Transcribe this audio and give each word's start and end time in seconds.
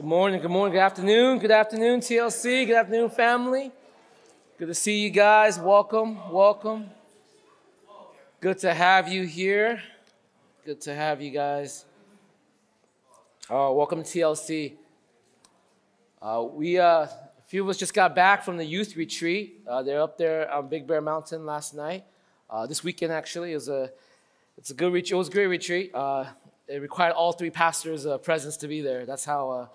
Good 0.00 0.06
morning, 0.06 0.40
good 0.40 0.50
morning, 0.50 0.72
good 0.72 0.80
afternoon, 0.80 1.40
good 1.40 1.50
afternoon, 1.50 2.00
TLC, 2.00 2.66
good 2.66 2.74
afternoon, 2.74 3.10
family. 3.10 3.70
Good 4.56 4.68
to 4.68 4.74
see 4.74 5.00
you 5.00 5.10
guys. 5.10 5.58
Welcome, 5.58 6.32
welcome. 6.32 6.86
Good 8.40 8.56
to 8.60 8.72
have 8.72 9.08
you 9.08 9.24
here. 9.24 9.82
Good 10.64 10.80
to 10.80 10.94
have 10.94 11.20
you 11.20 11.30
guys. 11.30 11.84
Uh, 13.50 13.68
welcome 13.74 14.02
to 14.02 14.08
TLC. 14.08 14.72
Uh, 16.22 16.46
we, 16.50 16.78
uh, 16.78 17.02
a 17.02 17.10
few 17.48 17.62
of 17.62 17.68
us 17.68 17.76
just 17.76 17.92
got 17.92 18.14
back 18.14 18.42
from 18.42 18.56
the 18.56 18.64
youth 18.64 18.96
retreat. 18.96 19.60
Uh, 19.68 19.82
they're 19.82 20.00
up 20.00 20.16
there 20.16 20.50
on 20.50 20.68
Big 20.68 20.86
Bear 20.86 21.02
Mountain 21.02 21.44
last 21.44 21.74
night. 21.74 22.04
Uh, 22.48 22.66
this 22.66 22.82
weekend, 22.82 23.12
actually, 23.12 23.52
is 23.52 23.68
a 23.68 23.90
it's 24.56 24.70
a 24.70 24.74
good 24.74 24.94
retreat. 24.94 25.12
It 25.12 25.16
was 25.16 25.28
a 25.28 25.32
great 25.32 25.48
retreat. 25.48 25.92
It 25.94 26.80
required 26.80 27.12
all 27.12 27.32
three 27.32 27.50
pastors' 27.50 28.06
presence 28.22 28.56
to 28.58 28.66
be 28.68 28.80
there. 28.80 29.04
That's 29.04 29.26
how 29.26 29.68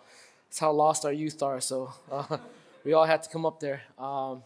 that's 0.56 0.62
how 0.62 0.72
lost 0.72 1.04
our 1.04 1.12
youth 1.12 1.44
are. 1.44 1.60
So 1.60 1.92
uh, 2.10 2.38
we 2.86 2.94
all 2.94 3.04
had 3.04 3.22
to 3.24 3.30
come 3.30 3.46
up 3.46 3.60
there. 3.60 3.82
Um, 4.00 4.42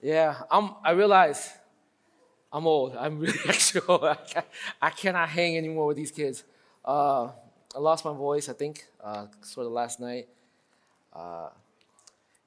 yeah, 0.00 0.36
I'm, 0.48 0.76
I 0.84 0.92
realize 0.92 1.52
I'm 2.52 2.68
old. 2.68 2.94
I'm 2.94 3.18
really 3.18 3.80
old. 3.88 4.04
I, 4.04 4.14
can't, 4.14 4.46
I 4.80 4.90
cannot 4.90 5.28
hang 5.28 5.56
anymore 5.56 5.86
with 5.86 5.96
these 5.96 6.12
kids. 6.12 6.44
Uh, 6.84 7.30
I 7.74 7.80
lost 7.80 8.04
my 8.04 8.12
voice, 8.12 8.48
I 8.48 8.52
think, 8.52 8.86
uh, 9.02 9.26
sort 9.40 9.66
of 9.66 9.72
last 9.72 9.98
night. 9.98 10.28
Uh, 11.12 11.48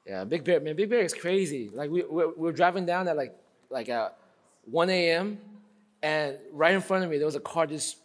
yeah, 0.06 0.24
Big 0.24 0.46
Bear, 0.46 0.62
man, 0.62 0.78
Big 0.78 0.90
Bear 0.90 1.02
is 1.02 1.14
crazy. 1.14 1.70
Like 1.74 1.92
we, 1.92 2.04
we're, 2.04 2.32
we're 2.38 2.54
driving 2.54 2.86
down 2.86 3.10
at 3.10 3.18
like, 3.18 3.36
like 3.70 3.90
at 3.90 4.18
1 4.72 4.90
a.m. 4.90 5.40
and 6.02 6.38
right 6.54 6.74
in 6.74 6.80
front 6.80 7.04
of 7.04 7.10
me 7.10 7.18
there 7.18 7.26
was 7.26 7.36
a 7.36 7.42
car 7.42 7.68
just 7.68 7.98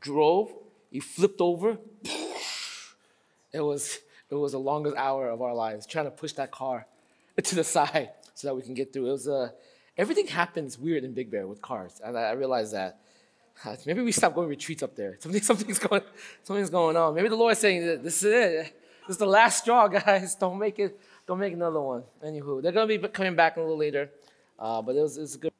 drove. 0.00 0.52
He 0.90 0.98
flipped 0.98 1.40
over. 1.40 1.78
It 3.52 3.60
was 3.60 4.00
it 4.34 4.40
was 4.40 4.52
the 4.52 4.60
longest 4.60 4.96
hour 4.96 5.28
of 5.28 5.42
our 5.42 5.54
lives 5.54 5.86
trying 5.86 6.06
to 6.06 6.10
push 6.10 6.32
that 6.32 6.50
car 6.50 6.86
to 7.42 7.54
the 7.54 7.64
side 7.64 8.10
so 8.34 8.48
that 8.48 8.54
we 8.54 8.62
can 8.62 8.74
get 8.74 8.92
through. 8.92 9.08
It 9.08 9.12
was 9.12 9.28
uh, 9.28 9.50
everything 9.96 10.26
happens 10.26 10.78
weird 10.78 11.04
in 11.04 11.12
Big 11.12 11.30
Bear 11.30 11.46
with 11.46 11.62
cars, 11.62 12.00
and 12.04 12.16
I, 12.16 12.22
I 12.22 12.32
realized 12.32 12.74
that. 12.74 13.00
Maybe 13.86 14.02
we 14.02 14.12
stop 14.12 14.34
going 14.34 14.48
retreats 14.48 14.82
up 14.82 14.96
there. 14.96 15.16
Something, 15.20 15.42
something's 15.42 15.78
going, 15.78 16.02
something's 16.42 16.70
going 16.70 16.96
on. 16.96 17.14
Maybe 17.14 17.28
the 17.28 17.36
Lord 17.36 17.52
is 17.52 17.58
saying, 17.58 18.02
"This 18.02 18.22
is 18.22 18.24
it. 18.24 18.80
This 19.06 19.14
is 19.14 19.18
the 19.18 19.26
last 19.26 19.62
straw, 19.62 19.86
guys. 19.98 20.34
Don't 20.34 20.58
make 20.58 20.78
it. 20.78 20.98
Don't 21.26 21.38
make 21.38 21.52
another 21.52 21.80
one." 21.80 22.02
Anywho, 22.24 22.62
they're 22.62 22.72
gonna 22.72 22.86
be 22.86 22.98
coming 22.98 23.36
back 23.36 23.56
a 23.56 23.60
little 23.60 23.76
later, 23.76 24.10
uh, 24.58 24.82
but 24.82 24.96
it 24.96 25.00
was, 25.00 25.16
it 25.16 25.20
was 25.20 25.36
good. 25.36 25.52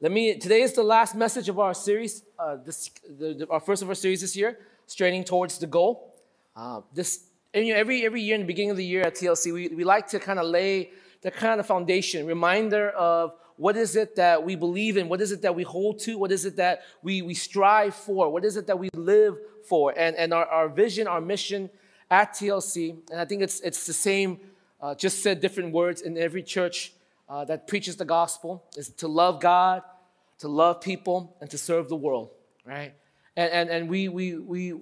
Let 0.00 0.12
me. 0.12 0.38
Today 0.38 0.62
is 0.62 0.72
the 0.72 0.82
last 0.82 1.14
message 1.14 1.48
of 1.48 1.58
our 1.58 1.74
series. 1.74 2.22
Uh, 2.38 2.56
this, 2.64 2.90
the, 3.18 3.34
the, 3.34 3.48
our 3.48 3.60
first 3.60 3.82
of 3.82 3.88
our 3.88 3.94
series 3.94 4.20
this 4.20 4.36
year, 4.36 4.58
straining 4.86 5.24
towards 5.24 5.58
the 5.58 5.66
goal. 5.66 6.14
Uh, 6.54 6.82
this 6.92 7.24
and 7.54 7.64
you 7.64 7.72
know, 7.72 7.78
every, 7.78 8.04
every 8.04 8.20
year 8.20 8.34
in 8.34 8.40
the 8.40 8.46
beginning 8.46 8.72
of 8.72 8.76
the 8.76 8.84
year 8.84 9.02
at 9.02 9.14
TLC, 9.14 9.52
we, 9.52 9.68
we 9.68 9.84
like 9.84 10.08
to 10.08 10.18
kind 10.18 10.40
of 10.40 10.46
lay 10.46 10.90
the 11.22 11.30
kind 11.30 11.60
of 11.60 11.66
foundation, 11.66 12.26
reminder 12.26 12.90
of 12.90 13.32
what 13.56 13.76
is 13.76 13.94
it 13.94 14.16
that 14.16 14.42
we 14.42 14.56
believe 14.56 14.96
in, 14.96 15.08
what 15.08 15.20
is 15.20 15.30
it 15.30 15.40
that 15.42 15.54
we 15.54 15.62
hold 15.62 16.00
to, 16.00 16.18
what 16.18 16.32
is 16.32 16.44
it 16.44 16.56
that 16.56 16.82
we, 17.02 17.22
we 17.22 17.32
strive 17.32 17.94
for, 17.94 18.28
what 18.28 18.44
is 18.44 18.56
it 18.56 18.66
that 18.66 18.76
we 18.76 18.90
live 18.94 19.38
for, 19.68 19.94
and, 19.96 20.16
and 20.16 20.34
our, 20.34 20.44
our 20.46 20.68
vision, 20.68 21.06
our 21.06 21.20
mission 21.20 21.70
at 22.10 22.32
TLC. 22.32 22.98
And 23.12 23.20
I 23.20 23.24
think 23.24 23.40
it's, 23.40 23.60
it's 23.60 23.86
the 23.86 23.92
same, 23.92 24.40
uh, 24.80 24.96
just 24.96 25.22
said 25.22 25.40
different 25.40 25.72
words 25.72 26.00
in 26.02 26.18
every 26.18 26.42
church 26.42 26.92
uh, 27.28 27.44
that 27.44 27.68
preaches 27.68 27.94
the 27.94 28.04
gospel, 28.04 28.64
is 28.76 28.88
to 28.90 29.06
love 29.06 29.40
God, 29.40 29.82
to 30.38 30.48
love 30.48 30.80
people, 30.80 31.36
and 31.40 31.48
to 31.50 31.56
serve 31.56 31.88
the 31.88 31.96
world, 31.96 32.30
right? 32.66 32.94
And, 33.36 33.52
and, 33.52 33.70
and 33.70 33.88
we, 33.88 34.08
we, 34.08 34.36
we, 34.36 34.74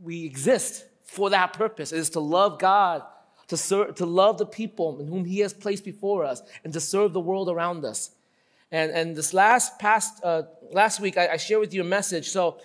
we 0.00 0.24
exist 0.24 0.84
for 1.06 1.30
that 1.30 1.52
purpose. 1.52 1.92
It 1.92 1.98
is 1.98 2.10
to 2.10 2.20
love 2.20 2.58
God, 2.58 3.02
to, 3.48 3.56
serve, 3.56 3.94
to 3.94 4.06
love 4.06 4.38
the 4.38 4.46
people 4.46 5.00
in 5.00 5.06
whom 5.06 5.24
He 5.24 5.38
has 5.40 5.54
placed 5.54 5.84
before 5.84 6.24
us, 6.24 6.42
and 6.64 6.72
to 6.72 6.80
serve 6.80 7.12
the 7.12 7.20
world 7.20 7.48
around 7.48 7.84
us. 7.84 8.10
And, 8.70 8.90
and 8.90 9.16
this 9.16 9.32
last 9.32 9.78
past 9.78 10.22
uh, 10.24 10.42
last 10.72 11.00
week, 11.00 11.16
I, 11.16 11.28
I 11.28 11.36
shared 11.36 11.60
with 11.60 11.72
you 11.72 11.82
a 11.82 11.84
message. 11.84 12.28
So, 12.28 12.58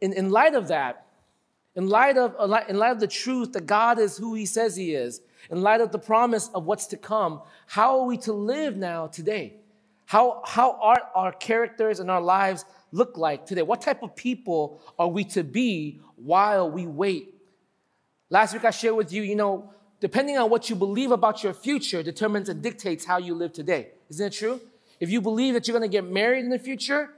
in, 0.00 0.12
in 0.12 0.30
light 0.30 0.54
of 0.54 0.68
that, 0.68 1.06
in 1.74 1.88
light 1.88 2.18
of 2.18 2.34
in 2.68 2.76
light 2.76 2.92
of 2.92 3.00
the 3.00 3.06
truth 3.06 3.52
that 3.54 3.66
God 3.66 3.98
is 3.98 4.18
who 4.18 4.34
He 4.34 4.44
says 4.44 4.76
He 4.76 4.94
is, 4.94 5.22
in 5.50 5.62
light 5.62 5.80
of 5.80 5.90
the 5.90 5.98
promise 5.98 6.48
of 6.54 6.66
what's 6.66 6.86
to 6.88 6.98
come, 6.98 7.40
how 7.66 8.00
are 8.00 8.04
we 8.04 8.18
to 8.18 8.32
live 8.34 8.76
now 8.76 9.06
today? 9.06 9.54
How 10.04 10.42
how 10.44 10.78
are 10.80 11.00
our 11.14 11.32
characters 11.32 12.00
and 12.00 12.10
our 12.10 12.20
lives 12.20 12.66
look 12.92 13.16
like 13.16 13.46
today? 13.46 13.62
What 13.62 13.80
type 13.80 14.02
of 14.02 14.14
people 14.14 14.82
are 14.98 15.08
we 15.08 15.24
to 15.24 15.42
be 15.42 16.00
while 16.16 16.70
we 16.70 16.86
wait 16.86 17.37
Last 18.30 18.52
week 18.52 18.64
I 18.64 18.70
shared 18.70 18.94
with 18.94 19.10
you, 19.10 19.22
you 19.22 19.34
know, 19.34 19.72
depending 20.00 20.36
on 20.36 20.50
what 20.50 20.68
you 20.68 20.76
believe 20.76 21.10
about 21.10 21.42
your 21.42 21.54
future 21.54 22.02
determines 22.02 22.50
and 22.50 22.62
dictates 22.62 23.04
how 23.06 23.16
you 23.16 23.34
live 23.34 23.54
today. 23.54 23.88
Isn't 24.10 24.26
it 24.26 24.32
true? 24.34 24.60
If 25.00 25.10
you 25.10 25.22
believe 25.22 25.54
that 25.54 25.66
you're 25.66 25.78
going 25.78 25.88
to 25.88 25.92
get 25.92 26.04
married 26.04 26.44
in 26.44 26.50
the 26.50 26.58
future, 26.58 27.10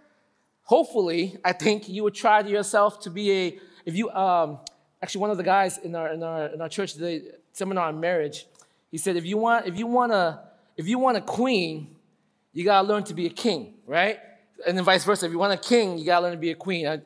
hopefully, 0.63 1.37
I 1.45 1.53
think 1.53 1.89
you 1.89 2.05
would 2.05 2.15
try 2.15 2.43
to 2.43 2.49
yourself 2.49 3.01
to 3.01 3.11
be 3.11 3.33
a, 3.33 3.59
if 3.85 3.97
you, 3.97 4.09
um, 4.11 4.59
actually 5.03 5.23
one 5.23 5.31
of 5.31 5.37
the 5.37 5.43
guys 5.43 5.79
in 5.79 5.97
our, 5.97 6.13
in 6.13 6.23
our, 6.23 6.47
in 6.47 6.61
our 6.61 6.69
church, 6.69 6.95
the 6.95 7.33
seminar 7.53 7.89
on 7.89 7.99
marriage, 7.99 8.47
he 8.93 8.99
said, 8.99 9.17
if 9.17 9.27
you 9.27 9.37
want, 9.37 9.67
if 9.67 9.77
you 9.77 9.89
want 9.89 10.13
a, 10.13 10.41
if 10.77 10.87
you 10.87 10.99
want 10.99 11.17
a 11.17 11.21
queen, 11.21 11.97
you 12.53 12.65
got 12.65 12.83
to 12.83 12.89
learn 12.89 13.03
to 13.05 13.15
be 13.15 13.27
a 13.27 13.31
king, 13.31 13.75
right? 13.87 14.21
And 14.65 14.77
then 14.77 14.85
vice 14.85 15.05
versa. 15.05 15.27
If 15.27 15.33
you 15.33 15.39
want 15.39 15.53
a 15.53 15.57
king, 15.57 15.99
you 15.99 16.05
got 16.05 16.21
to 16.21 16.27
learn 16.27 16.33
to 16.33 16.39
be 16.39 16.51
a 16.51 16.55
queen. 16.55 16.87
I, 16.87 17.01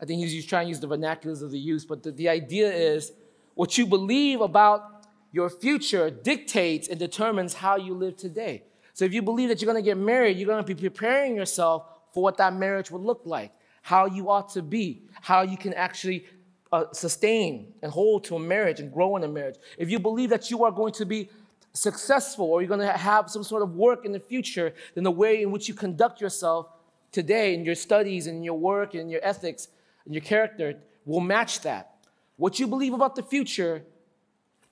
I 0.00 0.04
think 0.06 0.20
he's, 0.20 0.32
he's 0.32 0.46
trying 0.46 0.66
to 0.66 0.68
use 0.70 0.80
the 0.80 0.88
vernaculars 0.88 1.42
of 1.42 1.50
the 1.52 1.58
youth, 1.58 1.86
but 1.88 2.02
the, 2.02 2.10
the 2.10 2.28
idea 2.28 2.72
is 2.72 3.12
what 3.54 3.78
you 3.78 3.86
believe 3.86 4.40
about 4.40 5.06
your 5.32 5.50
future 5.50 6.10
dictates 6.10 6.88
and 6.88 6.98
determines 6.98 7.54
how 7.54 7.76
you 7.76 7.94
live 7.94 8.16
today. 8.16 8.62
So 8.92 9.04
if 9.04 9.12
you 9.12 9.22
believe 9.22 9.48
that 9.48 9.60
you're 9.60 9.72
going 9.72 9.82
to 9.82 9.88
get 9.88 9.98
married, 9.98 10.36
you're 10.36 10.46
going 10.46 10.64
to 10.64 10.74
be 10.74 10.80
preparing 10.80 11.34
yourself 11.34 11.86
for 12.12 12.22
what 12.22 12.36
that 12.36 12.54
marriage 12.54 12.90
would 12.92 13.02
look 13.02 13.22
like, 13.24 13.52
how 13.82 14.06
you 14.06 14.30
ought 14.30 14.50
to 14.50 14.62
be, 14.62 15.02
how 15.20 15.42
you 15.42 15.56
can 15.56 15.74
actually 15.74 16.24
uh, 16.72 16.84
sustain 16.92 17.72
and 17.82 17.90
hold 17.90 18.24
to 18.24 18.36
a 18.36 18.38
marriage 18.38 18.78
and 18.80 18.92
grow 18.92 19.16
in 19.16 19.24
a 19.24 19.28
marriage. 19.28 19.56
If 19.78 19.90
you 19.90 19.98
believe 19.98 20.30
that 20.30 20.50
you 20.50 20.64
are 20.64 20.70
going 20.70 20.92
to 20.94 21.04
be 21.04 21.28
successful 21.72 22.46
or 22.46 22.62
you're 22.62 22.68
going 22.68 22.80
to 22.80 22.92
have 22.92 23.28
some 23.28 23.42
sort 23.42 23.62
of 23.62 23.74
work 23.74 24.04
in 24.04 24.12
the 24.12 24.20
future, 24.20 24.72
then 24.94 25.02
the 25.02 25.10
way 25.10 25.42
in 25.42 25.50
which 25.50 25.68
you 25.68 25.74
conduct 25.74 26.20
yourself 26.20 26.68
today 27.10 27.54
in 27.54 27.64
your 27.64 27.74
studies 27.74 28.28
and 28.28 28.44
your 28.44 28.58
work 28.58 28.94
and 28.94 29.10
your 29.10 29.20
ethics 29.24 29.68
and 30.04 30.14
your 30.14 30.22
character 30.22 30.74
will 31.04 31.20
match 31.20 31.60
that. 31.60 31.93
What 32.36 32.58
you 32.58 32.66
believe 32.66 32.92
about 32.92 33.14
the 33.14 33.22
future 33.22 33.84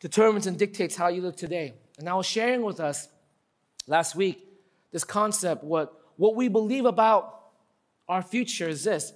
determines 0.00 0.46
and 0.46 0.58
dictates 0.58 0.96
how 0.96 1.08
you 1.08 1.22
live 1.22 1.36
today. 1.36 1.74
And 1.98 2.08
I 2.08 2.14
was 2.14 2.26
sharing 2.26 2.62
with 2.62 2.80
us 2.80 3.08
last 3.86 4.16
week 4.16 4.46
this 4.90 5.04
concept 5.04 5.62
what, 5.62 5.94
what 6.16 6.34
we 6.34 6.48
believe 6.48 6.86
about 6.86 7.40
our 8.08 8.22
future 8.22 8.68
is 8.68 8.84
this. 8.84 9.12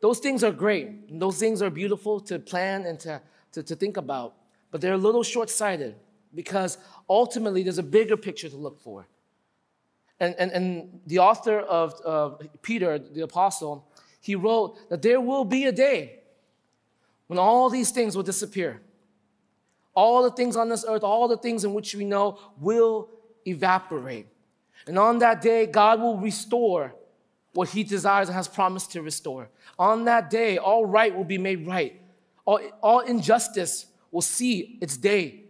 Those 0.00 0.18
things 0.18 0.44
are 0.44 0.52
great. 0.52 1.18
Those 1.18 1.38
things 1.38 1.62
are 1.62 1.70
beautiful 1.70 2.20
to 2.20 2.38
plan 2.38 2.84
and 2.84 2.98
to, 3.00 3.20
to, 3.52 3.62
to 3.62 3.74
think 3.74 3.96
about, 3.96 4.34
but 4.70 4.80
they're 4.80 4.94
a 4.94 4.98
little 4.98 5.22
short 5.22 5.50
sighted 5.50 5.94
because 6.34 6.78
ultimately 7.08 7.62
there's 7.62 7.78
a 7.78 7.82
bigger 7.82 8.16
picture 8.16 8.48
to 8.48 8.56
look 8.56 8.80
for. 8.80 9.06
And, 10.20 10.34
and, 10.38 10.50
and 10.50 11.00
the 11.06 11.20
author 11.20 11.60
of 11.60 11.94
uh, 12.04 12.44
Peter, 12.62 12.98
the 12.98 13.22
apostle, 13.22 13.88
he 14.20 14.34
wrote 14.34 14.90
that 14.90 15.02
there 15.02 15.20
will 15.20 15.44
be 15.44 15.64
a 15.64 15.72
day 15.72 16.18
when 17.28 17.38
all 17.38 17.70
these 17.70 17.90
things 17.90 18.16
will 18.16 18.24
disappear. 18.24 18.82
All 19.94 20.22
the 20.22 20.30
things 20.30 20.56
on 20.56 20.68
this 20.68 20.84
earth, 20.86 21.02
all 21.02 21.28
the 21.28 21.36
things 21.36 21.64
in 21.64 21.72
which 21.74 21.94
we 21.94 22.04
know 22.04 22.38
will 22.60 23.08
evaporate. 23.46 24.26
And 24.86 24.98
on 24.98 25.18
that 25.18 25.40
day, 25.40 25.66
God 25.66 26.00
will 26.00 26.18
restore 26.18 26.94
what 27.52 27.68
He 27.68 27.84
desires 27.84 28.28
and 28.28 28.36
has 28.36 28.48
promised 28.48 28.92
to 28.92 29.02
restore. 29.02 29.48
On 29.78 30.04
that 30.04 30.30
day, 30.30 30.58
all 30.58 30.86
right 30.86 31.14
will 31.14 31.24
be 31.24 31.38
made 31.38 31.66
right. 31.66 32.00
All, 32.44 32.60
all 32.82 33.00
injustice 33.00 33.86
will 34.10 34.22
see 34.22 34.78
its 34.80 34.96
day 34.96 35.44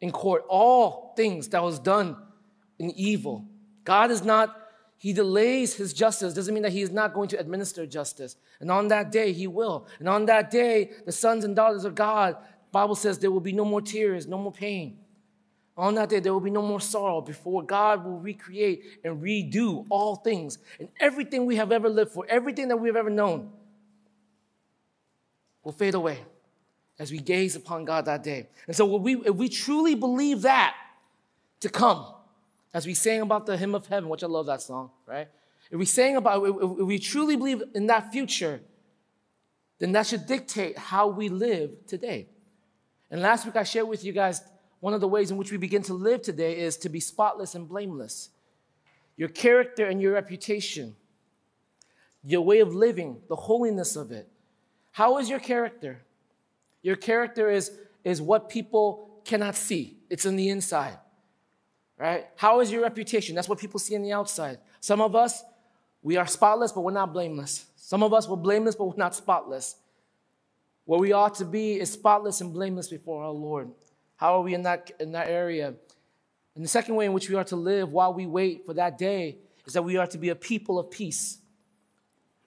in 0.00 0.10
court. 0.10 0.44
All 0.48 1.12
things 1.16 1.48
that 1.48 1.62
was 1.62 1.78
done 1.78 2.16
in 2.78 2.90
evil. 2.90 3.46
God 3.84 4.10
is 4.10 4.24
not 4.24 4.56
he 5.02 5.12
delays 5.12 5.74
his 5.74 5.92
justice 5.92 6.32
doesn't 6.32 6.54
mean 6.54 6.62
that 6.62 6.70
he 6.70 6.80
is 6.80 6.92
not 6.92 7.12
going 7.12 7.28
to 7.30 7.40
administer 7.40 7.84
justice. 7.86 8.36
And 8.60 8.70
on 8.70 8.86
that 8.86 9.10
day, 9.10 9.32
he 9.32 9.48
will. 9.48 9.88
And 9.98 10.08
on 10.08 10.26
that 10.26 10.48
day, 10.48 10.92
the 11.04 11.10
sons 11.10 11.42
and 11.44 11.56
daughters 11.56 11.84
of 11.84 11.96
God, 11.96 12.36
Bible 12.70 12.94
says 12.94 13.18
there 13.18 13.32
will 13.32 13.40
be 13.40 13.52
no 13.52 13.64
more 13.64 13.80
tears, 13.80 14.28
no 14.28 14.38
more 14.38 14.52
pain. 14.52 14.98
On 15.76 15.96
that 15.96 16.08
day, 16.08 16.20
there 16.20 16.32
will 16.32 16.38
be 16.38 16.52
no 16.52 16.62
more 16.62 16.80
sorrow 16.80 17.20
before 17.20 17.64
God 17.64 18.04
will 18.04 18.20
recreate 18.20 18.84
and 19.02 19.20
redo 19.20 19.86
all 19.90 20.14
things. 20.14 20.58
And 20.78 20.88
everything 21.00 21.46
we 21.46 21.56
have 21.56 21.72
ever 21.72 21.88
lived 21.88 22.12
for, 22.12 22.24
everything 22.28 22.68
that 22.68 22.76
we 22.76 22.88
have 22.88 22.94
ever 22.94 23.10
known, 23.10 23.50
will 25.64 25.72
fade 25.72 25.94
away 25.94 26.20
as 27.00 27.10
we 27.10 27.18
gaze 27.18 27.56
upon 27.56 27.84
God 27.84 28.04
that 28.04 28.22
day. 28.22 28.50
And 28.68 28.76
so, 28.76 28.86
we, 28.86 29.16
if 29.16 29.34
we 29.34 29.48
truly 29.48 29.96
believe 29.96 30.42
that 30.42 30.76
to 31.58 31.68
come, 31.68 32.06
as 32.74 32.86
we 32.86 32.94
sang 32.94 33.20
about 33.20 33.46
the 33.46 33.56
hymn 33.56 33.74
of 33.74 33.86
heaven, 33.86 34.08
which 34.08 34.24
I 34.24 34.26
love 34.26 34.46
that 34.46 34.62
song, 34.62 34.90
right? 35.06 35.28
If 35.70 35.78
we 35.78 35.84
sang 35.84 36.16
about, 36.16 36.44
if 36.44 36.86
we 36.86 36.98
truly 36.98 37.36
believe 37.36 37.62
in 37.74 37.86
that 37.86 38.12
future, 38.12 38.60
then 39.78 39.92
that 39.92 40.06
should 40.06 40.26
dictate 40.26 40.78
how 40.78 41.08
we 41.08 41.28
live 41.28 41.86
today. 41.86 42.28
And 43.10 43.20
last 43.20 43.44
week 43.44 43.56
I 43.56 43.64
shared 43.64 43.88
with 43.88 44.04
you 44.04 44.12
guys 44.12 44.42
one 44.80 44.94
of 44.94 45.00
the 45.00 45.08
ways 45.08 45.30
in 45.30 45.36
which 45.36 45.52
we 45.52 45.58
begin 45.58 45.82
to 45.82 45.94
live 45.94 46.22
today 46.22 46.58
is 46.58 46.76
to 46.78 46.88
be 46.88 47.00
spotless 47.00 47.54
and 47.54 47.68
blameless. 47.68 48.30
Your 49.16 49.28
character 49.28 49.86
and 49.86 50.00
your 50.00 50.14
reputation, 50.14 50.96
your 52.24 52.40
way 52.40 52.60
of 52.60 52.74
living, 52.74 53.20
the 53.28 53.36
holiness 53.36 53.96
of 53.96 54.10
it. 54.12 54.28
How 54.92 55.18
is 55.18 55.28
your 55.28 55.38
character? 55.38 56.02
Your 56.82 56.96
character 56.96 57.50
is, 57.50 57.70
is 58.04 58.20
what 58.20 58.48
people 58.48 59.20
cannot 59.24 59.54
see, 59.54 59.98
it's 60.10 60.26
in 60.26 60.36
the 60.36 60.48
inside. 60.48 60.98
Right? 61.98 62.26
How 62.36 62.60
is 62.60 62.70
your 62.72 62.82
reputation? 62.82 63.34
That's 63.34 63.48
what 63.48 63.58
people 63.58 63.78
see 63.78 63.94
on 63.94 64.02
the 64.02 64.12
outside. 64.12 64.58
Some 64.80 65.00
of 65.00 65.14
us, 65.14 65.44
we 66.02 66.16
are 66.16 66.26
spotless, 66.26 66.72
but 66.72 66.80
we're 66.80 66.92
not 66.92 67.12
blameless. 67.12 67.66
Some 67.76 68.02
of 68.02 68.12
us, 68.12 68.28
we're 68.28 68.36
blameless, 68.36 68.74
but 68.74 68.86
we're 68.86 68.96
not 68.96 69.14
spotless. 69.14 69.76
Where 70.84 70.98
we 70.98 71.12
ought 71.12 71.36
to 71.36 71.44
be 71.44 71.78
is 71.78 71.92
spotless 71.92 72.40
and 72.40 72.52
blameless 72.52 72.88
before 72.88 73.22
our 73.22 73.30
Lord. 73.30 73.70
How 74.16 74.34
are 74.34 74.42
we 74.42 74.54
in 74.54 74.62
that, 74.62 74.90
in 74.98 75.12
that 75.12 75.28
area? 75.28 75.74
And 76.54 76.64
the 76.64 76.68
second 76.68 76.96
way 76.96 77.06
in 77.06 77.12
which 77.12 77.28
we 77.28 77.36
are 77.36 77.44
to 77.44 77.56
live 77.56 77.92
while 77.92 78.12
we 78.12 78.26
wait 78.26 78.66
for 78.66 78.74
that 78.74 78.98
day 78.98 79.38
is 79.66 79.72
that 79.74 79.82
we 79.82 79.96
are 79.96 80.06
to 80.08 80.18
be 80.18 80.30
a 80.30 80.34
people 80.34 80.78
of 80.78 80.90
peace, 80.90 81.38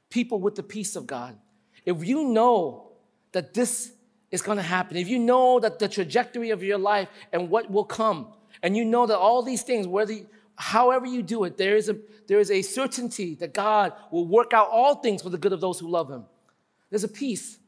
people 0.10 0.40
with 0.40 0.56
the 0.56 0.64
peace 0.64 0.96
of 0.96 1.08
God. 1.08 1.38
If 1.86 2.06
you 2.06 2.26
know 2.26 2.92
that 3.32 3.54
this 3.54 3.94
is 4.32 4.42
going 4.42 4.58
to 4.58 4.64
happen, 4.64 4.98
if 4.98 5.08
you 5.08 5.20
know 5.20 5.60
that 5.60 5.80
the 5.80 5.88
trajectory 5.88 6.50
of 6.50 6.62
your 6.62 6.78
life 6.78 7.08
and 7.32 7.50
what 7.50 7.72
will 7.72 7.86
come, 7.86 8.28
and 8.66 8.76
you 8.76 8.84
know 8.84 9.06
that 9.06 9.20
all 9.20 9.44
these 9.44 9.62
things, 9.62 9.88
whether 9.88 10.16
however 10.56 11.06
you 11.06 11.22
do 11.22 11.44
it, 11.44 11.56
there 11.56 11.76
is 11.76 11.88
a 11.88 11.98
there 12.26 12.40
is 12.40 12.50
a 12.50 12.64
certainty 12.64 13.36
that 13.36 13.54
God 13.54 13.94
will 14.12 14.26
work 14.26 14.54
out 14.54 14.70
all 14.72 14.96
things 14.96 15.22
for 15.22 15.30
the 15.30 15.38
good 15.38 15.54
of 15.54 15.62
those 15.62 15.80
who 15.80 15.88
love 15.88 16.10
Him. 16.10 16.26
There's 16.90 17.04
a 17.04 17.08
peace 17.08 17.60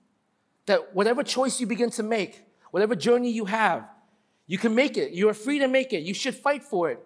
that 0.65 0.95
whatever 0.95 1.21
choice 1.21 1.59
you 1.59 1.67
begin 1.67 1.91
to 1.91 2.01
make, 2.01 2.43
whatever 2.71 2.95
journey 2.95 3.29
you 3.29 3.45
have, 3.45 3.87
you 4.47 4.57
can 4.57 4.73
make 4.73 4.97
it. 4.97 5.11
You 5.11 5.29
are 5.29 5.35
free 5.35 5.59
to 5.59 5.67
make 5.67 5.93
it. 5.93 6.01
You 6.01 6.15
should 6.15 6.33
fight 6.33 6.63
for 6.63 6.89
it. 6.89 6.99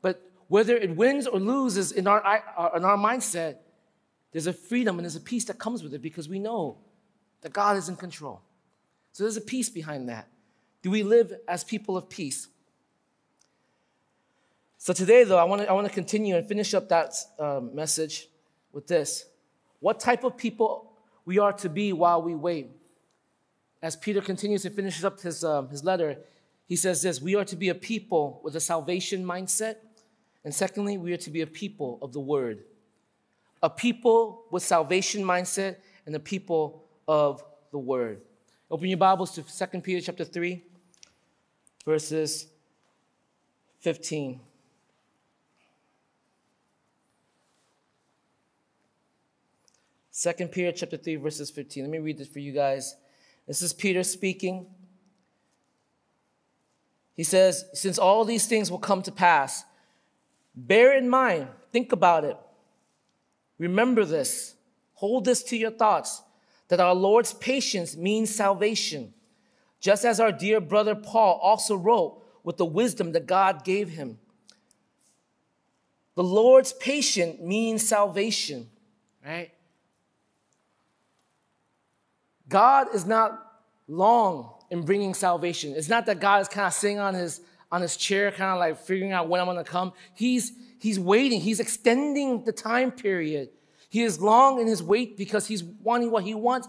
But 0.00 0.22
whether 0.48 0.74
it 0.74 0.96
wins 0.96 1.26
or 1.26 1.38
loses 1.38 1.92
in 1.92 2.06
our, 2.06 2.24
uh, 2.24 2.70
in 2.74 2.82
our 2.82 2.96
mindset, 2.96 3.56
there's 4.32 4.46
a 4.46 4.54
freedom 4.54 4.96
and 4.98 5.04
there's 5.04 5.16
a 5.16 5.20
peace 5.20 5.44
that 5.44 5.58
comes 5.58 5.82
with 5.82 5.92
it 5.92 6.00
because 6.00 6.30
we 6.30 6.38
know 6.38 6.78
that 7.42 7.52
God 7.52 7.76
is 7.76 7.90
in 7.90 7.96
control. 7.96 8.40
So 9.12 9.24
there's 9.24 9.36
a 9.36 9.42
peace 9.42 9.68
behind 9.68 10.08
that. 10.08 10.28
Do 10.80 10.90
we 10.90 11.02
live 11.02 11.30
as 11.46 11.62
people 11.62 11.98
of 11.98 12.08
peace? 12.08 12.48
So 14.84 14.92
today, 14.92 15.24
though, 15.24 15.38
I 15.38 15.44
want 15.44 15.62
to 15.62 15.70
I 15.70 15.72
want 15.72 15.86
to 15.86 15.92
continue 15.94 16.36
and 16.36 16.46
finish 16.46 16.74
up 16.74 16.90
that 16.90 17.14
um, 17.38 17.74
message 17.74 18.28
with 18.70 18.86
this: 18.86 19.24
What 19.80 19.98
type 19.98 20.24
of 20.24 20.36
people 20.36 20.92
we 21.24 21.38
are 21.38 21.54
to 21.54 21.70
be 21.70 21.94
while 21.94 22.20
we 22.20 22.34
wait? 22.34 22.68
As 23.80 23.96
Peter 23.96 24.20
continues 24.20 24.66
and 24.66 24.76
finishes 24.76 25.02
up 25.02 25.18
his 25.22 25.42
um, 25.42 25.70
his 25.70 25.84
letter, 25.84 26.18
he 26.66 26.76
says 26.76 27.00
this: 27.00 27.22
We 27.22 27.34
are 27.34 27.46
to 27.46 27.56
be 27.56 27.70
a 27.70 27.74
people 27.74 28.42
with 28.44 28.56
a 28.56 28.60
salvation 28.60 29.24
mindset, 29.24 29.76
and 30.44 30.54
secondly, 30.54 30.98
we 30.98 31.14
are 31.14 31.22
to 31.28 31.30
be 31.30 31.40
a 31.40 31.46
people 31.46 31.98
of 32.02 32.12
the 32.12 32.20
Word, 32.20 32.64
a 33.62 33.70
people 33.70 34.44
with 34.50 34.62
salvation 34.62 35.24
mindset, 35.24 35.76
and 36.04 36.14
a 36.14 36.20
people 36.20 36.84
of 37.08 37.42
the 37.70 37.78
Word. 37.78 38.20
Open 38.70 38.90
your 38.90 38.98
Bibles 38.98 39.30
to 39.30 39.42
2 39.42 39.80
Peter 39.80 40.02
chapter 40.02 40.26
3, 40.26 40.62
verses 41.86 42.48
15. 43.80 44.40
2 50.16 50.32
Peter 50.48 50.70
chapter 50.70 50.96
3, 50.96 51.16
verses 51.16 51.50
15. 51.50 51.82
Let 51.82 51.90
me 51.90 51.98
read 51.98 52.18
this 52.18 52.28
for 52.28 52.38
you 52.38 52.52
guys. 52.52 52.94
This 53.48 53.62
is 53.62 53.72
Peter 53.72 54.04
speaking. 54.04 54.66
He 57.14 57.24
says, 57.24 57.64
Since 57.74 57.98
all 57.98 58.24
these 58.24 58.46
things 58.46 58.70
will 58.70 58.78
come 58.78 59.02
to 59.02 59.12
pass, 59.12 59.64
bear 60.54 60.96
in 60.96 61.08
mind, 61.08 61.48
think 61.72 61.90
about 61.90 62.24
it. 62.24 62.38
Remember 63.58 64.04
this, 64.04 64.54
hold 64.94 65.24
this 65.24 65.42
to 65.44 65.56
your 65.56 65.72
thoughts, 65.72 66.22
that 66.68 66.80
our 66.80 66.94
Lord's 66.94 67.32
patience 67.32 67.96
means 67.96 68.32
salvation, 68.32 69.14
just 69.80 70.04
as 70.04 70.20
our 70.20 70.32
dear 70.32 70.60
brother 70.60 70.94
Paul 70.94 71.40
also 71.42 71.74
wrote 71.76 72.22
with 72.44 72.56
the 72.56 72.64
wisdom 72.64 73.12
that 73.12 73.26
God 73.26 73.64
gave 73.64 73.90
him. 73.90 74.18
The 76.14 76.22
Lord's 76.22 76.72
patience 76.72 77.40
means 77.40 77.86
salvation, 77.86 78.70
right? 79.24 79.50
God 82.48 82.94
is 82.94 83.06
not 83.06 83.40
long 83.88 84.54
in 84.70 84.82
bringing 84.82 85.14
salvation. 85.14 85.74
It's 85.76 85.88
not 85.88 86.06
that 86.06 86.20
God 86.20 86.42
is 86.42 86.48
kind 86.48 86.66
of 86.66 86.72
sitting 86.72 86.98
on 86.98 87.14
his 87.14 87.40
on 87.72 87.82
his 87.82 87.96
chair, 87.96 88.30
kind 88.30 88.52
of 88.52 88.58
like 88.58 88.78
figuring 88.78 89.12
out 89.12 89.28
when 89.28 89.40
I'm 89.40 89.46
going 89.46 89.56
to 89.56 89.64
come. 89.64 89.92
He's 90.14 90.52
he's 90.78 91.00
waiting. 91.00 91.40
He's 91.40 91.60
extending 91.60 92.44
the 92.44 92.52
time 92.52 92.92
period. 92.92 93.48
He 93.88 94.02
is 94.02 94.20
long 94.20 94.60
in 94.60 94.66
his 94.66 94.82
wait 94.82 95.16
because 95.16 95.46
he's 95.46 95.62
wanting 95.62 96.10
what 96.10 96.24
he 96.24 96.34
wants. 96.34 96.68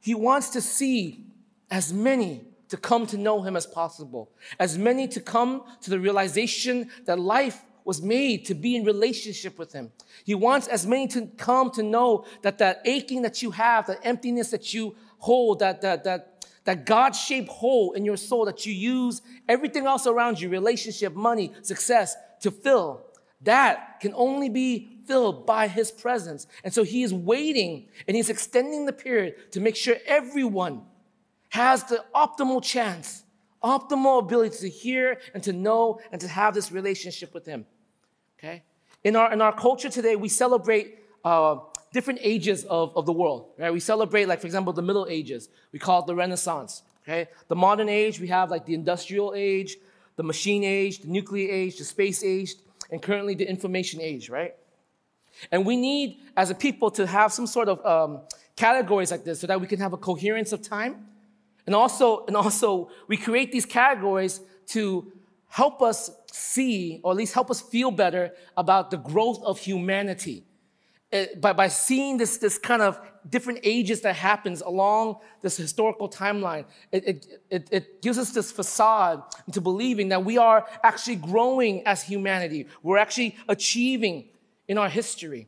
He 0.00 0.14
wants 0.14 0.50
to 0.50 0.60
see 0.60 1.24
as 1.70 1.92
many 1.92 2.44
to 2.68 2.76
come 2.76 3.06
to 3.06 3.16
know 3.16 3.42
him 3.42 3.56
as 3.56 3.66
possible, 3.66 4.30
as 4.58 4.76
many 4.76 5.06
to 5.08 5.20
come 5.20 5.62
to 5.82 5.90
the 5.90 6.00
realization 6.00 6.90
that 7.04 7.18
life 7.18 7.62
was 7.84 8.02
made 8.02 8.44
to 8.46 8.54
be 8.54 8.74
in 8.74 8.84
relationship 8.84 9.58
with 9.58 9.72
him. 9.72 9.92
He 10.24 10.34
wants 10.34 10.66
as 10.66 10.86
many 10.86 11.06
to 11.08 11.26
come 11.36 11.70
to 11.72 11.82
know 11.84 12.26
that 12.42 12.58
that 12.58 12.82
aching 12.84 13.22
that 13.22 13.42
you 13.42 13.52
have, 13.52 13.86
the 13.86 14.04
emptiness 14.04 14.50
that 14.50 14.74
you 14.74 14.96
hole, 15.26 15.56
that, 15.56 15.82
that, 15.82 16.04
that, 16.04 16.46
that 16.64 16.86
God 16.86 17.10
shaped 17.14 17.48
hole 17.48 17.92
in 17.92 18.04
your 18.04 18.16
soul 18.16 18.44
that 18.46 18.64
you 18.64 18.72
use 18.72 19.22
everything 19.48 19.86
else 19.86 20.06
around 20.06 20.40
you, 20.40 20.48
relationship, 20.48 21.14
money, 21.14 21.52
success, 21.62 22.16
to 22.40 22.50
fill, 22.50 23.06
that 23.42 24.00
can 24.00 24.12
only 24.14 24.48
be 24.48 25.00
filled 25.06 25.46
by 25.46 25.68
His 25.68 25.90
presence. 25.90 26.46
And 26.64 26.72
so 26.72 26.82
He 26.82 27.02
is 27.02 27.12
waiting 27.12 27.88
and 28.06 28.16
He's 28.16 28.30
extending 28.30 28.86
the 28.86 28.92
period 28.92 29.52
to 29.52 29.60
make 29.60 29.76
sure 29.76 29.96
everyone 30.06 30.82
has 31.50 31.84
the 31.84 32.04
optimal 32.14 32.62
chance, 32.62 33.24
optimal 33.62 34.20
ability 34.20 34.58
to 34.58 34.68
hear 34.68 35.18
and 35.34 35.42
to 35.42 35.52
know 35.52 36.00
and 36.12 36.20
to 36.20 36.28
have 36.28 36.54
this 36.54 36.70
relationship 36.72 37.34
with 37.34 37.46
Him. 37.46 37.66
Okay? 38.38 38.62
In 39.04 39.16
our, 39.16 39.32
in 39.32 39.40
our 39.40 39.54
culture 39.54 39.88
today, 39.88 40.16
we 40.16 40.28
celebrate 40.28 40.98
uh, 41.24 41.56
different 41.92 42.20
ages 42.22 42.64
of, 42.64 42.96
of 42.96 43.06
the 43.06 43.12
world, 43.12 43.50
right? 43.58 43.72
We 43.72 43.80
celebrate, 43.80 44.26
like, 44.26 44.40
for 44.40 44.46
example, 44.46 44.72
the 44.72 44.82
Middle 44.82 45.06
Ages. 45.08 45.48
We 45.72 45.78
call 45.78 46.00
it 46.00 46.06
the 46.06 46.14
Renaissance, 46.14 46.82
okay? 47.02 47.28
The 47.48 47.56
modern 47.56 47.88
age, 47.88 48.20
we 48.20 48.28
have 48.28 48.50
like 48.50 48.66
the 48.66 48.74
industrial 48.74 49.34
age, 49.36 49.76
the 50.16 50.22
machine 50.22 50.64
age, 50.64 51.00
the 51.00 51.08
nuclear 51.08 51.50
age, 51.52 51.78
the 51.78 51.84
space 51.84 52.24
age, 52.24 52.54
and 52.90 53.02
currently 53.02 53.34
the 53.34 53.48
information 53.48 54.00
age, 54.00 54.28
right? 54.30 54.54
And 55.52 55.66
we 55.66 55.76
need, 55.76 56.18
as 56.36 56.50
a 56.50 56.54
people, 56.54 56.90
to 56.92 57.06
have 57.06 57.32
some 57.32 57.46
sort 57.46 57.68
of 57.68 57.84
um, 57.84 58.20
categories 58.56 59.10
like 59.10 59.24
this 59.24 59.40
so 59.40 59.46
that 59.46 59.60
we 59.60 59.66
can 59.66 59.80
have 59.80 59.92
a 59.92 59.98
coherence 59.98 60.52
of 60.52 60.62
time. 60.62 61.06
And 61.66 61.74
also, 61.74 62.24
and 62.26 62.36
also, 62.36 62.90
we 63.06 63.16
create 63.16 63.52
these 63.52 63.66
categories 63.66 64.40
to 64.68 65.12
help 65.48 65.82
us 65.82 66.10
see, 66.32 67.00
or 67.02 67.12
at 67.12 67.16
least 67.16 67.34
help 67.34 67.50
us 67.50 67.60
feel 67.60 67.90
better 67.90 68.32
about 68.56 68.90
the 68.90 68.96
growth 68.96 69.42
of 69.42 69.58
humanity 69.58 70.38
it, 70.38 70.45
Eh, 71.12 71.26
by, 71.36 71.52
by 71.52 71.68
seeing 71.68 72.16
this, 72.16 72.38
this 72.38 72.58
kind 72.58 72.82
of 72.82 73.00
different 73.28 73.60
ages 73.62 74.00
that 74.00 74.16
happens 74.16 74.60
along 74.60 75.16
this 75.40 75.56
historical 75.56 76.08
timeline, 76.08 76.64
it, 76.90 77.26
it, 77.48 77.68
it, 77.70 78.02
gives 78.02 78.18
us 78.18 78.32
this 78.32 78.50
facade 78.50 79.22
into 79.46 79.60
believing 79.60 80.08
that 80.08 80.24
we 80.24 80.36
are 80.36 80.66
actually 80.82 81.14
growing 81.14 81.86
as 81.86 82.02
humanity. 82.02 82.66
We're 82.82 82.98
actually 82.98 83.36
achieving 83.48 84.30
in 84.66 84.78
our 84.78 84.88
history. 84.88 85.46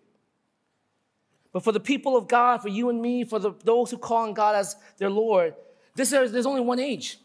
But 1.52 1.64
for 1.64 1.72
the 1.72 1.80
people 1.80 2.16
of 2.16 2.28
God, 2.28 2.62
for 2.62 2.68
you 2.68 2.88
and 2.88 3.02
me, 3.02 3.24
for 3.24 3.40
the, 3.40 3.52
those 3.64 3.90
who 3.90 3.98
call 3.98 4.28
on 4.28 4.34
God 4.34 4.54
as 4.54 4.76
their 4.98 5.10
Lord, 5.10 5.54
this 5.96 6.12
is, 6.12 6.30
there's 6.30 6.46
only 6.46 6.60
one 6.60 6.78
age. 6.78 7.18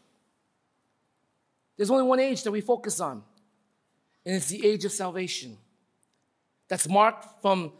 There's 1.78 1.92
only 1.92 2.06
one 2.06 2.20
age 2.20 2.42
that 2.44 2.52
we 2.52 2.62
focus 2.62 3.00
on, 3.00 3.22
and 4.26 4.36
it's 4.36 4.48
the 4.48 4.66
age 4.66 4.86
of 4.86 4.92
salvation. 4.92 5.58
That's 6.68 6.88
marked 6.88 7.42
from 7.42 7.74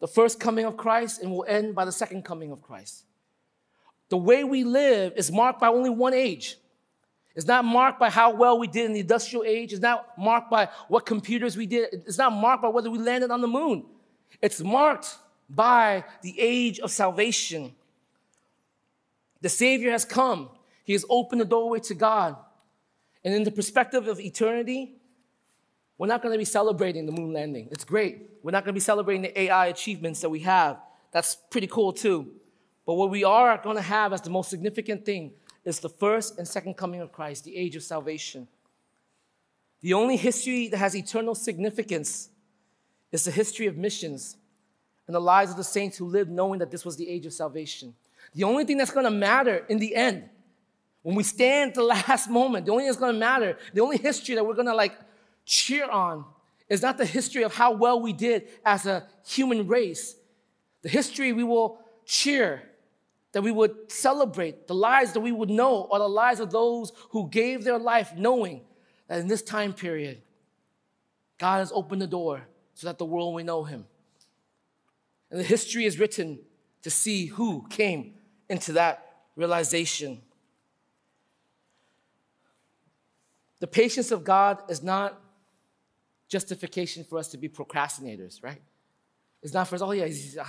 the 0.00 0.08
first 0.08 0.38
coming 0.38 0.64
of 0.64 0.76
Christ 0.76 1.22
and 1.22 1.30
will 1.30 1.44
end 1.48 1.74
by 1.74 1.84
the 1.84 1.92
second 1.92 2.24
coming 2.24 2.52
of 2.52 2.62
Christ. 2.62 3.04
The 4.08 4.16
way 4.16 4.44
we 4.44 4.64
live 4.64 5.12
is 5.16 5.30
marked 5.30 5.60
by 5.60 5.68
only 5.68 5.90
one 5.90 6.14
age. 6.14 6.56
It's 7.34 7.46
not 7.46 7.64
marked 7.64 8.00
by 8.00 8.10
how 8.10 8.34
well 8.34 8.58
we 8.58 8.66
did 8.66 8.86
in 8.86 8.92
the 8.94 9.00
industrial 9.00 9.44
age. 9.44 9.72
It's 9.72 9.82
not 9.82 10.18
marked 10.18 10.50
by 10.50 10.68
what 10.88 11.06
computers 11.06 11.56
we 11.56 11.66
did. 11.66 11.88
It's 11.92 12.18
not 12.18 12.32
marked 12.32 12.62
by 12.62 12.68
whether 12.68 12.90
we 12.90 12.98
landed 12.98 13.30
on 13.30 13.40
the 13.40 13.46
moon. 13.46 13.84
It's 14.42 14.60
marked 14.60 15.16
by 15.48 16.04
the 16.22 16.34
age 16.38 16.80
of 16.80 16.90
salvation. 16.90 17.74
The 19.40 19.48
Savior 19.48 19.90
has 19.92 20.04
come. 20.04 20.50
He 20.84 20.94
has 20.94 21.04
opened 21.08 21.40
the 21.40 21.44
doorway 21.44 21.80
to 21.80 21.94
God. 21.94 22.36
And 23.24 23.34
in 23.34 23.44
the 23.44 23.50
perspective 23.50 24.08
of 24.08 24.18
eternity, 24.18 24.97
we're 25.98 26.06
not 26.06 26.22
going 26.22 26.32
to 26.32 26.38
be 26.38 26.44
celebrating 26.44 27.06
the 27.06 27.12
moon 27.12 27.32
landing. 27.32 27.68
It's 27.72 27.84
great. 27.84 28.30
We're 28.42 28.52
not 28.52 28.64
going 28.64 28.72
to 28.72 28.76
be 28.76 28.80
celebrating 28.80 29.22
the 29.22 29.38
AI 29.38 29.66
achievements 29.66 30.20
that 30.20 30.28
we 30.28 30.40
have. 30.40 30.78
That's 31.10 31.34
pretty 31.50 31.66
cool 31.66 31.92
too. 31.92 32.32
But 32.86 32.94
what 32.94 33.10
we 33.10 33.24
are 33.24 33.58
going 33.58 33.76
to 33.76 33.82
have 33.82 34.12
as 34.12 34.22
the 34.22 34.30
most 34.30 34.48
significant 34.48 35.04
thing 35.04 35.32
is 35.64 35.80
the 35.80 35.88
first 35.88 36.38
and 36.38 36.46
second 36.46 36.76
coming 36.76 37.00
of 37.00 37.12
Christ, 37.12 37.44
the 37.44 37.56
age 37.56 37.76
of 37.76 37.82
salvation. 37.82 38.48
The 39.80 39.92
only 39.92 40.16
history 40.16 40.68
that 40.68 40.78
has 40.78 40.96
eternal 40.96 41.34
significance 41.34 42.30
is 43.12 43.24
the 43.24 43.30
history 43.30 43.66
of 43.66 43.76
missions 43.76 44.36
and 45.06 45.14
the 45.14 45.20
lives 45.20 45.50
of 45.50 45.56
the 45.56 45.64
saints 45.64 45.96
who 45.96 46.06
lived 46.06 46.30
knowing 46.30 46.60
that 46.60 46.70
this 46.70 46.84
was 46.84 46.96
the 46.96 47.08
age 47.08 47.26
of 47.26 47.32
salvation. 47.32 47.94
The 48.34 48.44
only 48.44 48.64
thing 48.64 48.76
that's 48.76 48.90
gonna 48.90 49.10
matter 49.10 49.64
in 49.68 49.78
the 49.78 49.94
end, 49.94 50.28
when 51.02 51.16
we 51.16 51.22
stand 51.22 51.70
at 51.70 51.74
the 51.74 51.82
last 52.08 52.28
moment, 52.28 52.66
the 52.66 52.72
only 52.72 52.82
thing 52.82 52.88
that's 52.88 53.00
gonna 53.00 53.18
matter, 53.18 53.56
the 53.72 53.80
only 53.80 53.98
history 53.98 54.34
that 54.34 54.44
we're 54.44 54.54
gonna 54.54 54.74
like 54.74 54.98
cheer 55.48 55.88
on 55.90 56.26
is 56.68 56.82
not 56.82 56.98
the 56.98 57.06
history 57.06 57.42
of 57.42 57.54
how 57.54 57.72
well 57.72 58.00
we 58.00 58.12
did 58.12 58.48
as 58.64 58.84
a 58.84 59.06
human 59.26 59.66
race. 59.66 60.14
The 60.82 60.90
history 60.90 61.32
we 61.32 61.42
will 61.42 61.80
cheer, 62.04 62.62
that 63.32 63.42
we 63.42 63.50
would 63.50 63.90
celebrate, 63.90 64.68
the 64.68 64.74
lives 64.74 65.12
that 65.14 65.20
we 65.20 65.32
would 65.32 65.48
know 65.48 65.88
are 65.90 65.98
the 65.98 66.08
lives 66.08 66.38
of 66.38 66.50
those 66.50 66.92
who 67.10 67.28
gave 67.30 67.64
their 67.64 67.78
life 67.78 68.12
knowing 68.14 68.60
that 69.08 69.20
in 69.20 69.26
this 69.26 69.42
time 69.42 69.72
period, 69.72 70.20
God 71.38 71.58
has 71.58 71.72
opened 71.72 72.02
the 72.02 72.06
door 72.06 72.42
so 72.74 72.86
that 72.86 72.98
the 72.98 73.06
world 73.06 73.34
may 73.34 73.42
know 73.42 73.64
him. 73.64 73.86
And 75.30 75.40
the 75.40 75.44
history 75.44 75.86
is 75.86 75.98
written 75.98 76.40
to 76.82 76.90
see 76.90 77.26
who 77.26 77.66
came 77.70 78.14
into 78.50 78.72
that 78.72 79.16
realization. 79.34 80.20
The 83.60 83.66
patience 83.66 84.10
of 84.10 84.24
God 84.24 84.62
is 84.68 84.82
not 84.82 85.20
justification 86.28 87.04
for 87.04 87.18
us 87.18 87.28
to 87.28 87.38
be 87.38 87.48
procrastinators, 87.48 88.42
right? 88.42 88.62
It's 89.42 89.54
not 89.54 89.68
for 89.68 89.76
us, 89.76 89.82
oh 89.82 89.92
yeah, 89.92 90.06
he's, 90.06 90.36
uh, 90.36 90.44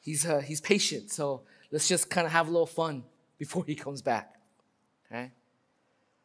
he's, 0.00 0.26
uh, 0.26 0.40
he's 0.40 0.60
patient, 0.60 1.10
so 1.10 1.42
let's 1.70 1.88
just 1.88 2.08
kind 2.08 2.26
of 2.26 2.32
have 2.32 2.48
a 2.48 2.50
little 2.50 2.66
fun 2.66 3.04
before 3.38 3.64
he 3.66 3.74
comes 3.74 4.02
back, 4.02 4.34
okay? 5.06 5.30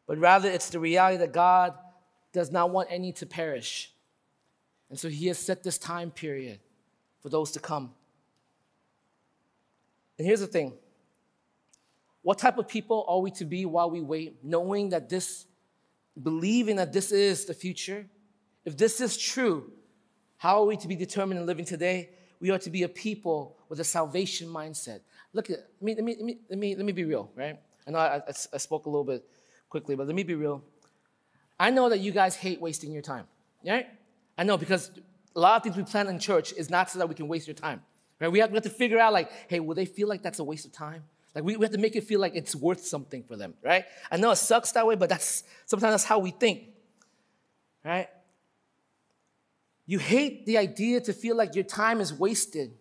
But 0.06 0.18
rather, 0.18 0.50
it's 0.50 0.70
the 0.70 0.80
reality 0.80 1.18
that 1.18 1.32
God 1.32 1.74
does 2.32 2.50
not 2.50 2.70
want 2.70 2.88
any 2.90 3.12
to 3.12 3.26
perish. 3.26 3.92
And 4.90 4.98
so 4.98 5.08
he 5.08 5.28
has 5.28 5.38
set 5.38 5.62
this 5.62 5.78
time 5.78 6.10
period 6.10 6.60
for 7.20 7.28
those 7.28 7.52
to 7.52 7.60
come. 7.60 7.92
And 10.18 10.26
here's 10.26 10.40
the 10.40 10.46
thing 10.46 10.74
what 12.22 12.38
type 12.38 12.58
of 12.58 12.66
people 12.66 13.04
are 13.06 13.20
we 13.20 13.30
to 13.32 13.44
be 13.44 13.66
while 13.66 13.90
we 13.90 14.00
wait, 14.00 14.38
knowing 14.42 14.90
that 14.90 15.08
this, 15.08 15.46
believing 16.20 16.76
that 16.76 16.92
this 16.92 17.12
is 17.12 17.44
the 17.44 17.54
future? 17.54 18.06
If 18.64 18.76
this 18.76 19.00
is 19.00 19.16
true, 19.16 19.70
how 20.38 20.60
are 20.62 20.66
we 20.66 20.76
to 20.78 20.88
be 20.88 20.96
determined 20.96 21.40
in 21.40 21.46
living 21.46 21.64
today? 21.64 22.10
We 22.40 22.50
are 22.50 22.58
to 22.58 22.70
be 22.70 22.82
a 22.82 22.88
people 22.88 23.56
with 23.68 23.80
a 23.80 23.84
salvation 23.84 24.48
mindset. 24.48 25.00
Look 25.32 25.50
at 25.50 25.58
let 25.80 25.82
me, 25.82 25.94
let 25.94 26.04
me, 26.04 26.38
let 26.48 26.58
me, 26.58 26.76
let 26.76 26.84
me 26.84 26.92
be 26.92 27.04
real, 27.04 27.30
right? 27.34 27.58
I 27.86 27.90
know 27.90 27.98
I, 27.98 28.16
I, 28.16 28.32
I 28.52 28.56
spoke 28.58 28.86
a 28.86 28.90
little 28.90 29.04
bit 29.04 29.24
quickly, 29.68 29.94
but 29.94 30.06
let 30.06 30.16
me 30.16 30.22
be 30.22 30.34
real. 30.34 30.62
I 31.58 31.70
know 31.70 31.88
that 31.88 32.00
you 32.00 32.12
guys 32.12 32.36
hate 32.36 32.60
wasting 32.60 32.92
your 32.92 33.02
time, 33.02 33.26
right? 33.66 33.86
I 34.36 34.44
know 34.44 34.56
because 34.56 34.90
a 35.36 35.40
lot 35.40 35.56
of 35.56 35.62
things 35.62 35.76
we 35.76 35.82
plan 35.82 36.08
in 36.08 36.18
church 36.18 36.52
is 36.52 36.70
not 36.70 36.90
so 36.90 36.98
that 36.98 37.08
we 37.08 37.14
can 37.14 37.28
waste 37.28 37.46
your 37.46 37.54
time, 37.54 37.82
right? 38.20 38.30
We 38.30 38.38
have, 38.40 38.50
we 38.50 38.56
have 38.56 38.64
to 38.64 38.70
figure 38.70 38.98
out 38.98 39.12
like, 39.12 39.30
hey, 39.48 39.60
will 39.60 39.74
they 39.74 39.86
feel 39.86 40.08
like 40.08 40.22
that's 40.22 40.38
a 40.38 40.44
waste 40.44 40.66
of 40.66 40.72
time? 40.72 41.04
Like 41.34 41.44
we, 41.44 41.56
we 41.56 41.64
have 41.64 41.72
to 41.72 41.78
make 41.78 41.96
it 41.96 42.04
feel 42.04 42.20
like 42.20 42.34
it's 42.34 42.54
worth 42.54 42.84
something 42.84 43.22
for 43.24 43.36
them, 43.36 43.54
right? 43.62 43.84
I 44.10 44.16
know 44.16 44.30
it 44.30 44.36
sucks 44.36 44.72
that 44.72 44.86
way, 44.86 44.94
but 44.94 45.08
that's 45.08 45.44
sometimes 45.66 45.92
that's 45.92 46.04
how 46.04 46.18
we 46.18 46.30
think, 46.30 46.68
right? 47.84 48.08
You 49.86 49.98
hate 49.98 50.46
the 50.46 50.58
idea 50.58 51.00
to 51.02 51.12
feel 51.12 51.36
like 51.36 51.54
your 51.54 51.64
time 51.64 52.00
is 52.00 52.12
wasted. 52.12 52.72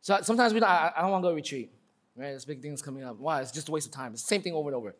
So 0.00 0.18
sometimes 0.22 0.54
we 0.54 0.60
don't, 0.60 0.68
I, 0.68 0.92
I 0.96 1.02
don't 1.02 1.10
want 1.10 1.24
to 1.24 1.28
go 1.28 1.34
retreat, 1.34 1.70
right? 2.16 2.32
This 2.32 2.44
big 2.44 2.62
thing's 2.62 2.80
coming 2.80 3.04
up. 3.04 3.18
Why? 3.18 3.42
It's 3.42 3.52
just 3.52 3.68
a 3.68 3.72
waste 3.72 3.86
of 3.86 3.92
time. 3.92 4.12
It's 4.12 4.22
the 4.22 4.28
same 4.28 4.42
thing 4.42 4.54
over 4.54 4.70
and 4.70 4.76
over. 4.76 4.94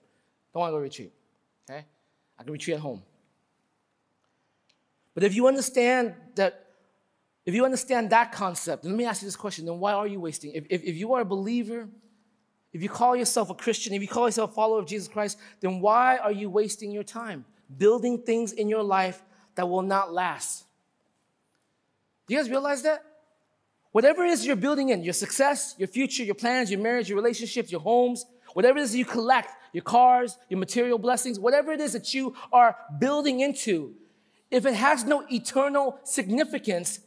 Don't 0.52 0.60
want 0.60 0.70
to 0.70 0.76
go 0.76 0.82
retreat, 0.82 1.12
okay? 1.68 1.86
I 2.38 2.42
can 2.42 2.52
retreat 2.52 2.76
at 2.76 2.80
home. 2.80 3.02
But 5.14 5.24
if 5.24 5.34
you 5.34 5.48
understand 5.48 6.14
that, 6.34 6.66
if 7.46 7.54
you 7.54 7.64
understand 7.64 8.10
that 8.10 8.32
concept, 8.32 8.84
let 8.84 8.94
me 8.94 9.04
ask 9.04 9.22
you 9.22 9.26
this 9.26 9.36
question, 9.36 9.64
then 9.64 9.78
why 9.78 9.94
are 9.94 10.06
you 10.06 10.20
wasting? 10.20 10.52
If, 10.52 10.66
if, 10.68 10.82
if 10.84 10.96
you 10.96 11.14
are 11.14 11.22
a 11.22 11.24
believer, 11.24 11.88
if 12.72 12.82
you 12.82 12.88
call 12.90 13.16
yourself 13.16 13.48
a 13.48 13.54
Christian, 13.54 13.94
if 13.94 14.02
you 14.02 14.08
call 14.08 14.28
yourself 14.28 14.50
a 14.50 14.54
follower 14.54 14.78
of 14.78 14.86
Jesus 14.86 15.08
Christ, 15.08 15.38
then 15.60 15.80
why 15.80 16.18
are 16.18 16.32
you 16.32 16.50
wasting 16.50 16.90
your 16.90 17.02
time 17.02 17.46
building 17.76 18.22
things 18.22 18.52
in 18.52 18.68
your 18.68 18.82
life 18.82 19.22
that 19.58 19.68
will 19.68 19.82
not 19.82 20.12
last. 20.12 20.66
Do 22.28 22.34
you 22.34 22.40
guys 22.40 22.48
realize 22.48 22.82
that? 22.82 23.02
Whatever 23.90 24.24
it 24.24 24.30
is 24.30 24.46
you're 24.46 24.54
building 24.54 24.90
in, 24.90 25.02
your 25.02 25.12
success, 25.12 25.74
your 25.78 25.88
future, 25.88 26.22
your 26.22 26.36
plans, 26.36 26.70
your 26.70 26.78
marriage, 26.78 27.08
your 27.08 27.16
relationships, 27.16 27.72
your 27.72 27.80
homes, 27.80 28.24
whatever 28.54 28.78
it 28.78 28.82
is 28.82 28.94
you 28.94 29.04
collect, 29.04 29.50
your 29.72 29.82
cars, 29.82 30.38
your 30.48 30.60
material 30.60 30.96
blessings, 30.96 31.40
whatever 31.40 31.72
it 31.72 31.80
is 31.80 31.92
that 31.92 32.14
you 32.14 32.36
are 32.52 32.76
building 33.00 33.40
into, 33.40 33.94
if 34.48 34.64
it 34.64 34.74
has 34.74 35.02
no 35.02 35.24
eternal 35.28 35.98
significance, 36.04 37.00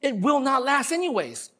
it 0.00 0.16
will 0.16 0.40
not 0.40 0.64
last 0.64 0.92
anyways. 0.92 1.50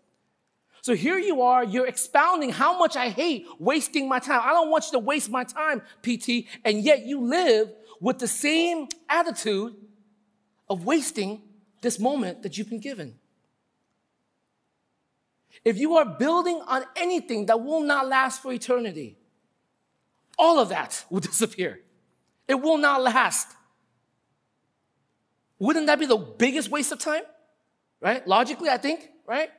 So 0.80 0.94
here 0.94 1.18
you 1.18 1.42
are, 1.42 1.62
you're 1.62 1.86
expounding 1.86 2.48
how 2.48 2.78
much 2.78 2.96
I 2.96 3.10
hate 3.10 3.46
wasting 3.58 4.08
my 4.08 4.18
time. 4.18 4.40
I 4.42 4.52
don't 4.52 4.70
want 4.70 4.86
you 4.86 4.92
to 4.92 4.98
waste 4.98 5.28
my 5.28 5.44
time, 5.44 5.82
PT, 6.02 6.46
and 6.64 6.82
yet 6.82 7.04
you 7.04 7.20
live 7.20 7.70
with 8.00 8.18
the 8.18 8.26
same 8.26 8.88
attitude 9.10 9.76
of 10.68 10.84
wasting 10.84 11.42
this 11.80 11.98
moment 11.98 12.42
that 12.42 12.56
you've 12.56 12.70
been 12.70 12.80
given. 12.80 13.14
If 15.64 15.78
you 15.78 15.96
are 15.96 16.04
building 16.04 16.62
on 16.66 16.84
anything 16.96 17.46
that 17.46 17.60
will 17.60 17.82
not 17.82 18.08
last 18.08 18.42
for 18.42 18.52
eternity, 18.52 19.18
all 20.38 20.58
of 20.58 20.70
that 20.70 21.04
will 21.10 21.20
disappear. 21.20 21.80
It 22.48 22.54
will 22.54 22.78
not 22.78 23.02
last. 23.02 23.48
Wouldn't 25.58 25.86
that 25.86 25.98
be 25.98 26.06
the 26.06 26.16
biggest 26.16 26.70
waste 26.70 26.90
of 26.90 26.98
time? 26.98 27.22
Right? 28.00 28.26
Logically, 28.26 28.68
I 28.68 28.78
think, 28.78 29.08
right? 29.26 29.50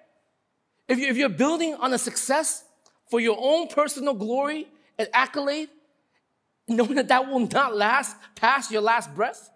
If, 0.90 1.00
you, 1.00 1.08
if 1.08 1.16
you're 1.16 1.30
building 1.30 1.76
on 1.76 1.94
a 1.94 1.98
success 1.98 2.66
for 3.10 3.22
your 3.22 3.38
own 3.40 3.68
personal 3.68 4.14
glory 4.14 4.68
and 4.98 5.08
accolade, 5.14 5.70
knowing 6.68 6.96
that 6.96 7.08
that 7.08 7.30
will 7.30 7.48
not 7.48 7.76
last 7.76 8.18
past 8.36 8.72
your 8.72 8.82
last 8.82 9.14
breath, 9.16 9.50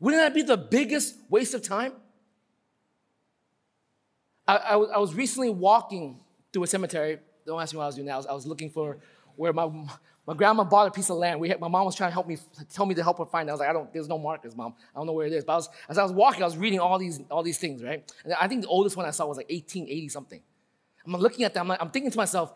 wouldn't 0.00 0.22
that 0.22 0.34
be 0.34 0.42
the 0.42 0.56
biggest 0.56 1.16
waste 1.28 1.54
of 1.54 1.62
time? 1.62 1.92
I, 4.46 4.56
I, 4.56 4.74
I 4.74 4.98
was 4.98 5.14
recently 5.14 5.50
walking 5.50 6.20
through 6.52 6.62
a 6.62 6.66
cemetery. 6.66 7.18
Don't 7.46 7.60
ask 7.60 7.72
me 7.72 7.78
what 7.78 7.84
I 7.84 7.86
was 7.86 7.94
doing 7.96 8.06
now. 8.06 8.14
I 8.14 8.16
was, 8.16 8.26
I 8.26 8.32
was 8.32 8.46
looking 8.46 8.70
for 8.70 8.98
where 9.36 9.52
my, 9.52 9.70
my 10.26 10.34
grandma 10.34 10.64
bought 10.64 10.88
a 10.88 10.90
piece 10.90 11.10
of 11.10 11.16
land. 11.16 11.40
We 11.40 11.48
had, 11.48 11.60
my 11.60 11.68
mom 11.68 11.84
was 11.84 11.94
trying 11.94 12.10
to 12.10 12.14
help 12.14 12.26
me, 12.26 12.38
tell 12.72 12.86
me 12.86 12.94
to 12.94 13.02
help 13.02 13.18
her 13.18 13.26
find 13.26 13.48
it. 13.48 13.50
I 13.50 13.54
was 13.54 13.60
like, 13.60 13.68
I 13.68 13.72
don't, 13.72 13.92
there's 13.92 14.08
no 14.08 14.18
markers, 14.18 14.56
mom. 14.56 14.74
I 14.94 14.98
don't 14.98 15.06
know 15.06 15.12
where 15.12 15.26
it 15.26 15.32
is. 15.32 15.44
But 15.44 15.52
I 15.54 15.56
was, 15.56 15.68
as 15.88 15.98
I 15.98 16.02
was 16.02 16.12
walking, 16.12 16.42
I 16.42 16.46
was 16.46 16.56
reading 16.56 16.80
all 16.80 16.98
these, 16.98 17.20
all 17.30 17.42
these 17.42 17.58
things, 17.58 17.82
right? 17.82 18.10
And 18.24 18.34
I 18.34 18.48
think 18.48 18.62
the 18.62 18.68
oldest 18.68 18.96
one 18.96 19.06
I 19.06 19.10
saw 19.10 19.26
was 19.26 19.36
like 19.36 19.50
1880 19.50 20.08
something. 20.08 20.42
I'm 21.06 21.20
looking 21.20 21.44
at 21.44 21.54
that, 21.54 21.60
I'm, 21.60 21.68
like, 21.68 21.80
I'm 21.80 21.90
thinking 21.90 22.10
to 22.10 22.16
myself, 22.16 22.52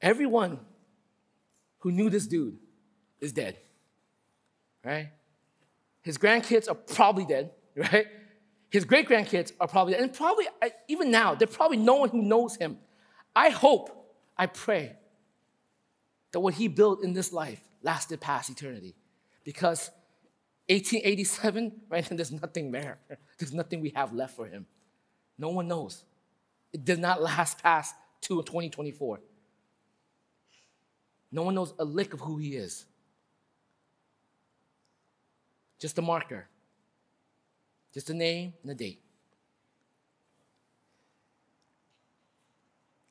everyone 0.00 0.58
who 1.80 1.92
knew 1.92 2.08
this 2.08 2.26
dude 2.26 2.56
is 3.20 3.32
dead, 3.32 3.58
right? 4.84 5.10
His 6.02 6.18
grandkids 6.18 6.68
are 6.68 6.74
probably 6.74 7.24
dead, 7.24 7.50
right? 7.76 8.06
His 8.70 8.84
great 8.84 9.08
grandkids 9.08 9.52
are 9.60 9.68
probably 9.68 9.94
dead. 9.94 10.02
And 10.02 10.12
probably, 10.12 10.46
even 10.88 11.10
now, 11.10 11.34
there's 11.34 11.54
probably 11.54 11.76
no 11.76 11.96
one 11.96 12.08
who 12.08 12.22
knows 12.22 12.56
him. 12.56 12.78
I 13.34 13.50
hope, 13.50 14.14
I 14.36 14.46
pray 14.46 14.96
that 16.32 16.40
what 16.40 16.54
he 16.54 16.68
built 16.68 17.02
in 17.02 17.12
this 17.12 17.32
life 17.32 17.60
lasted 17.82 18.20
past 18.20 18.50
eternity. 18.50 18.94
Because 19.44 19.90
1887, 20.68 21.72
right, 21.88 22.08
and 22.08 22.18
there's 22.18 22.32
nothing 22.32 22.72
there. 22.72 22.98
There's 23.38 23.52
nothing 23.52 23.80
we 23.80 23.90
have 23.90 24.12
left 24.12 24.36
for 24.36 24.46
him. 24.46 24.66
No 25.38 25.50
one 25.50 25.68
knows. 25.68 26.04
It 26.72 26.84
did 26.84 26.98
not 26.98 27.20
last 27.22 27.62
past 27.62 27.94
2024. 28.22 29.20
No 31.30 31.42
one 31.42 31.54
knows 31.54 31.74
a 31.78 31.84
lick 31.84 32.14
of 32.14 32.20
who 32.20 32.38
he 32.38 32.56
is. 32.56 32.86
Just 35.82 35.98
a 35.98 36.02
marker, 36.02 36.46
just 37.92 38.08
a 38.08 38.14
name 38.14 38.54
and 38.62 38.70
a 38.70 38.74
date. 38.76 39.00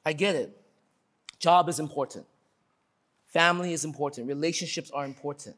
I 0.05 0.13
get 0.13 0.35
it. 0.35 0.57
Job 1.37 1.67
is 1.67 1.81
important. 1.81 2.25
Family 3.25 3.73
is 3.73 3.83
important. 3.83 4.29
Relationships 4.29 4.89
are 4.91 5.03
important. 5.03 5.57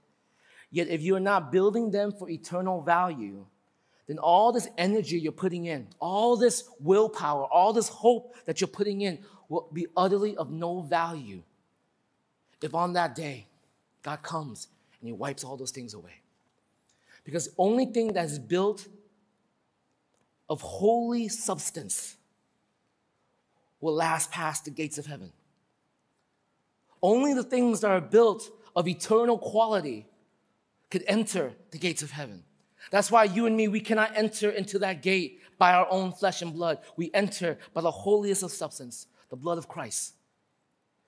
Yet, 0.72 0.88
if 0.88 1.04
you're 1.04 1.20
not 1.20 1.52
building 1.52 1.92
them 1.92 2.14
for 2.14 2.32
eternal 2.32 2.82
value, 2.82 3.46
then 4.08 4.18
all 4.18 4.52
this 4.52 4.68
energy 4.76 5.20
you're 5.20 5.32
putting 5.32 5.66
in, 5.66 5.90
all 6.00 6.36
this 6.36 6.68
willpower, 6.80 7.46
all 7.46 7.74
this 7.74 7.90
hope 7.90 8.34
that 8.46 8.60
you're 8.60 8.68
putting 8.68 9.02
in 9.02 9.20
will 9.50 9.70
be 9.72 9.86
utterly 9.96 10.36
of 10.36 10.50
no 10.50 10.82
value 10.82 11.44
if 12.64 12.74
on 12.74 12.94
that 12.94 13.14
day 13.14 13.46
God 14.02 14.24
comes 14.24 14.70
and 15.00 15.08
He 15.08 15.14
wipes 15.14 15.44
all 15.44 15.58
those 15.58 15.70
things 15.70 15.94
away. 15.94 16.23
Because 17.24 17.48
the 17.48 17.54
only 17.58 17.86
thing 17.86 18.14
that 18.14 18.26
is 18.26 18.40
built 18.40 18.88
of 20.50 20.62
holy 20.62 21.30
substance 21.30 22.18
will 23.80 23.94
last 23.94 24.32
past 24.32 24.66
the 24.66 24.72
gates 24.72 24.98
of 24.98 25.06
heaven. 25.06 25.32
Only 27.02 27.34
the 27.34 27.44
things 27.44 27.82
that 27.82 27.92
are 27.92 28.02
built 28.02 28.50
of 28.76 28.88
eternal 28.88 29.38
quality 29.38 30.08
could 30.90 31.04
enter 31.08 31.54
the 31.72 31.78
gates 31.78 32.02
of 32.02 32.12
heaven. 32.12 32.44
That's 32.92 33.12
why 33.12 33.26
you 33.26 33.46
and 33.46 33.56
me, 33.56 33.68
we 33.68 33.80
cannot 33.80 34.16
enter 34.16 34.50
into 34.50 34.80
that 34.80 35.02
gate 35.02 35.42
by 35.58 35.74
our 35.74 35.88
own 35.90 36.12
flesh 36.12 36.42
and 36.42 36.54
blood. 36.54 36.80
We 36.98 37.10
enter 37.14 37.58
by 37.74 37.82
the 37.82 37.92
holiest 37.92 38.44
of 38.44 38.52
substance, 38.52 39.08
the 39.30 39.36
blood 39.36 39.58
of 39.58 39.68
Christ, 39.68 40.14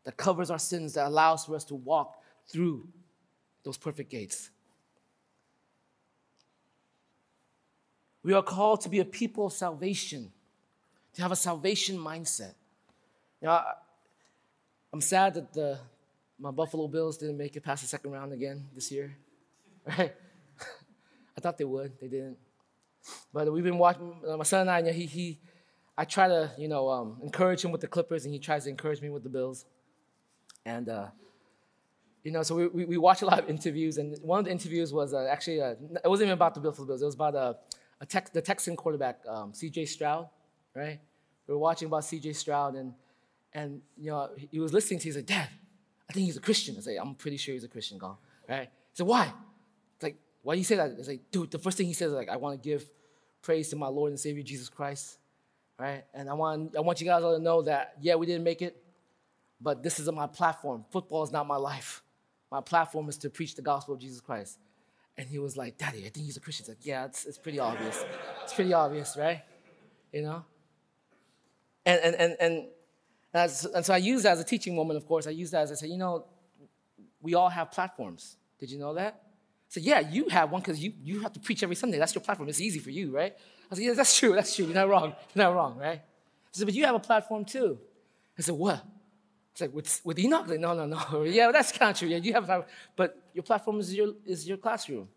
that 0.03 0.17
covers 0.17 0.49
our 0.49 0.59
sins, 0.59 0.93
that 0.93 1.07
allows 1.07 1.45
for 1.45 1.55
us 1.55 1.63
to 1.65 1.75
walk 1.75 2.21
through 2.47 2.87
those 3.63 3.77
perfect 3.77 4.09
gates. 4.09 4.49
We 8.25 8.33
are 8.33 8.41
called 8.41 8.81
to 8.81 8.89
be 8.89 9.01
a 9.01 9.05
people 9.05 9.45
of 9.45 9.53
salvation, 9.53 10.31
to 11.13 11.21
have 11.21 11.31
a 11.31 11.35
salvation 11.35 11.95
mindset. 11.95 12.55
You 13.39 13.49
I, 13.49 13.73
am 14.91 14.99
sad 14.99 15.35
that 15.35 15.53
the, 15.53 15.77
my 16.39 16.49
Buffalo 16.49 16.87
Bills 16.87 17.17
didn't 17.19 17.37
make 17.37 17.55
it 17.55 17.61
past 17.61 17.83
the 17.83 17.87
second 17.87 18.09
round 18.09 18.33
again 18.33 18.65
this 18.73 18.91
year, 18.91 19.15
right? 19.85 20.15
I 21.37 21.39
thought 21.39 21.55
they 21.59 21.65
would, 21.65 21.99
they 22.01 22.07
didn't. 22.07 22.37
But 23.31 23.53
we've 23.53 23.63
been 23.63 23.77
watching, 23.77 24.15
uh, 24.27 24.37
my 24.37 24.43
son 24.43 24.61
and 24.61 24.71
I, 24.71 24.91
he, 24.91 25.05
he, 25.05 25.39
I 25.95 26.03
try 26.03 26.27
to, 26.27 26.49
you 26.57 26.67
know, 26.67 26.89
um, 26.89 27.19
encourage 27.21 27.63
him 27.63 27.71
with 27.71 27.81
the 27.81 27.87
Clippers, 27.87 28.25
and 28.25 28.33
he 28.33 28.39
tries 28.39 28.63
to 28.63 28.71
encourage 28.71 29.03
me 29.03 29.09
with 29.11 29.21
the 29.21 29.29
Bills. 29.29 29.65
And, 30.65 30.89
uh, 30.89 31.09
you 32.23 32.31
know, 32.31 32.41
so 32.41 32.55
we, 32.55 32.67
we, 32.69 32.85
we, 32.85 32.97
watch 32.97 33.21
a 33.21 33.27
lot 33.27 33.37
of 33.37 33.49
interviews, 33.55 33.99
and 33.99 34.17
one 34.23 34.39
of 34.39 34.45
the 34.45 34.51
interviews 34.51 34.91
was 34.91 35.13
uh, 35.13 35.27
actually, 35.29 35.61
uh, 35.61 35.75
it 36.03 36.09
wasn't 36.09 36.25
even 36.25 36.33
about 36.33 36.55
the 36.55 36.59
Buffalo 36.59 36.87
Bills, 36.87 37.03
it 37.03 37.05
was 37.05 37.13
about 37.13 37.35
uh, 37.35 37.53
The 37.99 38.41
Texan 38.41 38.75
quarterback, 38.75 39.21
um, 39.27 39.53
C.J. 39.53 39.85
Stroud, 39.85 40.29
right? 40.75 40.99
We 41.47 41.53
were 41.53 41.59
watching 41.59 41.87
about 41.87 42.05
C.J. 42.05 42.33
Stroud, 42.33 42.75
and, 42.75 42.93
and, 43.53 43.81
you 43.97 44.11
know, 44.11 44.29
he 44.51 44.59
was 44.59 44.73
listening 44.73 44.99
to, 44.99 45.05
he's 45.05 45.15
like, 45.15 45.25
Dad, 45.25 45.49
I 46.09 46.13
think 46.13 46.25
he's 46.25 46.37
a 46.37 46.41
Christian. 46.41 46.75
I 46.77 46.81
say, 46.81 46.97
I'm 46.97 47.15
pretty 47.15 47.37
sure 47.37 47.53
he's 47.53 47.63
a 47.63 47.69
Christian, 47.69 47.97
God, 47.97 48.17
right? 48.47 48.69
He 48.91 48.95
said, 48.95 49.07
why? 49.07 49.31
It's 49.95 50.03
like, 50.03 50.17
why 50.43 50.55
do 50.55 50.59
you 50.59 50.65
say 50.65 50.75
that? 50.75 50.91
It's 50.97 51.07
like, 51.07 51.31
dude, 51.31 51.51
the 51.51 51.59
first 51.59 51.77
thing 51.77 51.87
he 51.87 51.93
says 51.93 52.09
is 52.09 52.15
like, 52.15 52.29
I 52.29 52.37
want 52.37 52.61
to 52.61 52.69
give 52.69 52.87
praise 53.41 53.69
to 53.69 53.75
my 53.75 53.87
Lord 53.87 54.11
and 54.11 54.19
Savior 54.19 54.43
Jesus 54.43 54.69
Christ, 54.69 55.17
right? 55.79 56.03
And 56.13 56.29
I 56.29 56.33
want, 56.33 56.75
I 56.75 56.81
want 56.81 56.99
you 56.99 57.07
guys 57.07 57.23
all 57.23 57.35
to 57.35 57.41
know 57.41 57.61
that, 57.63 57.95
yeah, 58.01 58.15
we 58.15 58.25
didn't 58.25 58.43
make 58.43 58.61
it, 58.61 58.75
but 59.61 59.81
this 59.81 59.99
is 59.99 60.11
my 60.11 60.27
platform. 60.27 60.83
Football 60.91 61.23
is 61.23 61.31
not 61.31 61.47
my 61.47 61.55
life. 61.55 62.03
My 62.51 62.61
platform 62.61 63.09
is 63.09 63.17
to 63.19 63.29
preach 63.29 63.55
the 63.55 63.61
gospel 63.61 63.93
of 63.95 63.99
Jesus 63.99 64.19
Christ. 64.19 64.59
And 65.17 65.27
he 65.29 65.39
was 65.39 65.55
like, 65.55 65.77
Daddy, 65.77 65.99
I 65.99 66.09
think 66.09 66.25
he's 66.25 66.37
a 66.37 66.41
Christian. 66.41 66.65
He's 66.65 66.69
like, 66.69 66.85
yeah, 66.85 67.05
it's, 67.05 67.25
it's 67.25 67.37
pretty 67.37 67.59
obvious. 67.59 68.03
It's 68.43 68.53
pretty 68.53 68.73
obvious, 68.73 69.15
right? 69.17 69.41
You 70.11 70.23
know? 70.23 70.45
And, 71.85 72.01
and, 72.01 72.15
and, 72.15 72.37
and, 72.39 72.65
as, 73.33 73.65
and 73.65 73.85
so 73.85 73.93
I 73.93 73.97
use 73.97 74.23
that 74.23 74.33
as 74.33 74.39
a 74.39 74.43
teaching 74.43 74.75
moment, 74.75 74.97
of 74.97 75.05
course. 75.07 75.27
I 75.27 75.31
use 75.31 75.51
that 75.51 75.63
as 75.63 75.71
I 75.71 75.75
say, 75.75 75.87
you 75.87 75.97
know, 75.97 76.25
we 77.21 77.33
all 77.33 77.49
have 77.49 77.71
platforms. 77.71 78.37
Did 78.59 78.71
you 78.71 78.79
know 78.79 78.93
that? 78.95 79.21
said, 79.75 79.83
yeah, 79.83 79.99
you 79.99 80.29
have 80.29 80.51
one 80.51 80.61
because 80.61 80.79
you, 80.79 80.93
you 81.03 81.19
have 81.19 81.33
to 81.33 81.39
preach 81.39 81.61
every 81.61 81.75
Sunday. 81.75 81.97
That's 81.97 82.15
your 82.15 82.21
platform. 82.21 82.47
It's 82.47 82.61
easy 82.61 82.79
for 82.79 82.91
you, 82.91 83.11
right? 83.11 83.35
I 83.69 83.75
said, 83.75 83.83
yeah, 83.83 83.93
that's 83.93 84.17
true. 84.17 84.33
That's 84.33 84.55
true. 84.55 84.65
You're 84.65 84.73
not 84.73 84.87
wrong. 84.87 85.13
You're 85.33 85.43
not 85.45 85.53
wrong, 85.53 85.77
right? 85.77 85.99
I 85.99 86.51
said, 86.51 86.65
but 86.65 86.73
you 86.73 86.85
have 86.85 86.95
a 86.95 86.99
platform 86.99 87.43
too. 87.43 87.77
I 88.37 88.41
said, 88.41 88.55
what? 88.55 88.85
It's 89.55 89.61
like, 89.61 89.73
with, 89.73 90.01
with 90.03 90.19
Enoch? 90.19 90.49
Like, 90.49 90.59
no, 90.59 90.73
no, 90.73 90.85
no. 90.85 91.23
yeah, 91.23 91.49
that's 91.49 91.71
kind 91.71 91.91
of 91.91 91.97
true. 91.97 92.09
Yeah, 92.09 92.17
you 92.17 92.33
have 92.33 92.43
platform. 92.45 92.69
But 92.97 93.17
your 93.33 93.43
platform 93.43 93.79
is 93.79 93.95
your, 93.95 94.09
is 94.25 94.45
your 94.45 94.57
classroom. 94.57 95.07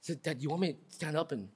Said, 0.00 0.22
Dad, 0.22 0.40
you 0.40 0.48
want 0.48 0.62
me 0.62 0.72
to 0.74 0.78
stand 0.90 1.16
up 1.16 1.32
and 1.32 1.48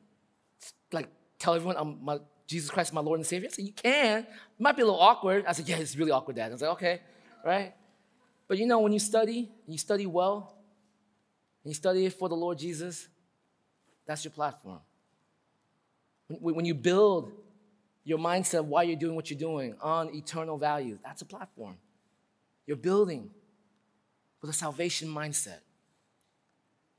like 0.91 1.09
tell 1.39 1.55
everyone 1.55 1.77
I'm 1.77 2.05
my, 2.05 2.19
Jesus 2.49 2.73
Christ, 2.73 2.93
my 2.93 3.01
Lord 3.01 3.21
and 3.21 3.27
Savior? 3.27 3.49
I 3.49 3.55
said, 3.55 3.67
you 3.67 3.73
can. 3.73 4.19
It 4.23 4.27
might 4.59 4.75
be 4.75 4.83
a 4.83 4.85
little 4.85 5.01
awkward. 5.01 5.45
I 5.47 5.53
said, 5.53 5.69
yeah, 5.69 5.77
it's 5.77 5.97
really 5.97 6.11
awkward, 6.11 6.35
Dad. 6.35 6.49
I 6.49 6.55
was 6.55 6.61
like, 6.61 6.73
okay, 6.73 7.01
right? 7.45 7.73
But 8.49 8.59
you 8.59 8.67
know, 8.67 8.81
when 8.81 8.93
you 8.93 8.99
study, 8.99 9.49
you 9.69 9.79
study 9.79 10.07
well, 10.07 10.57
and 11.63 11.71
you 11.71 11.75
study 11.75 12.09
for 12.09 12.29
the 12.29 12.35
Lord 12.35 12.59
Jesus, 12.59 13.07
that's 14.09 14.25
your 14.25 14.33
platform. 14.33 14.81
When 16.27 16.65
you 16.65 16.75
build 16.75 17.31
your 18.05 18.19
mindset 18.19 18.65
why 18.65 18.83
you're 18.83 18.97
doing 18.97 19.17
what 19.17 19.31
you're 19.31 19.39
doing 19.39 19.75
on 19.81 20.15
eternal 20.15 20.59
values, 20.59 20.99
that's 21.03 21.23
a 21.23 21.25
platform. 21.25 21.77
You're 22.67 22.77
building 22.77 23.31
with 24.41 24.51
a 24.51 24.55
salvation 24.55 25.09
mindset. 25.09 25.61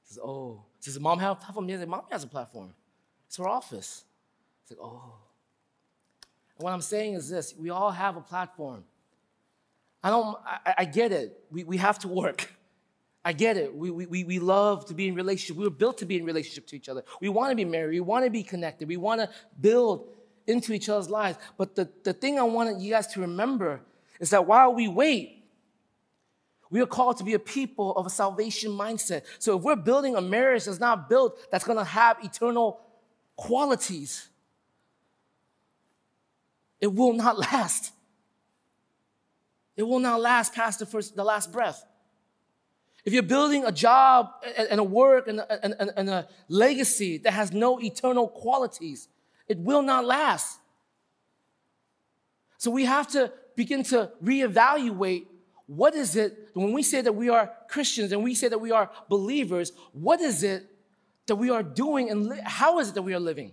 Says, 0.04 0.20
oh, 0.24 0.64
does 0.82 1.00
mom 1.00 1.20
have 1.20 1.32
a 1.34 1.36
platform? 1.36 1.70
Yeah, 1.70 1.84
mom 1.86 2.04
has 2.12 2.24
a 2.24 2.28
platform. 2.28 2.74
It's 3.28 3.38
her 3.38 3.48
office. 3.48 4.04
It's 4.62 4.72
like, 4.72 4.80
oh. 4.82 5.14
And 6.58 6.64
what 6.64 6.74
I'm 6.74 6.82
saying 6.82 7.16
is 7.16 7.30
this 7.30 7.54
we 7.58 7.70
all 7.70 7.92
have 7.92 8.18
a 8.18 8.22
platform. 8.22 8.84
I 10.04 10.10
don't, 10.10 10.38
I, 10.46 10.74
I 10.80 10.86
get 10.86 11.12
it. 11.12 11.40
We, 11.50 11.64
we 11.64 11.78
have 11.78 11.98
to 12.00 12.08
work. 12.08 12.52
I 13.24 13.34
get 13.34 13.58
it. 13.58 13.76
We, 13.76 13.90
we, 13.90 14.24
we 14.24 14.38
love 14.38 14.86
to 14.86 14.94
be 14.94 15.08
in 15.08 15.16
relationship. 15.16 15.58
We 15.58 15.64
were 15.64 15.72
built 15.72 15.98
to 15.98 16.06
be 16.06 16.16
in 16.16 16.26
relationship 16.26 16.68
to 16.68 16.76
each 16.76 16.90
other. 16.90 17.04
We 17.20 17.30
want 17.30 17.50
to 17.50 17.56
be 17.56 17.66
married. 17.66 17.90
We 17.90 18.00
want 18.02 18.24
to 18.24 18.30
be 18.30 18.44
connected. 18.44 18.88
We 18.88 18.98
want 18.98 19.22
to 19.22 19.30
build 19.60 20.10
into 20.48 20.74
each 20.74 20.90
other's 20.90 21.10
lives. 21.10 21.38
But 21.58 21.76
the, 21.76 21.90
the 22.04 22.14
thing 22.14 22.40
I 22.40 22.44
wanted 22.44 22.82
you 22.82 22.92
guys 22.92 23.08
to 23.08 23.22
remember 23.22 23.82
is 24.20 24.30
that 24.30 24.46
while 24.46 24.74
we 24.74 24.88
wait, 24.88 25.44
we 26.70 26.82
are 26.82 26.86
called 26.86 27.18
to 27.18 27.24
be 27.24 27.34
a 27.34 27.40
people 27.40 27.96
of 27.96 28.06
a 28.06 28.10
salvation 28.10 28.72
mindset. 28.72 29.24
So 29.40 29.58
if 29.58 29.64
we're 29.64 29.76
building 29.76 30.16
a 30.16 30.22
marriage 30.22 30.66
that's 30.66 30.80
not 30.80 31.10
built, 31.10 31.40
that's 31.52 31.64
to 31.64 31.84
have 31.84 32.18
eternal 32.24 32.82
qualities, 33.36 34.30
it 36.82 36.94
will 36.94 37.14
not 37.14 37.38
last. 37.52 37.92
It 39.76 39.84
will 39.84 40.00
not 40.00 40.22
last 40.22 40.54
past 40.54 40.80
the 40.80 40.86
first, 40.86 41.16
the 41.16 41.24
last 41.24 41.52
breath. 41.52 41.86
If 43.04 43.14
you're 43.14 43.24
building 43.24 43.66
a 43.66 43.72
job 43.72 44.32
and 44.58 44.80
a 44.80 44.84
work 44.84 45.28
and 45.28 45.40
a, 45.40 45.64
and, 45.64 45.92
and 45.96 46.10
a 46.10 46.28
legacy 46.48 47.20
that 47.20 47.34
has 47.34 47.52
no 47.52 47.80
eternal 47.80 48.28
qualities, 48.28 49.08
it 49.48 49.60
will 49.60 49.82
not 49.82 50.06
last. 50.06 50.60
So 52.58 52.72
we 52.72 52.86
have 52.86 53.08
to 53.10 53.32
begin 53.56 53.84
to 53.84 54.12
reevaluate 54.24 55.28
what 55.68 55.96
is 55.96 56.16
it 56.16 56.50
when 56.54 56.74
we 56.74 56.84
say 56.84 57.02
that 57.02 57.14
we 57.14 57.30
are 57.30 57.52
Christians 57.70 58.12
and 58.12 58.24
we 58.24 58.36
say 58.36 58.48
that 58.48 58.60
we 58.60 58.72
are 58.72 58.90
believers, 59.10 59.72
what 59.94 60.22
is 60.22 60.44
it 60.44 60.68
that 61.26 61.36
we 61.36 61.50
are 61.50 61.64
doing 61.64 62.10
and 62.10 62.28
li- 62.28 62.40
how 62.44 62.80
is 62.80 62.90
it 62.90 62.96
that 62.96 63.02
we 63.02 63.14
are 63.14 63.20
living? 63.20 63.52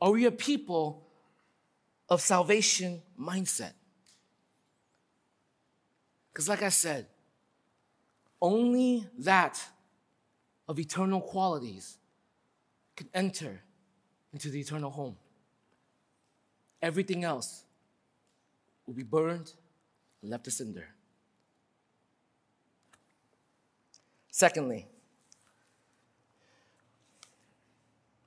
Are 0.00 0.10
we 0.10 0.26
a 0.26 0.32
people 0.32 1.06
of 2.08 2.20
salvation 2.20 3.02
mindset? 3.18 3.72
Because, 6.32 6.48
like 6.48 6.62
I 6.62 6.70
said, 6.70 7.06
only 8.40 9.06
that 9.18 9.62
of 10.68 10.78
eternal 10.78 11.20
qualities 11.20 11.98
can 12.96 13.08
enter 13.14 13.62
into 14.32 14.48
the 14.48 14.60
eternal 14.60 14.90
home. 14.90 15.16
Everything 16.80 17.24
else 17.24 17.64
will 18.86 18.94
be 18.94 19.02
burned 19.02 19.52
and 20.20 20.30
left 20.30 20.46
a 20.46 20.50
cinder. 20.50 20.88
Secondly, 24.30 24.86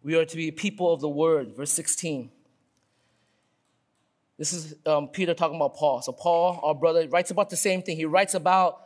we 0.04 0.16
are 0.16 0.26
to 0.26 0.38
be 0.38 0.52
people 0.52 0.94
of 0.94 1.02
the 1.02 1.10
word, 1.10 1.56
verse 1.56 1.72
16. 1.72 2.30
This 4.38 4.54
is 4.54 4.76
um, 4.86 5.08
Peter 5.08 5.34
talking 5.34 5.56
about 5.56 5.76
Paul. 5.76 6.02
So, 6.02 6.12
Paul, 6.12 6.60
our 6.62 6.76
brother, 6.76 7.08
writes 7.08 7.32
about 7.32 7.50
the 7.50 7.56
same 7.56 7.82
thing. 7.82 7.98
He 7.98 8.06
writes 8.06 8.34
about 8.36 8.82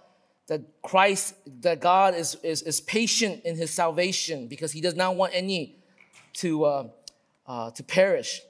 that 0.48 0.62
Christ, 0.82 1.36
that 1.62 1.80
God 1.82 2.16
is, 2.16 2.36
is, 2.44 2.62
is 2.62 2.80
patient 2.82 3.44
in 3.44 3.56
his 3.56 3.72
salvation 3.72 4.48
because 4.48 4.72
he 4.72 4.82
does 4.82 4.96
not 4.96 5.16
want 5.16 5.34
any 5.36 5.76
to, 6.36 6.64
uh, 6.66 6.88
uh, 7.50 7.72
to 7.72 7.84
perish. 7.84 8.42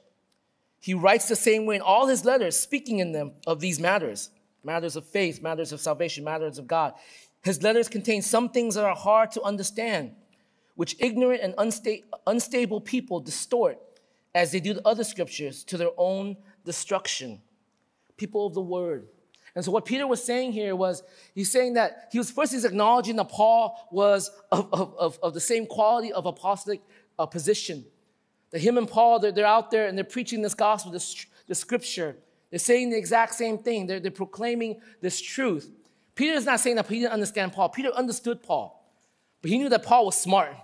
He 0.78 0.94
writes 0.94 1.26
the 1.26 1.34
same 1.34 1.66
way 1.66 1.76
in 1.76 1.82
all 1.82 2.06
his 2.06 2.24
letters, 2.24 2.56
speaking 2.56 3.00
in 3.00 3.10
them 3.10 3.32
of 3.46 3.58
these 3.58 3.80
matters 3.80 4.30
matters 4.62 4.94
of 4.94 5.06
faith, 5.06 5.42
matters 5.42 5.72
of 5.72 5.80
salvation, 5.80 6.22
matters 6.22 6.58
of 6.58 6.66
God. 6.66 6.92
His 7.42 7.62
letters 7.62 7.88
contain 7.88 8.20
some 8.20 8.50
things 8.50 8.74
that 8.74 8.84
are 8.84 8.94
hard 8.94 9.30
to 9.32 9.42
understand, 9.42 10.12
which 10.74 10.96
ignorant 10.98 11.40
and 11.42 11.54
unsta- 11.56 12.04
unstable 12.26 12.78
people 12.78 13.20
distort 13.20 13.78
as 14.34 14.52
they 14.52 14.60
do 14.60 14.74
the 14.74 14.86
other 14.86 15.02
scriptures 15.02 15.64
to 15.64 15.78
their 15.78 15.92
own 15.96 16.36
destruction. 16.66 17.40
People 18.18 18.46
of 18.46 18.52
the 18.52 18.60
word, 18.60 19.08
and 19.54 19.64
so 19.64 19.70
what 19.72 19.84
Peter 19.84 20.06
was 20.06 20.22
saying 20.22 20.52
here 20.52 20.76
was, 20.76 21.02
he's 21.34 21.50
saying 21.50 21.74
that 21.74 22.08
he 22.12 22.18
was 22.18 22.30
first 22.30 22.52
he's 22.52 22.64
acknowledging 22.64 23.16
that 23.16 23.28
Paul 23.28 23.88
was 23.90 24.30
of, 24.52 24.68
of, 24.72 25.18
of 25.22 25.34
the 25.34 25.40
same 25.40 25.66
quality 25.66 26.12
of 26.12 26.26
apostolic 26.26 26.82
uh, 27.18 27.26
position. 27.26 27.84
That 28.50 28.60
him 28.60 28.78
and 28.78 28.88
Paul, 28.88 29.20
they're, 29.20 29.32
they're 29.32 29.46
out 29.46 29.70
there 29.70 29.86
and 29.86 29.96
they're 29.96 30.04
preaching 30.04 30.42
this 30.42 30.54
gospel, 30.54 30.92
this, 30.92 31.26
the 31.46 31.54
scripture. 31.54 32.16
They're 32.50 32.58
saying 32.58 32.90
the 32.90 32.98
exact 32.98 33.34
same 33.34 33.58
thing. 33.58 33.86
They're, 33.86 34.00
they're 34.00 34.10
proclaiming 34.10 34.80
this 35.00 35.20
truth. 35.20 35.70
Peter 36.14 36.34
is 36.34 36.44
not 36.44 36.60
saying 36.60 36.76
that 36.76 36.86
he 36.86 37.00
didn't 37.00 37.12
understand 37.12 37.52
Paul. 37.52 37.68
Peter 37.68 37.90
understood 37.90 38.42
Paul. 38.42 38.76
But 39.40 39.50
he 39.50 39.58
knew 39.58 39.68
that 39.68 39.84
Paul 39.84 40.06
was 40.06 40.16
smart. 40.16 40.54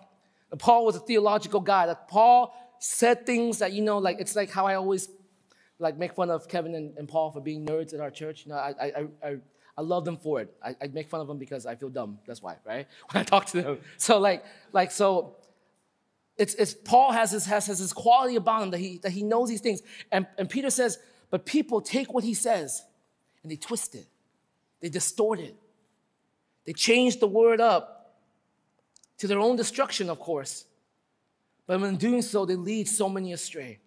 That 0.51 0.59
Paul 0.59 0.85
was 0.85 0.97
a 0.97 1.01
theological 1.01 1.61
guy. 1.61 1.87
That 1.87 2.09
Paul 2.09 2.55
said 2.79 3.25
things 3.25 3.59
that, 3.59 3.73
you 3.73 3.83
know, 3.83 3.99
like 3.99 4.21
it's 4.21 4.37
like 4.37 4.51
how 4.51 4.67
I 4.67 4.75
always 4.75 5.09
like 5.79 5.97
make 5.97 6.15
fun 6.15 6.31
of 6.31 6.49
Kevin 6.49 6.75
and, 6.75 6.97
and 6.99 7.09
Paul 7.09 7.31
for 7.31 7.41
being 7.41 7.65
nerds 7.65 7.95
at 7.95 8.01
our 8.01 8.11
church. 8.11 8.45
You 8.45 8.53
know, 8.53 8.59
I, 8.59 8.75
I, 8.81 9.07
I, 9.25 9.37
I 9.79 9.81
love 9.83 10.05
them 10.05 10.17
for 10.17 10.41
it. 10.41 10.55
I, 10.63 10.75
I 10.83 10.87
make 10.89 11.09
fun 11.09 11.21
of 11.21 11.29
them 11.29 11.39
because 11.39 11.67
I 11.67 11.75
feel 11.75 11.91
dumb. 11.91 12.19
That's 12.27 12.43
why, 12.43 12.57
right? 12.65 12.87
When 13.13 13.21
I 13.21 13.25
talk 13.25 13.47
to 13.47 13.63
them. 13.63 13.79
So 13.97 14.19
like, 14.19 14.45
like 14.73 14.91
so 14.91 15.37
it's, 16.37 16.55
it's 16.55 16.75
Paul 16.75 17.13
has 17.13 17.31
this, 17.31 17.47
has, 17.47 17.67
has 17.67 17.93
quality 17.93 18.37
about 18.37 18.63
him 18.63 18.71
that 18.71 18.79
he, 18.79 18.99
that 18.99 19.13
he 19.13 19.23
knows 19.23 19.49
these 19.49 19.61
things. 19.61 19.83
And, 20.13 20.27
and 20.37 20.49
Peter 20.49 20.71
says, 20.71 20.99
but 21.31 21.47
people 21.47 21.81
take 21.81 22.13
what 22.13 22.25
he 22.25 22.35
says 22.35 22.83
and 23.43 23.51
they 23.51 23.57
twist 23.57 23.95
it. 23.95 24.07
They 24.81 24.89
distort 24.89 25.41
it. 25.41 25.57
They 26.67 26.73
change 26.73 27.21
the 27.21 27.27
word 27.27 27.61
up 27.61 28.17
to 29.19 29.27
their 29.27 29.39
own 29.39 29.57
destruction, 29.57 30.11
of 30.11 30.19
course. 30.19 30.67
But 31.67 31.81
in 31.83 31.97
doing 31.97 32.23
so, 32.23 32.45
they 32.45 32.57
lead 32.57 32.89
so 32.89 33.09
many 33.09 33.33
astray. 33.33 33.79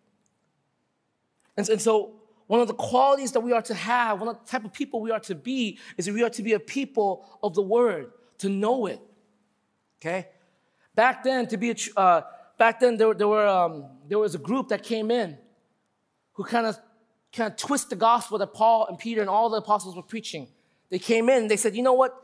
And, 1.56 1.68
and 1.70 1.82
so, 1.82 2.16
one 2.48 2.62
of 2.62 2.68
the 2.68 2.74
qualities 2.74 3.32
that 3.34 3.42
we 3.42 3.54
are 3.54 3.62
to 3.62 3.76
have, 3.76 4.20
one 4.20 4.30
of 4.30 4.40
the 4.44 4.50
type 4.50 4.66
of 4.66 4.74
people 4.74 5.02
we 5.02 5.12
are 5.12 5.20
to 5.20 5.36
be, 5.36 5.78
is 5.98 6.06
that 6.06 6.14
we 6.14 6.24
are 6.24 6.30
to 6.32 6.42
be 6.42 6.54
a 6.54 6.60
people 6.60 7.26
of 7.44 7.54
the 7.54 7.62
word, 7.62 8.12
to 8.40 8.50
know 8.50 8.88
it. 8.88 9.00
Okay? 10.02 10.30
Back 10.96 11.24
then, 11.24 11.48
to 11.48 11.58
be 11.58 11.72
a, 11.72 11.76
uh, 11.96 12.22
back 12.60 12.80
then 12.80 12.98
there, 12.98 13.16
there, 13.16 13.28
were, 13.28 13.48
um, 13.48 13.86
there 14.08 14.20
was 14.20 14.36
a 14.36 14.38
group 14.38 14.68
that 14.68 14.84
came 14.84 15.10
in 15.10 15.36
who 16.34 16.44
kind 16.44 16.68
of 16.68 16.78
kind 17.36 17.52
of 17.52 17.58
twist 17.58 17.90
the 17.90 17.96
gospel 17.96 18.38
that 18.40 18.54
Paul 18.54 18.88
and 18.88 18.98
Peter 18.98 19.22
and 19.22 19.30
all 19.30 19.50
the 19.50 19.58
apostles 19.58 19.96
were 19.96 20.04
preaching. 20.04 20.48
They 20.90 21.00
came 21.00 21.30
in, 21.30 21.48
they 21.48 21.58
said, 21.58 21.76
you 21.76 21.84
know 21.84 21.94
what? 21.94 22.16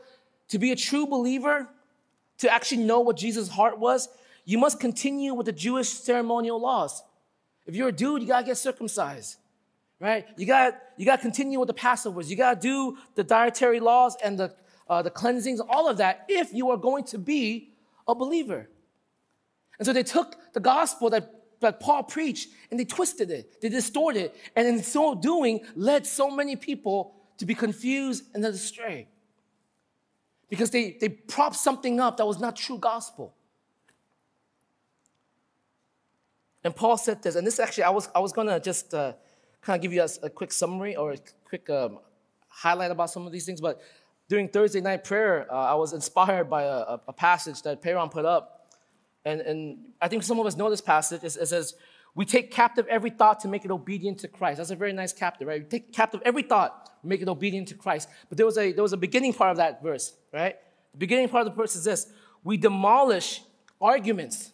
To 0.48 0.58
be 0.58 0.72
a 0.72 0.76
true 0.76 1.06
believer, 1.06 1.68
to 2.38 2.52
actually 2.52 2.82
know 2.82 3.00
what 3.00 3.16
Jesus' 3.16 3.48
heart 3.48 3.78
was, 3.78 4.08
you 4.44 4.58
must 4.58 4.80
continue 4.80 5.32
with 5.32 5.46
the 5.46 5.52
Jewish 5.52 5.88
ceremonial 5.88 6.60
laws. 6.60 7.02
If 7.66 7.76
you're 7.76 7.88
a 7.88 7.92
dude, 7.92 8.22
you 8.22 8.28
gotta 8.28 8.46
get 8.46 8.56
circumcised, 8.56 9.36
right? 10.00 10.26
You 10.36 10.46
gotta, 10.46 10.76
you 10.96 11.06
gotta 11.06 11.22
continue 11.22 11.60
with 11.60 11.68
the 11.68 11.74
Passovers. 11.74 12.28
You 12.28 12.36
gotta 12.36 12.60
do 12.60 12.98
the 13.14 13.24
dietary 13.24 13.80
laws 13.80 14.16
and 14.22 14.38
the, 14.38 14.54
uh, 14.88 15.02
the 15.02 15.10
cleansings, 15.10 15.60
all 15.60 15.88
of 15.88 15.98
that, 15.98 16.26
if 16.28 16.52
you 16.52 16.70
are 16.70 16.76
going 16.76 17.04
to 17.04 17.18
be 17.18 17.70
a 18.08 18.14
believer. 18.14 18.68
And 19.78 19.86
so 19.86 19.92
they 19.92 20.02
took 20.02 20.36
the 20.52 20.60
gospel 20.60 21.10
that, 21.10 21.30
that 21.60 21.80
Paul 21.80 22.02
preached 22.02 22.48
and 22.70 22.78
they 22.80 22.84
twisted 22.84 23.30
it, 23.30 23.60
they 23.60 23.68
distorted 23.68 24.26
it, 24.26 24.36
and 24.54 24.66
in 24.66 24.82
so 24.82 25.14
doing, 25.14 25.60
led 25.74 26.06
so 26.06 26.30
many 26.30 26.56
people 26.56 27.14
to 27.38 27.46
be 27.46 27.54
confused 27.54 28.24
and 28.34 28.42
led 28.42 28.54
astray. 28.54 29.08
Because 30.48 30.70
they, 30.70 30.96
they 31.00 31.08
propped 31.08 31.56
something 31.56 32.00
up 32.00 32.16
that 32.18 32.26
was 32.26 32.40
not 32.40 32.56
true 32.56 32.78
gospel. 32.78 33.34
And 36.62 36.74
Paul 36.74 36.96
said 36.96 37.22
this, 37.22 37.36
and 37.36 37.46
this 37.46 37.60
actually, 37.60 37.84
I 37.84 37.90
was, 37.90 38.08
I 38.14 38.18
was 38.18 38.32
gonna 38.32 38.58
just 38.58 38.92
uh, 38.92 39.12
kind 39.60 39.76
of 39.76 39.82
give 39.82 39.92
you 39.92 40.02
a, 40.02 40.08
a, 40.26 40.30
quick 40.30 40.50
summary 40.50 40.96
or 40.96 41.12
a 41.12 41.18
quick 41.44 41.68
um, 41.70 41.98
highlight 42.48 42.90
about 42.90 43.10
some 43.10 43.26
of 43.26 43.32
these 43.32 43.44
things, 43.44 43.60
but 43.60 43.80
during 44.28 44.48
Thursday 44.48 44.80
night 44.80 45.04
prayer, 45.04 45.46
uh, 45.52 45.54
I 45.54 45.74
was 45.74 45.92
inspired 45.92 46.50
by 46.50 46.64
a, 46.64 46.98
a 47.06 47.12
passage 47.12 47.62
that 47.62 47.82
Peyron 47.82 48.10
put 48.10 48.24
up. 48.24 48.55
And, 49.26 49.42
and 49.42 49.78
I 50.00 50.08
think 50.08 50.22
some 50.22 50.40
of 50.40 50.46
us 50.46 50.56
know 50.56 50.70
this 50.70 50.80
passage. 50.80 51.22
It, 51.22 51.36
it 51.36 51.46
says, 51.48 51.74
We 52.14 52.24
take 52.24 52.50
captive 52.50 52.86
every 52.88 53.10
thought 53.10 53.40
to 53.40 53.48
make 53.48 53.66
it 53.66 53.70
obedient 53.70 54.20
to 54.20 54.28
Christ. 54.28 54.56
That's 54.56 54.70
a 54.70 54.76
very 54.76 54.94
nice 54.94 55.12
captive, 55.12 55.46
right? 55.48 55.62
We 55.62 55.68
take 55.68 55.92
captive 55.92 56.22
every 56.24 56.42
thought, 56.42 56.90
make 57.04 57.20
it 57.20 57.28
obedient 57.28 57.68
to 57.68 57.74
Christ. 57.74 58.08
But 58.30 58.38
there 58.38 58.46
was, 58.46 58.56
a, 58.56 58.72
there 58.72 58.82
was 58.82 58.94
a 58.94 58.96
beginning 58.96 59.34
part 59.34 59.50
of 59.50 59.58
that 59.58 59.82
verse, 59.82 60.14
right? 60.32 60.56
The 60.92 60.98
beginning 60.98 61.28
part 61.28 61.46
of 61.46 61.52
the 61.52 61.60
verse 61.60 61.76
is 61.76 61.84
this 61.84 62.06
We 62.42 62.56
demolish 62.56 63.42
arguments 63.78 64.52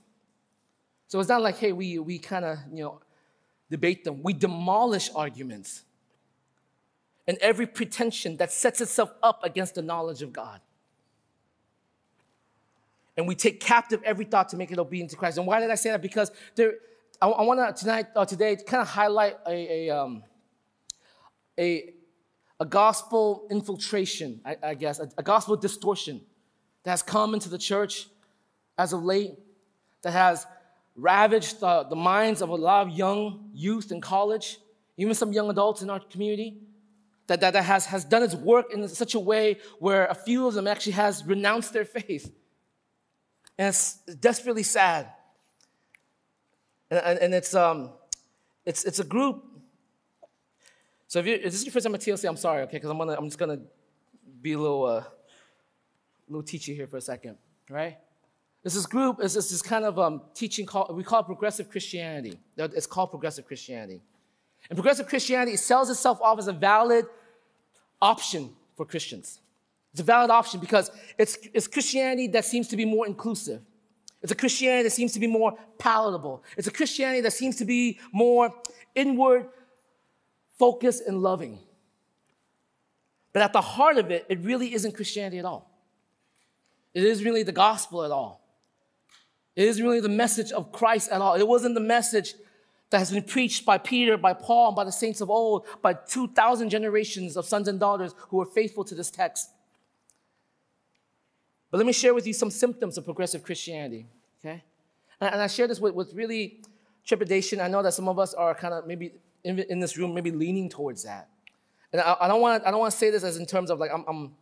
so 1.13 1.21
it's 1.21 1.29
not 1.29 1.43
like, 1.43 1.59
hey, 1.59 1.73
we, 1.73 1.99
we 1.99 2.19
kind 2.19 2.43
of, 2.43 2.57
you 2.73 2.85
know, 2.85 3.01
debate 3.71 4.03
them. 4.03 4.23
We 4.23 4.33
demolish 4.33 5.11
arguments 5.15 5.83
and 7.27 7.37
every 7.43 7.67
pretension 7.67 8.39
that 8.39 8.51
sets 8.51 8.81
itself 8.81 9.13
up 9.23 9.45
against 9.45 9.75
the 9.75 9.83
knowledge 9.83 10.23
of 10.23 10.33
God. 10.33 10.63
And 13.23 13.29
we 13.29 13.37
take 13.37 13.61
captive 13.61 14.03
every 14.03 14.25
thought 14.25 14.49
to 14.49 14.57
make 14.57 14.73
it 14.73 14.81
obedient 14.81 15.13
to 15.13 15.17
Christ. 15.17 15.39
And 15.39 15.47
why 15.47 15.61
did 15.61 15.71
I 15.71 15.77
say 15.77 15.93
that? 15.93 16.03
Because 16.03 16.33
there, 16.57 16.73
I, 17.21 17.29
I 17.29 17.43
want 17.43 17.61
to 17.61 17.81
tonight, 17.81 18.07
uh, 18.17 18.25
today, 18.25 18.57
kind 18.57 18.81
of 18.81 18.89
highlight 18.89 19.37
a, 19.47 19.87
a, 19.87 19.97
um, 19.97 20.25
a, 21.57 21.95
a 22.59 22.67
gospel 22.67 23.47
infiltration, 23.49 24.41
I, 24.45 24.57
I 24.61 24.75
guess, 24.75 24.99
a, 24.99 25.09
a 25.17 25.23
gospel 25.23 25.55
distortion 25.55 26.21
that 26.83 26.91
has 26.91 27.01
come 27.01 27.33
into 27.33 27.49
the 27.49 27.59
church 27.59 28.09
as 28.77 28.93
of 28.93 29.05
late, 29.05 29.35
that 30.03 30.11
has 30.11 30.45
ravaged 30.97 31.61
the, 31.61 31.85
the 31.85 31.95
minds 31.95 32.43
of 32.43 32.49
a 32.49 32.57
lot 32.57 32.89
of 32.89 32.93
young 32.93 33.51
youth 33.55 33.93
in 33.93 34.01
college, 34.01 34.59
even 34.97 35.15
some 35.15 35.33
young 35.33 35.49
adults 35.49 35.81
in 35.81 35.91
our 35.91 36.01
community. 36.01 36.59
That, 37.29 37.41
that, 37.41 37.53
that 37.53 37.63
has, 37.63 37.87
has 37.87 38.05
done 38.05 38.25
its 38.25 38.35
work 38.35 38.75
in 38.75 38.89
such 38.89 39.15
a 39.15 39.21
way 39.21 39.59
where 39.79 40.07
a 40.07 40.15
few 40.15 40.49
of 40.49 40.55
them 40.55 40.67
actually 40.67 40.95
has 40.95 41.25
renounced 41.25 41.73
their 41.73 41.85
faith. 42.01 42.33
And 43.59 43.69
it's 43.69 43.97
desperately 44.21 44.63
sad. 44.63 45.09
And, 46.91 47.01
and, 47.01 47.19
and 47.19 47.35
it's, 47.35 47.55
um, 47.55 47.91
it's, 48.65 48.85
it's 48.85 48.99
a 48.99 49.05
group. 49.05 49.45
So 51.09 51.19
if, 51.19 51.27
you 51.27 51.35
if 51.35 51.45
this 51.45 51.55
is 51.55 51.65
your 51.65 51.73
first 51.73 51.85
time 51.85 51.95
at 51.95 52.01
TLC, 52.01 52.29
I'm 52.29 52.37
sorry, 52.37 52.63
okay? 52.63 52.77
Because 52.77 52.91
I'm, 52.91 52.99
gonna, 52.99 53.15
I'm 53.15 53.27
just 53.27 53.39
going 53.39 53.59
to 53.59 53.65
be 54.41 54.53
a 54.53 54.59
little, 54.59 54.85
uh, 54.85 55.05
little 56.29 56.43
teachy 56.43 56.75
here 56.75 56.87
for 56.87 56.97
a 56.97 57.01
second, 57.01 57.37
right? 57.69 57.99
There's 58.63 58.75
this 58.75 58.87
group, 58.87 59.23
is 59.23 59.35
this, 59.35 59.51
this 59.51 59.63
kind 59.63 59.85
of 59.85 59.99
um, 59.99 60.23
teaching 60.35 60.67
called, 60.67 60.97
we 60.97 61.03
call 61.03 61.21
it 61.21 61.27
progressive 61.27 61.69
Christianity. 61.69 62.39
It's 62.57 62.87
called 62.87 63.11
progressive 63.11 63.47
Christianity. 63.47 64.01
And 64.71 64.77
progressive 64.77 65.09
Christianity 65.09 65.57
sells 65.57 65.91
itself 65.91 66.21
off 66.23 66.39
as 66.39 66.47
a 66.47 66.53
valid 66.53 67.07
option 68.01 68.51
for 68.77 68.87
Christians. 68.87 69.41
It's 69.93 70.01
a 70.01 70.05
valid 70.05 70.31
option 70.31 70.61
because 70.61 70.91
it's, 71.19 71.39
it's 71.53 71.67
Christianity 71.67 72.27
that 72.29 72.45
seems 72.45 72.69
to 72.69 72.77
be 72.77 72.85
more 72.85 73.07
inclusive. 73.07 73.61
It's 74.23 74.33
a 74.33 74.37
Christianity 74.37 74.85
that 74.85 74.91
seems 74.91 75.13
to 75.13 75.21
be 75.21 75.27
more 75.27 75.59
palatable. 75.79 76.45
It's 76.57 76.69
a 76.69 76.71
Christianity 76.71 77.21
that 77.23 77.33
seems 77.33 77.57
to 77.57 77.65
be 77.65 77.99
more 78.13 78.55
inward 78.95 79.49
focused 80.59 81.03
and 81.07 81.23
loving. 81.23 81.59
But 83.33 83.43
at 83.43 83.53
the 83.53 83.61
heart 83.61 83.99
of 83.99 84.11
it, 84.11 84.27
it 84.29 84.39
really 84.41 84.73
isn't 84.73 84.95
Christianity 84.95 85.39
at 85.39 85.45
all. 85.45 85.71
It 86.95 87.03
isn't 87.03 87.25
really 87.25 87.43
the 87.43 87.53
gospel 87.53 88.05
at 88.05 88.11
all. 88.11 88.41
It 89.57 89.67
isn't 89.67 89.85
really 89.85 90.01
the 90.01 90.09
message 90.09 90.53
of 90.53 90.73
Christ 90.73 91.11
at 91.11 91.21
all. 91.21 91.35
It 91.35 91.47
wasn't 91.47 91.75
the 91.75 91.81
message 91.81 92.35
that 92.91 92.99
has 92.99 93.11
been 93.11 93.23
preached 93.23 93.65
by 93.65 93.79
Peter, 93.79 94.17
by 94.17 94.35
Paul, 94.35 94.69
and 94.69 94.77
by 94.77 94.85
the 94.85 94.93
saints 94.93 95.21
of 95.21 95.31
old, 95.31 95.67
by 95.81 95.95
2,000 95.95 96.69
generations 96.69 97.37
of 97.37 97.47
sons 97.47 97.69
and 97.69 97.81
daughters 97.81 98.15
who 98.29 98.37
were 98.37 98.47
faithful 98.47 98.85
to 98.85 98.95
this 98.95 99.11
text. 99.11 99.51
But 101.73 101.79
let 101.79 101.87
me 101.87 101.95
share 101.95 102.13
with 102.13 102.27
you 102.27 102.35
some 102.35 102.51
symptoms 102.51 102.99
of 102.99 103.07
progressive 103.07 103.43
Christianity, 103.43 104.07
okay? 104.45 104.63
And, 105.23 105.41
I 105.41 105.47
share 105.47 105.67
this 105.67 105.81
with, 105.81 105.95
with 105.95 106.13
really 106.13 106.61
trepidation. 107.07 107.63
I 107.63 107.69
know 107.69 107.83
that 107.83 107.95
some 107.95 108.09
of 108.09 108.19
us 108.19 108.35
are 108.35 108.55
kind 108.55 108.75
of 108.75 108.87
maybe 108.87 109.15
in, 109.43 109.59
in 109.59 109.81
this 109.81 109.97
room, 109.97 110.13
maybe 110.13 110.31
leaning 110.31 110.69
towards 110.69 111.03
that. 111.05 111.29
And 111.91 112.03
I, 112.03 112.15
I 112.21 112.29
don't 112.29 112.43
want 112.43 112.63
I 112.67 112.71
don't 112.71 112.81
want 112.81 112.93
to 112.93 112.99
say 112.99 113.11
this 113.11 113.25
as 113.25 113.39
in 113.39 113.47
terms 113.47 113.71
of 113.71 113.79
like 113.81 113.91
I'm, 113.93 114.05
I'm 114.07 114.35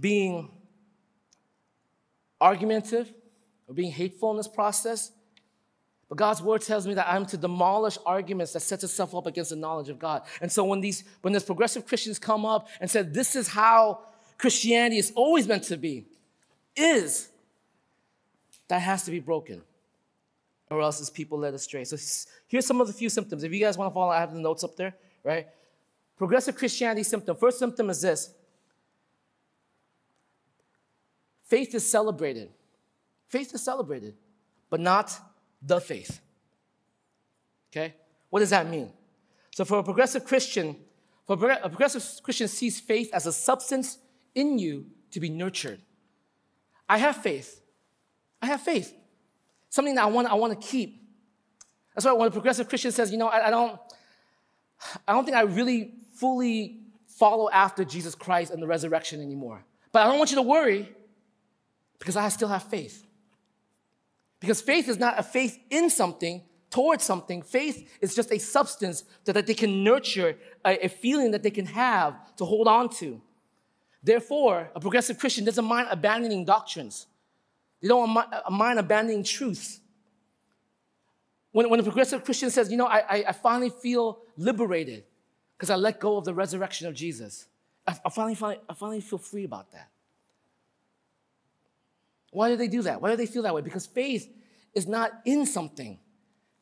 being 0.00 0.50
argumentative 2.40 3.12
or 3.68 3.74
being 3.74 3.92
hateful 3.92 4.30
in 4.30 4.38
this 4.38 4.48
process. 4.48 5.12
But 6.08 6.16
God's 6.16 6.40
word 6.40 6.62
tells 6.62 6.86
me 6.86 6.94
that 6.94 7.06
I'm 7.06 7.26
to 7.26 7.36
demolish 7.36 7.98
arguments 8.06 8.54
that 8.54 8.60
sets 8.60 8.82
itself 8.82 9.14
up 9.14 9.26
against 9.26 9.50
the 9.50 9.56
knowledge 9.56 9.90
of 9.90 9.98
God. 9.98 10.22
And 10.40 10.50
so 10.50 10.64
when 10.64 10.80
these 10.80 11.04
when 11.20 11.34
these 11.34 11.44
progressive 11.44 11.86
Christians 11.86 12.18
come 12.18 12.46
up 12.46 12.68
and 12.80 12.90
said 12.90 13.12
this 13.12 13.36
is 13.36 13.48
how 13.48 14.00
Christianity 14.42 14.98
is 14.98 15.12
always 15.14 15.46
meant 15.46 15.62
to 15.62 15.76
be, 15.76 16.04
is 16.74 17.28
that 18.66 18.80
has 18.80 19.04
to 19.04 19.12
be 19.12 19.20
broken. 19.20 19.62
Or 20.68 20.80
else 20.80 21.00
it's 21.00 21.10
people 21.10 21.38
led 21.38 21.54
astray. 21.54 21.84
So 21.84 21.96
here's 22.48 22.66
some 22.66 22.80
of 22.80 22.88
the 22.88 22.92
few 22.92 23.08
symptoms. 23.08 23.44
If 23.44 23.52
you 23.52 23.60
guys 23.60 23.78
want 23.78 23.92
to 23.92 23.94
follow, 23.94 24.10
I 24.10 24.18
have 24.18 24.34
the 24.34 24.40
notes 24.40 24.64
up 24.64 24.74
there, 24.74 24.96
right? 25.22 25.46
Progressive 26.16 26.56
Christianity 26.56 27.04
symptom. 27.04 27.36
First 27.36 27.60
symptom 27.60 27.88
is 27.88 28.00
this. 28.00 28.34
Faith 31.44 31.72
is 31.72 31.88
celebrated. 31.88 32.50
Faith 33.28 33.54
is 33.54 33.62
celebrated, 33.62 34.16
but 34.70 34.80
not 34.80 35.16
the 35.64 35.80
faith. 35.80 36.20
Okay? 37.70 37.94
What 38.28 38.40
does 38.40 38.50
that 38.50 38.68
mean? 38.68 38.90
So, 39.52 39.64
for 39.64 39.78
a 39.78 39.84
progressive 39.84 40.24
Christian, 40.24 40.74
for 41.28 41.34
a 41.34 41.68
progressive 41.68 42.24
Christian 42.24 42.48
sees 42.48 42.80
faith 42.80 43.10
as 43.12 43.26
a 43.26 43.32
substance 43.32 43.98
in 44.34 44.58
you 44.58 44.86
to 45.12 45.20
be 45.20 45.28
nurtured. 45.28 45.80
I 46.88 46.98
have 46.98 47.16
faith. 47.16 47.60
I 48.40 48.46
have 48.46 48.60
faith. 48.60 48.94
Something 49.70 49.94
that 49.94 50.04
I 50.04 50.06
want, 50.06 50.28
I 50.28 50.34
want 50.34 50.60
to 50.60 50.66
keep. 50.66 51.02
That's 51.94 52.04
why 52.04 52.12
when 52.12 52.28
a 52.28 52.30
progressive 52.30 52.68
Christian 52.68 52.92
says, 52.92 53.10
you 53.10 53.18
know, 53.18 53.28
I, 53.28 53.48
I 53.48 53.50
don't, 53.50 53.78
I 55.06 55.12
don't 55.12 55.24
think 55.24 55.36
I 55.36 55.42
really 55.42 55.94
fully 56.16 56.80
follow 57.06 57.50
after 57.50 57.84
Jesus 57.84 58.14
Christ 58.14 58.52
and 58.52 58.62
the 58.62 58.66
resurrection 58.66 59.20
anymore. 59.20 59.64
But 59.92 60.02
I 60.02 60.08
don't 60.08 60.18
want 60.18 60.30
you 60.30 60.36
to 60.36 60.42
worry 60.42 60.90
because 61.98 62.16
I 62.16 62.28
still 62.30 62.48
have 62.48 62.64
faith. 62.64 63.06
Because 64.40 64.60
faith 64.60 64.88
is 64.88 64.98
not 64.98 65.18
a 65.18 65.22
faith 65.22 65.58
in 65.70 65.88
something, 65.88 66.42
towards 66.68 67.04
something. 67.04 67.42
Faith 67.42 67.88
is 68.00 68.14
just 68.14 68.32
a 68.32 68.38
substance 68.38 69.04
that 69.24 69.46
they 69.46 69.54
can 69.54 69.84
nurture, 69.84 70.36
a, 70.64 70.86
a 70.86 70.88
feeling 70.88 71.30
that 71.30 71.42
they 71.42 71.50
can 71.50 71.66
have 71.66 72.34
to 72.36 72.44
hold 72.44 72.66
on 72.66 72.88
to. 72.88 73.20
Therefore, 74.02 74.70
a 74.74 74.80
progressive 74.80 75.18
Christian 75.18 75.44
doesn't 75.44 75.64
mind 75.64 75.88
abandoning 75.90 76.44
doctrines. 76.44 77.06
They 77.80 77.88
don't 77.88 78.10
mind 78.50 78.78
abandoning 78.78 79.22
truths. 79.24 79.80
When, 81.52 81.68
when 81.68 81.80
a 81.80 81.82
progressive 81.82 82.24
Christian 82.24 82.50
says, 82.50 82.70
you 82.70 82.76
know, 82.76 82.86
I, 82.86 83.24
I 83.28 83.32
finally 83.32 83.70
feel 83.70 84.20
liberated 84.36 85.04
because 85.56 85.70
I 85.70 85.76
let 85.76 86.00
go 86.00 86.16
of 86.16 86.24
the 86.24 86.34
resurrection 86.34 86.88
of 86.88 86.94
Jesus, 86.94 87.46
I, 87.86 87.96
I, 88.04 88.08
finally, 88.08 88.34
finally, 88.34 88.60
I 88.68 88.74
finally 88.74 89.00
feel 89.00 89.18
free 89.18 89.44
about 89.44 89.70
that. 89.72 89.88
Why 92.30 92.48
do 92.48 92.56
they 92.56 92.68
do 92.68 92.82
that? 92.82 93.02
Why 93.02 93.10
do 93.10 93.16
they 93.16 93.26
feel 93.26 93.42
that 93.42 93.54
way? 93.54 93.60
Because 93.60 93.86
faith 93.86 94.32
is 94.74 94.86
not 94.86 95.12
in 95.24 95.44
something. 95.44 95.98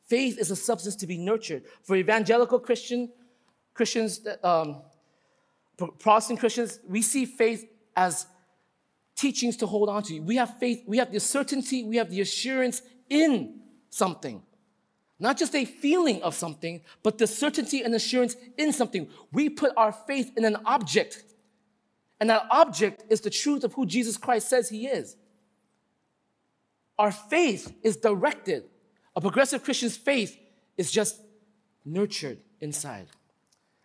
Faith 0.07 0.37
is 0.37 0.51
a 0.51 0.55
substance 0.55 0.97
to 0.97 1.07
be 1.07 1.17
nurtured. 1.17 1.63
For 1.83 1.95
evangelical 1.95 2.59
Christian, 2.59 3.09
Christians, 3.73 4.27
um, 4.43 4.81
Protestant 5.87 6.39
Christians, 6.39 6.79
we 6.87 7.01
see 7.01 7.25
faith 7.25 7.67
as 7.95 8.25
teachings 9.15 9.57
to 9.57 9.67
hold 9.67 9.89
on 9.89 10.03
to. 10.03 10.19
We 10.19 10.37
have 10.37 10.57
faith, 10.57 10.83
we 10.87 10.97
have 10.97 11.11
the 11.11 11.19
certainty, 11.19 11.83
we 11.83 11.97
have 11.97 12.09
the 12.09 12.21
assurance 12.21 12.81
in 13.09 13.61
something. 13.89 14.41
Not 15.19 15.37
just 15.37 15.53
a 15.53 15.65
feeling 15.65 16.23
of 16.23 16.33
something, 16.33 16.81
but 17.03 17.19
the 17.19 17.27
certainty 17.27 17.83
and 17.83 17.93
assurance 17.93 18.35
in 18.57 18.73
something. 18.73 19.07
We 19.31 19.49
put 19.49 19.71
our 19.77 19.91
faith 19.91 20.31
in 20.35 20.45
an 20.45 20.57
object, 20.65 21.23
and 22.19 22.29
that 22.29 22.47
object 22.49 23.03
is 23.09 23.21
the 23.21 23.29
truth 23.29 23.63
of 23.63 23.73
who 23.73 23.85
Jesus 23.85 24.17
Christ 24.17 24.49
says 24.49 24.69
he 24.69 24.87
is. 24.87 25.15
Our 26.97 27.11
faith 27.11 27.73
is 27.83 27.97
directed. 27.97 28.63
A 29.15 29.21
progressive 29.21 29.63
Christian's 29.63 29.97
faith 29.97 30.37
is 30.77 30.91
just 30.91 31.21
nurtured 31.85 32.39
inside. 32.59 33.07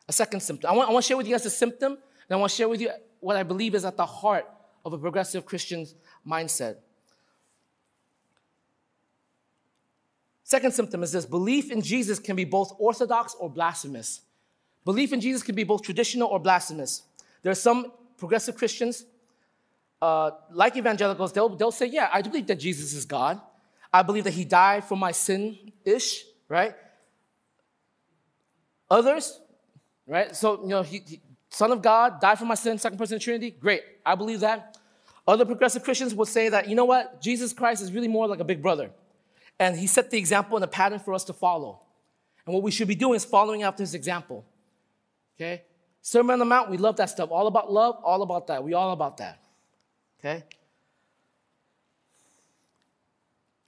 A 0.09 0.13
second 0.13 0.41
symptom. 0.41 0.71
I 0.71 0.75
want, 0.75 0.89
I 0.89 0.93
want 0.93 1.05
to 1.05 1.09
share 1.09 1.17
with 1.17 1.27
you 1.27 1.35
guys 1.35 1.47
a 1.47 1.51
symptom, 1.51 1.93
and 1.93 2.31
I 2.31 2.37
want 2.37 2.51
to 2.51 2.57
share 2.57 2.69
with 2.69 2.81
you 2.81 2.91
what 3.21 3.37
I 3.37 3.43
believe 3.43 3.75
is 3.75 3.85
at 3.85 3.97
the 3.97 4.07
heart 4.07 4.47
of 4.85 4.93
a 4.93 4.99
progressive 4.99 5.45
Christian's 5.45 5.95
mindset. 6.27 6.77
Second 10.45 10.73
symptom 10.73 11.03
is 11.03 11.11
this 11.11 11.27
belief 11.27 11.73
in 11.73 11.83
Jesus 11.83 12.21
can 12.21 12.37
be 12.37 12.45
both 12.45 12.73
orthodox 12.79 13.35
or 13.35 13.51
blasphemous. 13.51 14.21
Belief 14.85 15.13
in 15.13 15.21
Jesus 15.21 15.43
can 15.43 15.57
be 15.57 15.65
both 15.65 15.83
traditional 15.83 16.29
or 16.29 16.39
blasphemous. 16.39 17.03
There 17.43 17.51
are 17.51 17.57
some 17.57 17.91
progressive 18.17 18.57
Christians, 18.57 19.05
uh, 20.01 20.31
like 20.53 20.77
evangelicals, 20.77 21.33
they'll, 21.33 21.49
they'll 21.49 21.73
say, 21.73 21.87
Yeah, 21.87 22.09
I 22.13 22.23
do 22.23 22.31
believe 22.31 22.47
that 22.47 22.61
Jesus 22.61 22.93
is 22.93 23.05
God. 23.05 23.41
I 23.93 24.03
believe 24.03 24.23
that 24.23 24.35
he 24.35 24.45
died 24.45 24.85
for 24.85 24.97
my 24.97 25.11
sin 25.11 25.73
ish, 25.85 26.25
right? 26.49 26.75
Others, 28.89 29.41
right? 30.07 30.35
So, 30.35 30.63
you 30.63 30.69
know, 30.69 30.83
he, 30.83 31.03
he, 31.07 31.21
Son 31.51 31.73
of 31.73 31.83
God, 31.83 32.21
died 32.21 32.39
for 32.39 32.45
my 32.45 32.55
sin, 32.55 32.79
second 32.79 32.99
person 32.99 33.17
of 33.17 33.23
Trinity. 33.23 33.51
Great, 33.51 33.83
I 34.05 34.15
believe 34.15 34.41
that. 34.41 34.77
Other 35.27 35.45
progressive 35.45 35.83
Christians 35.83 36.15
will 36.15 36.27
say 36.27 36.49
that, 36.49 36.69
you 36.69 36.75
know 36.75 36.85
what, 36.85 37.21
Jesus 37.21 37.53
Christ 37.53 37.83
is 37.83 37.93
really 37.93 38.09
more 38.09 38.29
like 38.29 38.41
a 38.41 38.45
big 38.45 38.63
brother. 38.63 38.91
And 39.59 39.77
he 39.77 39.87
set 39.87 40.11
the 40.11 40.19
example 40.19 40.57
and 40.57 40.63
the 40.63 40.69
pattern 40.69 40.99
for 40.99 41.15
us 41.15 41.25
to 41.25 41.33
follow. 41.33 41.81
And 42.45 42.55
what 42.55 42.63
we 42.63 42.71
should 42.71 42.89
be 42.89 42.95
doing 42.95 43.17
is 43.17 43.25
following 43.25 43.63
after 43.63 43.83
his 43.83 43.95
example. 43.95 44.45
Okay? 45.37 45.63
Sermon 46.01 46.35
on 46.35 46.39
the 46.39 46.45
Mount, 46.45 46.71
we 46.71 46.77
love 46.77 46.97
that 46.97 47.11
stuff. 47.11 47.31
All 47.33 47.49
about 47.49 47.73
love, 47.73 47.97
all 48.05 48.23
about 48.23 48.47
that. 48.47 48.63
We 48.63 48.75
all 48.75 48.93
about 48.93 49.17
that. 49.17 49.43
Okay? 50.21 50.45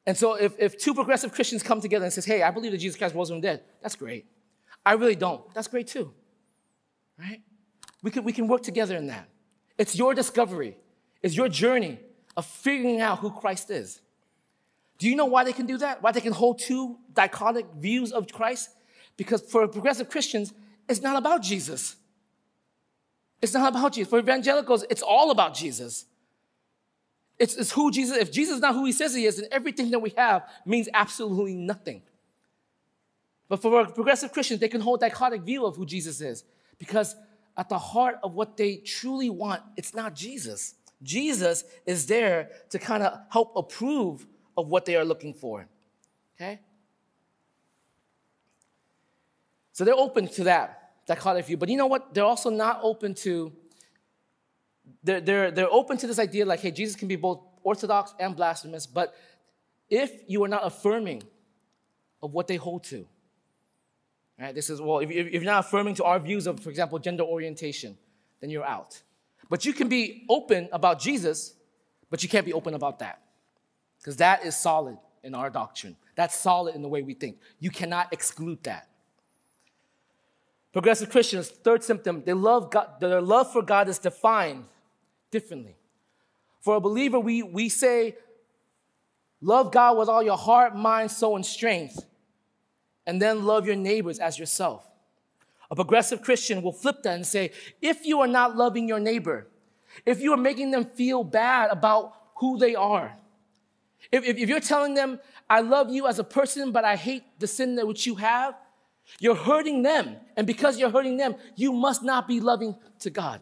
And 0.07 0.17
so 0.17 0.35
if, 0.35 0.55
if 0.59 0.79
two 0.79 0.95
progressive 0.95 1.33
Christians 1.33 1.63
come 1.63 1.81
together 1.81 2.05
and 2.05 2.13
says, 2.13 2.25
hey, 2.25 2.43
I 2.43 2.51
believe 2.51 2.73
that 2.73 2.79
Jesus 2.79 2.97
Christ 2.97 3.15
rose 3.15 3.29
from 3.29 3.41
dead, 3.41 3.63
that's 3.83 3.97
great. 3.97 4.27
I 4.87 4.93
really 4.93 5.17
don't. 5.17 5.43
That's 5.53 5.69
great 5.69 5.89
too. 5.89 6.15
Right? 7.19 7.43
We 8.03 8.11
can, 8.11 8.25
we 8.25 8.33
can 8.33 8.47
work 8.47 8.63
together 8.63 8.97
in 8.97 9.09
that. 9.09 9.29
It's 9.77 9.97
your 9.97 10.15
discovery. 10.15 10.77
It's 11.23 11.37
your 11.37 11.49
journey 11.49 11.99
of 12.37 12.47
figuring 12.47 13.01
out 13.01 13.19
who 13.19 13.31
Christ 13.31 13.71
is. 13.71 14.01
Do 14.99 15.09
you 15.09 15.17
know 15.17 15.27
why 15.27 15.45
they 15.45 15.53
can 15.53 15.67
do 15.67 15.79
that? 15.79 16.03
Why 16.03 16.13
they 16.13 16.21
can 16.21 16.33
hold 16.33 16.59
two 16.59 16.99
dichotic 17.13 17.75
views 17.77 18.13
of 18.13 18.31
Christ? 18.33 18.71
Because 19.17 19.41
for 19.43 19.67
progressive 19.69 20.09
Christians, 20.09 20.53
it's 20.89 21.03
not 21.03 21.17
about 21.17 21.43
Jesus. 21.43 21.97
It's 23.41 23.55
not 23.55 23.75
about 23.75 23.93
Jesus. 23.93 24.11
For 24.11 24.19
evangelicals, 24.19 24.85
it's 24.91 25.03
all 25.03 25.31
about 25.31 25.55
Jesus. 25.55 26.07
It's, 27.39 27.57
it's 27.57 27.71
who 27.71 27.91
Jesus, 27.93 28.17
if 28.17 28.33
Jesus 28.33 28.57
is 28.57 28.61
not 28.61 28.75
who 28.75 28.85
he 28.85 28.93
says 28.93 29.15
he 29.15 29.25
is, 29.25 29.37
then 29.37 29.49
everything 29.53 29.91
that 29.93 30.01
we 30.01 30.13
have 30.17 30.49
means 30.67 30.89
absolutely 30.93 31.55
nothing. 31.55 32.03
But 33.49 33.63
for 33.63 33.87
progressive 33.87 34.33
Christians, 34.33 34.61
they 34.61 34.69
can 34.69 34.81
hold 34.81 35.01
dichotic 35.01 35.45
view 35.45 35.65
of 35.65 35.77
who 35.77 35.87
Jesus 35.87 36.21
is 36.21 36.45
because 36.79 37.17
at 37.57 37.69
the 37.69 37.79
heart 37.79 38.19
of 38.23 38.35
what 38.35 38.57
they 38.57 38.77
truly 38.77 39.31
want, 39.31 39.63
it's 39.77 39.95
not 39.95 40.15
Jesus. 40.15 40.75
Jesus 41.03 41.65
is 41.87 42.07
there 42.07 42.51
to 42.71 42.79
kind 42.79 43.03
of 43.03 43.19
help 43.31 43.53
approve 43.57 44.27
of 44.57 44.69
what 44.69 44.85
they 44.85 44.97
are 44.97 45.05
looking 45.05 45.35
for. 45.35 45.67
Okay? 46.37 46.61
So 49.73 49.85
they're 49.85 49.95
open 49.95 50.29
to 50.29 50.45
that 50.45 51.07
dichotic 51.09 51.47
view. 51.47 51.57
But 51.57 51.69
you 51.69 51.77
know 51.77 51.87
what? 51.87 52.15
They're 52.15 52.25
also 52.25 52.51
not 52.51 52.81
open 52.83 53.15
to, 53.15 53.53
they're, 55.03 55.21
they're, 55.21 55.51
they're 55.51 55.71
open 55.71 55.97
to 55.99 56.07
this 56.07 56.19
idea 56.19 56.45
like, 56.45 56.61
hey, 56.61 56.71
Jesus 56.71 56.97
can 56.97 57.09
be 57.09 57.17
both 57.17 57.41
orthodox 57.63 58.15
and 58.19 58.35
blasphemous, 58.35 58.87
but 58.87 59.15
if 59.89 60.11
you 60.27 60.43
are 60.45 60.49
not 60.49 60.65
affirming 60.65 61.23
of 62.23 62.33
what 62.33 62.47
they 62.47 62.57
hold 62.57 62.85
to, 62.85 63.07
right? 64.39 64.55
This 64.55 64.71
is, 64.71 64.81
well, 64.81 64.99
if, 65.01 65.11
if 65.11 65.33
you're 65.33 65.43
not 65.45 65.67
affirming 65.67 65.95
to 65.97 66.05
our 66.05 66.19
views 66.19 66.47
of, 66.47 66.61
for 66.61 66.71
example, 66.71 66.99
gender 66.99 67.25
orientation, 67.25 67.97
then 68.41 68.51
you're 68.51 68.65
out. 68.65 69.03
But 69.49 69.65
you 69.65 69.73
can 69.73 69.89
be 69.89 70.25
open 70.29 70.69
about 70.73 71.01
Jesus, 71.01 71.55
but 72.11 72.23
you 72.23 72.29
can't 72.29 72.47
be 72.47 72.53
open 72.53 72.75
about 72.75 72.99
that 73.01 73.21
because 73.99 74.17
that 74.17 74.45
is 74.45 74.57
solid 74.57 74.99
in 75.23 75.35
our 75.35 75.51
doctrine. 75.51 75.97
That's 76.15 76.39
solid 76.39 76.75
in 76.75 76.83
the 76.83 76.89
way 76.89 77.03
we 77.03 77.15
think. 77.15 77.39
You 77.59 77.71
cannot 77.71 78.13
exclude 78.13 78.63
that. 78.65 78.89
Progressive 80.73 81.11
Christians, 81.11 81.49
third 81.49 81.83
symptom, 81.83 82.23
they 82.25 82.35
love 82.35 82.71
God, 82.71 83.01
their 83.01 83.23
love 83.23 83.53
for 83.53 83.63
God 83.63 83.89
is 83.89 83.99
defined 83.99 84.65
differently. 85.31 85.77
For 86.61 86.77
a 86.77 86.81
believer, 86.81 87.19
we, 87.19 87.43
we 87.43 87.69
say, 87.69 88.17
love 89.41 89.73
God 89.73 89.97
with 89.97 90.09
all 90.09 90.23
your 90.23 90.37
heart, 90.37 90.77
mind, 90.77 91.11
soul, 91.11 91.37
and 91.37 91.47
strength, 91.47 92.05
and 93.09 93.23
then 93.23 93.45
love 93.45 93.67
your 93.67 93.75
neighbors 93.75 94.19
as 94.19 94.39
yourself. 94.39 94.87
A 95.71 95.75
progressive 95.75 96.21
Christian 96.21 96.61
will 96.61 96.75
flip 96.75 97.03
that 97.03 97.15
and 97.15 97.27
say, 97.27 97.53
if 97.81 98.05
you 98.05 98.21
are 98.21 98.27
not 98.27 98.55
loving 98.55 98.87
your 98.87 99.01
neighbor, 99.01 99.49
if 100.05 100.21
you 100.21 100.35
are 100.35 100.37
making 100.37 100.73
them 100.73 100.85
feel 100.85 101.25
bad 101.25 101.71
about 101.71 102.13
who 102.37 102.59
they 102.59 102.75
are, 102.75 103.17
if, 104.13 104.25
if, 104.25 104.37
if, 104.37 104.49
you're 104.49 104.61
telling 104.61 104.93
them, 104.93 105.19
I 105.49 105.61
love 105.61 105.91
you 105.91 106.07
as 106.07 106.19
a 106.19 106.25
person, 106.25 106.71
but 106.71 106.85
I 106.85 106.97
hate 106.97 107.23
the 107.39 107.47
sin 107.47 107.77
that 107.77 107.87
which 107.87 108.07
you 108.07 108.17
have, 108.17 108.55
you're 109.19 109.35
hurting 109.35 109.83
them. 109.83 110.17
And 110.37 110.47
because 110.47 110.79
you're 110.79 110.91
hurting 110.91 111.17
them, 111.17 111.35
you 111.57 111.73
must 111.73 112.03
not 112.03 112.29
be 112.29 112.41
loving 112.41 112.77
to 113.01 113.11
God. 113.11 113.41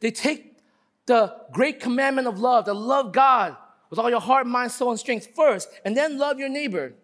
They 0.00 0.10
take 0.10 0.56
the 1.04 1.36
great 1.52 1.78
commandment 1.78 2.26
of 2.26 2.40
love, 2.40 2.64
to 2.64 2.72
love 2.72 3.12
God 3.12 3.54
with 3.90 3.98
all 3.98 4.08
your 4.08 4.20
heart, 4.20 4.46
mind, 4.46 4.72
soul, 4.72 4.90
and 4.90 4.98
strength 4.98 5.28
first, 5.36 5.68
and 5.84 5.94
then 5.94 6.16
love 6.16 6.38
your 6.38 6.48
neighbor 6.48 6.94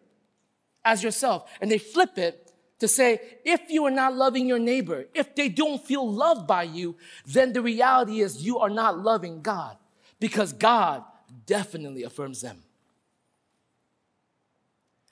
as 0.84 1.02
yourself. 1.02 1.50
And 1.60 1.70
they 1.70 1.78
flip 1.78 2.18
it 2.18 2.52
to 2.78 2.88
say, 2.88 3.20
if 3.44 3.70
you 3.70 3.84
are 3.84 3.90
not 3.90 4.14
loving 4.14 4.46
your 4.46 4.58
neighbor, 4.58 5.06
if 5.14 5.34
they 5.34 5.48
don't 5.48 5.84
feel 5.84 6.10
loved 6.10 6.46
by 6.46 6.64
you, 6.64 6.96
then 7.24 7.52
the 7.52 7.62
reality 7.62 8.20
is 8.20 8.44
you 8.44 8.58
are 8.58 8.70
not 8.70 8.98
loving 8.98 9.40
God 9.40 9.76
because 10.18 10.52
God 10.52 11.04
definitely 11.46 12.02
affirms 12.02 12.40
them. 12.40 12.62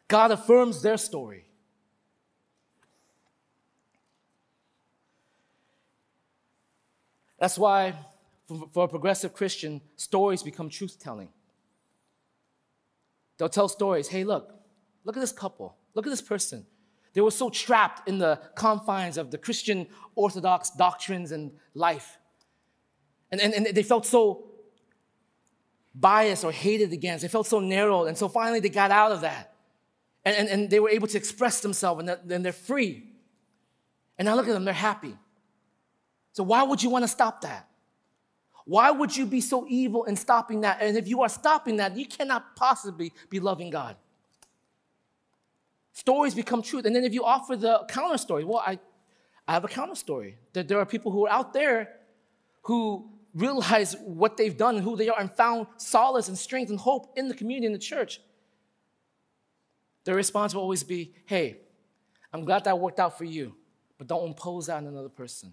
God 0.09 0.33
affirms 0.33 0.83
their 0.83 0.97
story. 0.97 1.47
That's 7.39 7.57
why, 7.57 7.95
for 8.73 8.85
a 8.85 8.89
progressive 8.89 9.33
Christian, 9.33 9.81
stories 9.97 10.43
become 10.43 10.69
truth 10.69 10.99
telling. 10.99 11.29
They'll 13.39 13.49
tell 13.49 13.69
stories 13.69 14.09
hey, 14.09 14.25
look, 14.25 14.60
look 15.05 15.17
at 15.17 15.21
this 15.21 15.33
couple, 15.33 15.77
look 15.95 16.07
at 16.07 16.11
this 16.11 16.23
person. 16.23 16.67
They 17.13 17.21
were 17.21 17.31
so 17.31 17.51
trapped 17.51 18.09
in 18.09 18.19
the 18.19 18.41
confines 18.55 19.17
of 19.17 19.31
the 19.31 19.39
Christian 19.39 19.87
Orthodox 20.15 20.71
doctrines 20.71 21.33
and 21.33 21.53
life. 21.75 22.19
And, 23.33 23.41
and, 23.41 23.53
and 23.55 23.67
they 23.67 23.83
felt 23.83 24.07
so 24.07 24.47
biased 25.95 26.45
or 26.45 26.53
hated 26.53 26.93
against. 26.93 27.23
They 27.23 27.29
felt 27.29 27.47
so 27.47 27.61
narrow. 27.61 28.05
And 28.05 28.17
so 28.17 28.29
finally 28.29 28.61
they 28.61 28.69
got 28.69 28.91
out 28.91 29.13
of 29.13 29.23
that. 29.23 29.55
And, 30.25 30.37
and, 30.37 30.49
and 30.49 30.71
they 30.71 30.79
were 30.79 30.91
able 30.91 31.09
to 31.09 31.19
express 31.19 31.61
themselves 31.61 32.01
and 32.01 32.33
and 32.33 32.45
they're 32.45 32.53
free. 32.53 33.05
And 34.19 34.27
now 34.27 34.37
look 34.37 34.47
at 34.47 34.53
them, 34.53 34.65
they're 34.65 34.75
happy. 34.75 35.17
So 36.33 36.45
why 36.45 36.63
would 36.63 36.83
you 36.83 36.91
want 36.91 37.05
to 37.05 37.09
stop 37.09 37.41
that? 37.41 37.69
Why 38.67 38.91
would 38.91 39.17
you 39.17 39.27
be 39.27 39.41
so 39.41 39.67
evil 39.69 40.05
in 40.05 40.15
stopping 40.15 40.61
that? 40.61 40.81
And 40.81 40.97
if 40.97 41.09
you 41.09 41.23
are 41.23 41.29
stopping 41.29 41.79
that, 41.79 41.97
you 41.97 42.07
cannot 42.07 42.55
possibly 42.55 43.13
be 43.29 43.41
loving 43.41 43.71
God. 43.71 43.97
Stories 46.01 46.35
become 46.35 46.63
truth. 46.63 46.87
And 46.87 46.97
then 46.97 47.05
if 47.05 47.13
you 47.13 47.27
offer 47.27 47.57
the 47.57 47.85
counter 47.87 48.17
story, 48.17 48.43
well, 48.43 48.63
I, 48.67 48.79
I 49.47 49.53
have 49.53 49.65
a 49.65 49.69
counter 49.69 49.95
story. 49.95 50.39
That 50.55 50.67
there 50.67 50.79
are 50.79 50.87
people 50.87 51.13
who 51.13 51.27
are 51.27 51.31
out 51.31 51.53
there 51.53 51.91
who 52.63 53.11
realize 53.35 53.95
what 53.99 54.39
they've 54.39 54.57
done 54.57 54.77
and 54.77 54.83
who 54.83 54.97
they 54.97 55.11
are 55.11 55.21
and 55.21 55.31
found 55.31 55.67
solace 55.77 56.29
and 56.29 56.39
strength 56.39 56.71
and 56.71 56.79
hope 56.79 57.13
in 57.19 57.29
the 57.29 57.35
community, 57.35 57.67
in 57.67 57.75
the 57.75 57.79
church. 57.79 58.19
Their 60.05 60.15
response 60.15 60.55
will 60.55 60.63
always 60.63 60.83
be, 60.83 61.13
hey, 61.27 61.59
I'm 62.33 62.47
glad 62.47 62.65
that 62.65 62.79
worked 62.79 62.99
out 62.99 63.19
for 63.19 63.25
you, 63.25 63.55
but 63.99 64.07
don't 64.07 64.27
impose 64.27 64.69
that 64.69 64.79
on 64.79 64.87
another 64.87 65.11
person. 65.11 65.53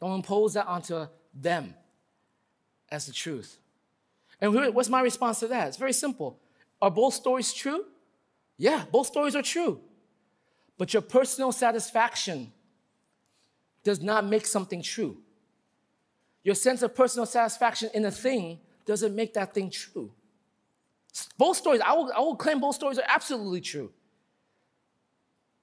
Don't 0.00 0.14
impose 0.14 0.54
that 0.54 0.66
onto 0.66 1.06
them 1.32 1.74
as 2.90 3.06
the 3.06 3.12
truth. 3.12 3.56
And 4.40 4.52
what's 4.74 4.88
my 4.88 5.00
response 5.00 5.38
to 5.40 5.46
that? 5.46 5.68
It's 5.68 5.76
very 5.76 5.92
simple. 5.92 6.40
Are 6.82 6.90
both 6.90 7.14
stories 7.14 7.52
true? 7.54 7.84
Yeah, 8.58 8.84
both 8.90 9.06
stories 9.06 9.36
are 9.36 9.42
true. 9.42 9.80
But 10.78 10.92
your 10.92 11.02
personal 11.02 11.52
satisfaction 11.52 12.52
does 13.82 14.00
not 14.00 14.26
make 14.26 14.46
something 14.46 14.82
true. 14.82 15.18
Your 16.42 16.54
sense 16.54 16.82
of 16.82 16.94
personal 16.94 17.26
satisfaction 17.26 17.90
in 17.94 18.04
a 18.04 18.10
thing 18.10 18.60
doesn't 18.84 19.14
make 19.14 19.34
that 19.34 19.52
thing 19.52 19.70
true. 19.70 20.12
Both 21.38 21.56
stories, 21.56 21.80
I 21.84 21.92
will, 21.92 22.12
I 22.14 22.20
will 22.20 22.36
claim 22.36 22.60
both 22.60 22.74
stories 22.74 22.98
are 22.98 23.04
absolutely 23.08 23.60
true. 23.60 23.90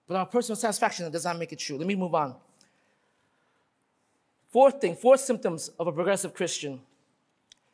But 0.07 0.17
our 0.17 0.25
personal 0.25 0.55
satisfaction 0.55 1.09
does 1.11 1.25
not 1.25 1.37
make 1.37 1.53
it 1.53 1.59
true. 1.59 1.77
Let 1.77 1.87
me 1.87 1.95
move 1.95 2.13
on. 2.15 2.35
Fourth 4.49 4.81
thing, 4.81 4.95
fourth 4.95 5.21
symptoms 5.21 5.69
of 5.79 5.87
a 5.87 5.91
progressive 5.91 6.33
Christian 6.33 6.81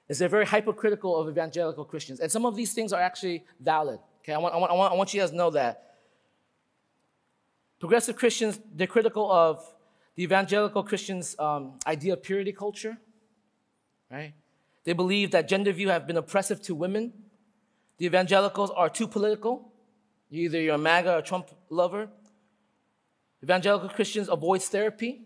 is 0.08 0.20
they're 0.20 0.30
very 0.30 0.46
hypercritical 0.46 1.16
of 1.18 1.30
evangelical 1.30 1.86
Christians. 1.86 2.20
And 2.20 2.32
some 2.32 2.46
of 2.46 2.56
these 2.56 2.74
things 2.74 2.94
are 2.94 3.02
actually 3.02 3.44
valid. 3.60 4.00
Okay, 4.30 4.36
I 4.36 4.38
want, 4.38 4.54
I 4.54 4.58
want, 4.58 4.72
I 4.72 4.76
want, 4.76 4.94
I 4.94 4.96
want 4.96 5.12
you 5.16 5.22
guys 5.22 5.32
to 5.32 5.36
know 5.36 5.50
that. 5.50 5.96
Progressive 7.80 8.16
Christians, 8.16 8.60
they're 8.76 8.86
critical 8.86 9.32
of 9.32 9.66
the 10.14 10.22
evangelical 10.22 10.84
Christians' 10.84 11.36
um, 11.40 11.80
idea 11.88 12.14
of 12.14 12.22
purity 12.22 12.52
culture, 12.52 12.96
right? 14.12 14.34
They 14.84 14.94
believe 14.94 15.32
that 15.32 15.48
gender 15.48 15.72
view 15.72 15.90
have 15.90 16.06
been 16.06 16.18
oppressive 16.18 16.62
to 16.64 16.76
women. 16.76 17.12
The 17.98 18.06
evangelicals 18.06 18.70
are 18.70 18.88
too 18.88 19.08
political. 19.08 19.72
Either 20.30 20.62
you're 20.62 20.76
a 20.76 20.78
MAGA 20.78 21.16
or 21.16 21.22
Trump 21.24 21.50
lover. 21.72 22.08
Evangelical 23.44 23.90
Christians 23.90 24.30
avoid 24.30 24.62
therapy, 24.62 25.24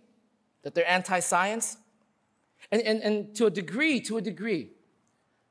that 0.61 0.75
they're 0.75 0.89
anti-science. 0.89 1.75
And, 2.71 2.81
and, 2.83 3.01
and 3.01 3.35
to 3.35 3.47
a 3.47 3.51
degree, 3.51 3.99
to 3.99 4.15
a 4.15 4.21
degree, 4.21 4.69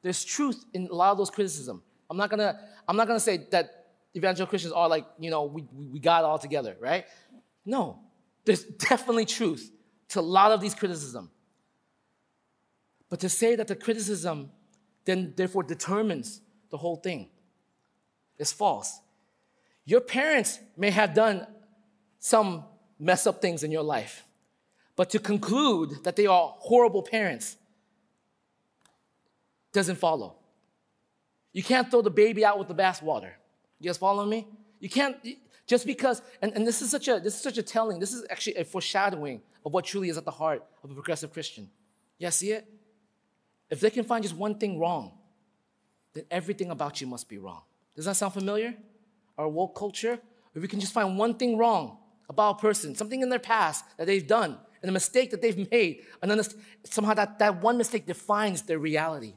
there's 0.01 0.25
truth 0.25 0.65
in 0.73 0.87
a 0.87 0.95
lot 0.95 1.13
of 1.13 1.19
those 1.19 1.29
criticism. 1.29 1.83
I'm 2.13 2.19
not 2.19 2.29
gonna, 2.29 2.61
I'm 2.87 2.95
not 2.95 3.07
gonna 3.07 3.19
say 3.19 3.47
that 3.53 3.87
evangelical 4.15 4.51
Christians 4.51 4.75
are 4.75 4.87
like, 4.87 5.07
you 5.19 5.31
know, 5.31 5.45
we, 5.45 5.67
we 5.73 5.99
got 5.99 6.25
it 6.25 6.27
all 6.27 6.39
together, 6.39 6.77
right? 6.79 7.07
No, 7.65 8.01
there's 8.45 8.65
definitely 8.65 9.25
truth 9.25 9.73
to 10.11 10.21
a 10.21 10.29
lot 10.39 10.53
of 10.53 10.61
these 10.61 10.75
criticism. 10.75 11.31
But 13.09 13.21
to 13.21 13.31
say 13.31 13.57
that 13.57 13.67
the 13.67 13.75
criticism 13.75 14.51
then 15.07 15.33
therefore 15.35 15.63
determines 15.63 16.43
the 16.69 16.77
whole 16.77 16.97
thing 16.97 17.31
is 18.39 18.53
false. 18.53 19.01
Your 19.87 20.03
parents 20.03 20.61
may 20.77 20.91
have 20.91 21.15
done 21.15 21.47
some 22.19 22.65
mess 22.99 23.27
up 23.27 23.41
things 23.41 23.63
in 23.63 23.71
your 23.71 23.83
life. 23.83 24.27
But 24.97 25.09
to 25.11 25.19
conclude 25.19 26.05
that 26.05 26.17
they 26.17 26.27
are 26.27 26.55
horrible 26.59 27.03
parents 27.03 27.57
doesn't 29.73 29.97
follow. 29.97 30.42
You 31.53 31.63
can't 31.63 31.91
throw 31.91 32.03
the 32.03 32.11
baby 32.11 32.45
out 32.45 32.59
with 32.59 32.69
the 32.69 32.75
bathwater. 32.75 33.33
You 33.79 33.89
guys 33.89 33.99
follow 33.99 34.25
me? 34.25 34.47
You 34.81 34.89
can't 34.89 35.17
just 35.67 35.87
because, 35.87 36.23
and, 36.41 36.53
and 36.53 36.67
this 36.67 36.83
is 36.83 36.91
such 36.91 37.09
a 37.09 37.21
this 37.21 37.35
is 37.35 37.41
such 37.41 37.59
a 37.59 37.63
telling, 37.63 37.99
this 37.99 38.13
is 38.13 38.25
actually 38.31 38.57
a 38.57 38.65
foreshadowing 38.65 39.43
of 39.65 39.73
what 39.73 39.85
truly 39.85 40.09
is 40.09 40.17
at 40.17 40.25
the 40.25 40.31
heart 40.31 40.65
of 40.83 40.91
a 40.91 40.95
progressive 40.95 41.33
Christian. 41.33 41.71
Yeah, 42.19 42.31
see 42.31 42.53
it? 42.53 42.67
If 43.71 43.81
they 43.81 43.91
can 43.91 44.05
find 44.05 44.23
just 44.23 44.37
one 44.37 44.59
thing 44.59 44.79
wrong, 44.79 45.13
then 46.15 46.25
everything 46.31 46.71
about 46.71 47.01
you 47.01 47.07
must 47.07 47.29
be 47.29 47.39
wrong. 47.39 47.63
Does 47.97 48.05
that 48.07 48.17
sound 48.17 48.35
familiar? 48.35 48.75
Our 49.39 49.49
woke 49.49 49.75
culture? 49.75 50.19
If 50.55 50.61
we 50.61 50.69
can 50.69 50.81
just 50.81 50.93
find 50.93 51.17
one 51.17 51.35
thing 51.35 51.57
wrong 51.57 51.99
about 52.29 52.59
a 52.59 52.61
person, 52.61 52.95
something 52.95 53.23
in 53.23 53.29
their 53.29 53.39
past 53.39 53.85
that 53.97 54.07
they've 54.07 54.27
done, 54.27 54.59
and 54.83 54.89
a 54.89 54.93
mistake 54.93 55.31
that 55.31 55.41
they've 55.41 55.71
made, 55.71 56.03
and 56.21 56.55
somehow 56.85 57.15
that, 57.15 57.39
that 57.39 57.63
one 57.63 57.79
mistake 57.79 58.07
defines 58.07 58.63
their 58.63 58.79
reality. 58.79 59.35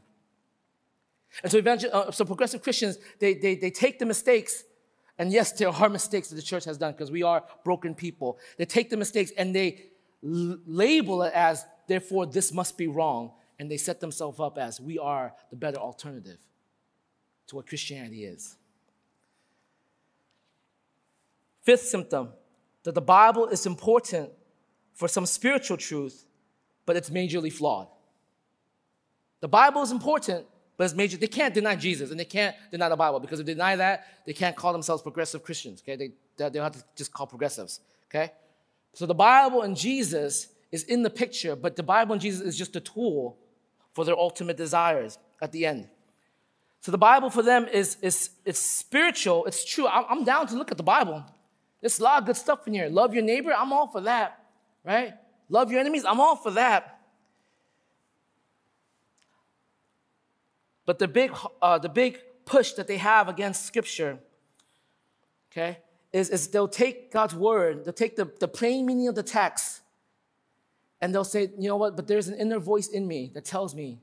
And 1.43 1.51
so, 1.51 1.57
evangel- 1.57 1.89
uh, 1.93 2.11
so 2.11 2.25
progressive 2.25 2.61
Christians, 2.61 2.97
they, 3.19 3.33
they, 3.33 3.55
they 3.55 3.71
take 3.71 3.99
the 3.99 4.05
mistakes, 4.05 4.63
and 5.17 5.31
yes, 5.31 5.51
there 5.53 5.69
are 5.69 5.89
mistakes 5.89 6.29
that 6.29 6.35
the 6.35 6.41
church 6.41 6.65
has 6.65 6.77
done 6.77 6.91
because 6.93 7.11
we 7.11 7.23
are 7.23 7.43
broken 7.63 7.95
people. 7.95 8.37
They 8.57 8.65
take 8.65 8.89
the 8.89 8.97
mistakes 8.97 9.31
and 9.37 9.55
they 9.55 9.85
l- 10.23 10.57
label 10.65 11.23
it 11.23 11.33
as, 11.33 11.65
therefore, 11.87 12.25
this 12.25 12.51
must 12.51 12.77
be 12.77 12.87
wrong, 12.87 13.31
and 13.59 13.69
they 13.69 13.77
set 13.77 13.99
themselves 13.99 14.39
up 14.39 14.57
as, 14.57 14.81
we 14.81 14.99
are 14.99 15.33
the 15.49 15.55
better 15.55 15.77
alternative 15.77 16.37
to 17.47 17.55
what 17.55 17.67
Christianity 17.67 18.25
is. 18.25 18.57
Fifth 21.63 21.87
symptom 21.87 22.29
that 22.83 22.93
the 22.93 23.01
Bible 23.01 23.47
is 23.47 23.65
important 23.65 24.29
for 24.93 25.07
some 25.07 25.25
spiritual 25.25 25.77
truth, 25.77 26.25
but 26.85 26.95
it's 26.95 27.09
majorly 27.09 27.51
flawed. 27.51 27.87
The 29.41 29.47
Bible 29.47 29.81
is 29.81 29.91
important, 29.91 30.45
but 30.77 30.83
it's 30.83 30.93
major. 30.93 31.17
They 31.17 31.27
can't 31.27 31.53
deny 31.53 31.75
Jesus 31.75 32.11
and 32.11 32.19
they 32.19 32.25
can't 32.25 32.55
deny 32.71 32.89
the 32.89 32.95
Bible 32.95 33.19
because 33.19 33.39
if 33.39 33.45
they 33.45 33.53
deny 33.53 33.75
that, 33.75 34.05
they 34.25 34.33
can't 34.33 34.55
call 34.55 34.73
themselves 34.73 35.01
progressive 35.01 35.43
Christians. 35.43 35.81
Okay, 35.81 35.95
they 35.95 36.49
they 36.49 36.59
have 36.59 36.73
to 36.73 36.83
just 36.95 37.13
call 37.13 37.27
progressives. 37.27 37.79
Okay, 38.09 38.31
so 38.93 39.05
the 39.05 39.15
Bible 39.15 39.61
and 39.61 39.75
Jesus 39.75 40.47
is 40.71 40.83
in 40.83 41.03
the 41.03 41.09
picture, 41.09 41.55
but 41.55 41.75
the 41.75 41.83
Bible 41.83 42.13
and 42.13 42.21
Jesus 42.21 42.41
is 42.41 42.57
just 42.57 42.75
a 42.75 42.81
tool 42.81 43.37
for 43.93 44.05
their 44.05 44.17
ultimate 44.17 44.57
desires 44.57 45.17
at 45.41 45.51
the 45.51 45.65
end. 45.65 45.87
So 46.81 46.91
the 46.91 46.97
Bible 46.97 47.29
for 47.29 47.43
them 47.43 47.67
is 47.67 47.97
is 48.01 48.31
it's 48.45 48.59
spiritual. 48.59 49.45
It's 49.45 49.63
true. 49.65 49.87
I'm 49.87 50.23
down 50.23 50.47
to 50.47 50.55
look 50.55 50.71
at 50.71 50.77
the 50.77 50.83
Bible. 50.83 51.23
There's 51.81 51.99
a 51.99 52.03
lot 52.03 52.21
of 52.21 52.25
good 52.25 52.37
stuff 52.37 52.67
in 52.67 52.73
here. 52.73 52.89
Love 52.89 53.13
your 53.13 53.23
neighbor. 53.23 53.53
I'm 53.53 53.71
all 53.71 53.87
for 53.87 54.01
that 54.01 54.41
right? 54.85 55.13
Love 55.49 55.71
your 55.71 55.79
enemies. 55.79 56.05
I'm 56.05 56.19
all 56.19 56.35
for 56.35 56.51
that. 56.51 56.94
But 60.85 60.99
the 60.99 61.07
big, 61.07 61.31
uh, 61.61 61.77
the 61.79 61.89
big 61.89 62.19
push 62.45 62.73
that 62.73 62.87
they 62.87 62.97
have 62.97 63.27
against 63.27 63.65
Scripture, 63.65 64.19
okay, 65.51 65.79
is, 66.13 66.29
is 66.29 66.47
they'll 66.47 66.67
take 66.67 67.11
God's 67.11 67.35
word, 67.35 67.85
they'll 67.85 67.93
take 67.93 68.15
the, 68.15 68.31
the 68.39 68.47
plain 68.47 68.85
meaning 68.85 69.07
of 69.07 69.15
the 69.15 69.23
text, 69.23 69.81
and 71.01 71.13
they'll 71.13 71.23
say, 71.23 71.49
you 71.57 71.67
know 71.67 71.75
what, 71.75 71.95
but 71.95 72.07
there's 72.07 72.27
an 72.27 72.39
inner 72.39 72.59
voice 72.59 72.87
in 72.87 73.07
me 73.07 73.31
that 73.33 73.45
tells 73.45 73.75
me, 73.75 73.99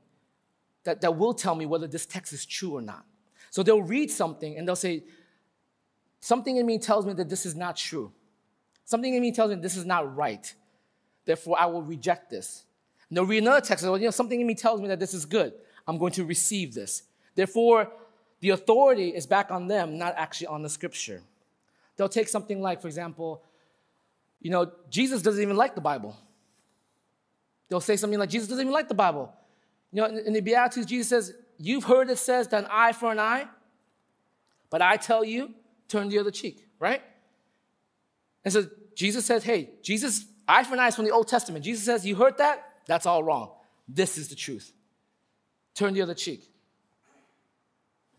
that, 0.83 1.01
that 1.01 1.15
will 1.15 1.33
tell 1.33 1.55
me 1.55 1.65
whether 1.65 1.87
this 1.87 2.05
text 2.05 2.33
is 2.33 2.45
true 2.45 2.75
or 2.75 2.81
not. 2.81 3.05
So 3.49 3.63
they'll 3.63 3.81
read 3.81 4.11
something 4.11 4.57
and 4.57 4.67
they'll 4.67 4.75
say, 4.75 5.03
something 6.19 6.57
in 6.57 6.65
me 6.65 6.77
tells 6.77 7.05
me 7.05 7.13
that 7.13 7.29
this 7.29 7.45
is 7.45 7.55
not 7.55 7.77
true. 7.77 8.11
Something 8.85 9.13
in 9.13 9.21
me 9.21 9.31
tells 9.31 9.49
me 9.49 9.55
this 9.55 9.77
is 9.77 9.85
not 9.85 10.15
right. 10.15 10.53
Therefore, 11.25 11.57
I 11.59 11.67
will 11.67 11.83
reject 11.83 12.29
this. 12.29 12.65
And 13.09 13.17
they'll 13.17 13.25
read 13.25 13.43
another 13.43 13.61
text. 13.61 13.83
and 13.83 13.91
well, 13.91 13.99
you 13.99 14.07
know, 14.07 14.11
something 14.11 14.39
in 14.39 14.47
me 14.47 14.55
tells 14.55 14.81
me 14.81 14.87
that 14.89 14.99
this 14.99 15.13
is 15.13 15.25
good. 15.25 15.53
I'm 15.87 15.97
going 15.97 16.13
to 16.13 16.25
receive 16.25 16.73
this. 16.73 17.03
Therefore, 17.35 17.91
the 18.39 18.49
authority 18.49 19.09
is 19.09 19.25
back 19.25 19.51
on 19.51 19.67
them, 19.67 19.97
not 19.97 20.13
actually 20.17 20.47
on 20.47 20.61
the 20.61 20.69
scripture. 20.69 21.21
They'll 21.95 22.09
take 22.09 22.27
something 22.27 22.61
like, 22.61 22.81
for 22.81 22.87
example, 22.87 23.43
you 24.41 24.51
know, 24.51 24.71
Jesus 24.89 25.21
doesn't 25.21 25.41
even 25.41 25.55
like 25.55 25.75
the 25.75 25.81
Bible. 25.81 26.15
They'll 27.69 27.79
say 27.79 27.95
something 27.95 28.19
like, 28.19 28.29
Jesus 28.29 28.47
doesn't 28.47 28.63
even 28.63 28.73
like 28.73 28.87
the 28.87 28.93
Bible. 28.93 29.33
You 29.91 30.01
know, 30.01 30.07
in 30.07 30.33
the 30.33 30.41
Beatitudes, 30.41 30.87
Jesus 30.87 31.07
says, 31.07 31.33
You've 31.59 31.83
heard 31.83 32.09
it 32.09 32.17
says 32.17 32.47
that 32.49 32.63
an 32.63 32.69
eye 32.71 32.91
for 32.93 33.11
an 33.11 33.19
eye, 33.19 33.45
but 34.69 34.81
I 34.81 34.97
tell 34.97 35.23
you, 35.23 35.53
turn 35.87 36.09
the 36.09 36.17
other 36.19 36.31
cheek, 36.31 36.67
right? 36.79 37.01
And 38.43 38.51
so 38.51 38.65
Jesus 38.95 39.25
says, 39.25 39.43
Hey, 39.43 39.69
Jesus 39.81 40.25
Eye 40.47 40.63
for 40.63 40.73
an 40.73 40.79
eye 40.79 40.87
is 40.87 40.95
from 40.95 41.05
the 41.05 41.11
Old 41.11 41.27
Testament. 41.27 41.63
Jesus 41.63 41.85
says, 41.85 42.05
You 42.05 42.15
heard 42.15 42.37
that? 42.37 42.63
That's 42.85 43.05
all 43.05 43.23
wrong. 43.23 43.51
This 43.87 44.17
is 44.17 44.27
the 44.27 44.35
truth. 44.35 44.72
Turn 45.75 45.93
the 45.93 46.01
other 46.01 46.13
cheek. 46.13 46.49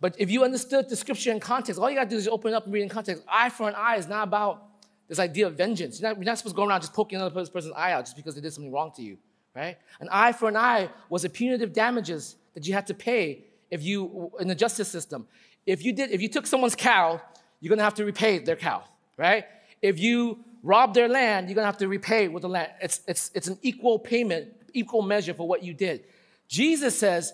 But 0.00 0.16
if 0.18 0.30
you 0.30 0.44
understood 0.44 0.88
the 0.88 0.96
scripture 0.96 1.30
in 1.30 1.40
context, 1.40 1.80
all 1.80 1.88
you 1.88 1.96
gotta 1.96 2.10
do 2.10 2.16
is 2.16 2.28
open 2.28 2.52
it 2.52 2.56
up 2.56 2.64
and 2.64 2.74
read 2.74 2.82
in 2.82 2.88
context. 2.88 3.22
Eye 3.28 3.48
for 3.48 3.68
an 3.68 3.74
eye 3.74 3.96
is 3.96 4.06
not 4.06 4.24
about 4.24 4.62
this 5.08 5.18
idea 5.18 5.46
of 5.46 5.54
vengeance. 5.54 6.00
You're 6.00 6.10
not, 6.10 6.18
you're 6.18 6.24
not 6.24 6.38
supposed 6.38 6.54
to 6.54 6.56
go 6.56 6.66
around 6.66 6.80
just 6.80 6.92
poking 6.92 7.16
another 7.16 7.34
person's 7.34 7.72
eye 7.74 7.92
out 7.92 8.04
just 8.04 8.16
because 8.16 8.34
they 8.34 8.40
did 8.40 8.52
something 8.52 8.72
wrong 8.72 8.92
to 8.96 9.02
you, 9.02 9.16
right? 9.54 9.76
An 10.00 10.08
eye 10.10 10.32
for 10.32 10.48
an 10.48 10.56
eye 10.56 10.90
was 11.08 11.24
a 11.24 11.30
punitive 11.30 11.72
damages 11.72 12.36
that 12.54 12.66
you 12.66 12.74
had 12.74 12.86
to 12.88 12.94
pay 12.94 13.44
if 13.70 13.82
you 13.82 14.30
in 14.40 14.48
the 14.48 14.54
justice 14.54 14.88
system. 14.88 15.26
If 15.66 15.84
you 15.84 15.92
did, 15.92 16.10
if 16.10 16.20
you 16.20 16.28
took 16.28 16.46
someone's 16.46 16.74
cow, 16.74 17.20
you're 17.60 17.70
gonna 17.70 17.82
have 17.82 17.94
to 17.94 18.04
repay 18.04 18.38
their 18.40 18.56
cow, 18.56 18.84
right? 19.16 19.46
If 19.80 19.98
you 19.98 20.38
rob 20.62 20.94
their 20.94 21.08
land, 21.08 21.48
you're 21.48 21.54
gonna 21.54 21.66
have 21.66 21.78
to 21.78 21.88
repay 21.88 22.28
with 22.28 22.42
the 22.42 22.48
land. 22.48 22.72
It's, 22.82 23.00
it's, 23.08 23.30
it's 23.34 23.48
an 23.48 23.58
equal 23.62 23.98
payment, 23.98 24.48
equal 24.72 25.02
measure 25.02 25.34
for 25.34 25.48
what 25.48 25.62
you 25.62 25.72
did. 25.72 26.04
Jesus 26.48 26.98
says, 26.98 27.32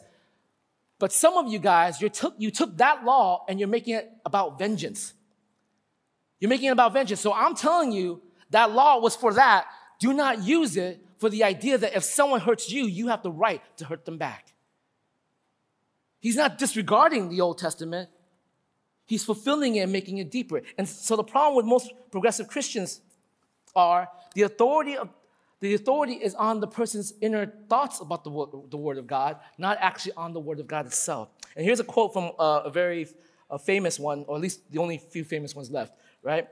but 1.00 1.12
some 1.12 1.38
of 1.38 1.50
you 1.50 1.58
guys, 1.58 2.00
you 2.00 2.10
took, 2.10 2.34
you 2.36 2.50
took 2.50 2.76
that 2.76 3.04
law 3.04 3.44
and 3.48 3.58
you're 3.58 3.68
making 3.68 3.94
it 3.94 4.12
about 4.24 4.58
vengeance. 4.58 5.14
You're 6.38 6.50
making 6.50 6.68
it 6.68 6.72
about 6.72 6.92
vengeance. 6.92 7.20
So 7.20 7.32
I'm 7.32 7.56
telling 7.56 7.90
you 7.90 8.20
that 8.50 8.70
law 8.70 9.00
was 9.00 9.16
for 9.16 9.32
that. 9.32 9.66
Do 9.98 10.12
not 10.12 10.44
use 10.44 10.76
it 10.76 11.00
for 11.16 11.30
the 11.30 11.42
idea 11.42 11.78
that 11.78 11.96
if 11.96 12.04
someone 12.04 12.40
hurts 12.40 12.70
you, 12.70 12.84
you 12.84 13.08
have 13.08 13.22
the 13.22 13.32
right 13.32 13.62
to 13.78 13.86
hurt 13.86 14.04
them 14.04 14.18
back. 14.18 14.52
He's 16.20 16.36
not 16.36 16.58
disregarding 16.58 17.30
the 17.30 17.40
Old 17.40 17.56
Testament. 17.56 18.10
He's 19.06 19.24
fulfilling 19.24 19.76
it 19.76 19.80
and 19.80 19.92
making 19.92 20.18
it 20.18 20.30
deeper. 20.30 20.60
And 20.76 20.86
so 20.86 21.16
the 21.16 21.24
problem 21.24 21.56
with 21.56 21.64
most 21.64 21.92
progressive 22.10 22.46
Christians 22.46 23.00
are 23.74 24.06
the 24.34 24.42
authority 24.42 24.98
of 24.98 25.08
the 25.60 25.74
authority 25.74 26.14
is 26.14 26.34
on 26.34 26.60
the 26.60 26.66
person's 26.66 27.12
inner 27.20 27.52
thoughts 27.68 28.00
about 28.00 28.24
the 28.24 28.30
word, 28.30 28.48
the 28.70 28.76
word 28.76 28.98
of 28.98 29.06
God, 29.06 29.38
not 29.58 29.76
actually 29.80 30.12
on 30.12 30.32
the 30.32 30.40
word 30.40 30.58
of 30.58 30.66
God 30.66 30.86
itself. 30.86 31.28
And 31.54 31.64
here's 31.64 31.80
a 31.80 31.84
quote 31.84 32.12
from 32.12 32.32
uh, 32.38 32.62
a 32.64 32.70
very 32.70 33.06
a 33.50 33.58
famous 33.58 33.98
one, 33.98 34.24
or 34.28 34.36
at 34.36 34.42
least 34.42 34.70
the 34.70 34.78
only 34.78 34.98
few 34.98 35.24
famous 35.24 35.54
ones 35.54 35.70
left, 35.70 35.92
right? 36.22 36.48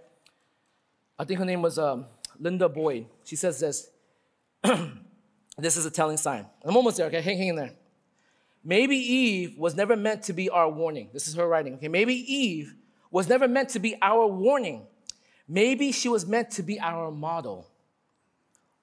I 1.18 1.24
think 1.24 1.38
her 1.38 1.44
name 1.44 1.62
was 1.62 1.78
um, 1.78 2.06
Linda 2.38 2.68
Boyd. 2.68 3.06
She 3.24 3.36
says 3.36 3.60
this. 3.60 3.88
this 5.58 5.76
is 5.76 5.86
a 5.86 5.90
telling 5.90 6.16
sign. 6.16 6.46
I'm 6.64 6.76
almost 6.76 6.96
there, 6.96 7.06
okay? 7.06 7.20
Hang, 7.20 7.38
hang 7.38 7.48
in 7.48 7.56
there. 7.56 7.72
Maybe 8.64 8.96
Eve 8.96 9.56
was 9.56 9.74
never 9.74 9.96
meant 9.96 10.24
to 10.24 10.32
be 10.32 10.50
our 10.50 10.68
warning. 10.68 11.10
This 11.12 11.28
is 11.28 11.34
her 11.34 11.46
writing, 11.46 11.74
okay? 11.74 11.88
Maybe 11.88 12.14
Eve 12.14 12.74
was 13.10 13.28
never 13.28 13.48
meant 13.48 13.70
to 13.70 13.78
be 13.78 13.96
our 14.02 14.26
warning. 14.26 14.86
Maybe 15.46 15.92
she 15.92 16.08
was 16.08 16.26
meant 16.26 16.50
to 16.52 16.62
be 16.62 16.78
our 16.80 17.10
model. 17.10 17.68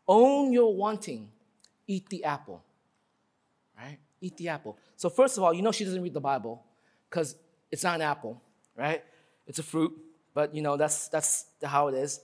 Own 0.08 0.54
your 0.54 0.76
wanting, 0.76 1.30
eat 1.88 2.08
the 2.10 2.24
apple. 2.24 2.64
Right? 3.78 3.98
Eat 4.22 4.38
the 4.38 4.50
apple. 4.50 4.78
So, 4.96 5.10
first 5.10 5.38
of 5.38 5.44
all, 5.44 5.54
you 5.54 5.62
know 5.62 5.72
she 5.72 5.84
doesn't 5.84 6.02
read 6.02 6.14
the 6.14 6.22
Bible 6.22 6.64
because 7.10 7.36
it's 7.72 7.84
not 7.84 7.96
an 7.96 8.02
apple, 8.02 8.42
right? 8.76 9.04
It's 9.48 9.60
a 9.60 9.64
fruit, 9.64 9.94
but 10.34 10.54
you 10.56 10.62
know, 10.62 10.78
that's, 10.78 11.08
that's 11.08 11.46
how 11.64 11.88
it 11.88 11.96
is. 11.96 12.22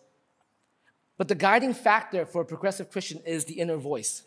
But 1.17 1.27
the 1.27 1.36
guiding 1.36 1.73
factor 1.73 2.25
for 2.25 2.41
a 2.41 2.45
progressive 2.45 2.89
Christian 2.89 3.21
is 3.25 3.45
the 3.45 3.53
inner 3.53 3.77
voice. 3.77 4.23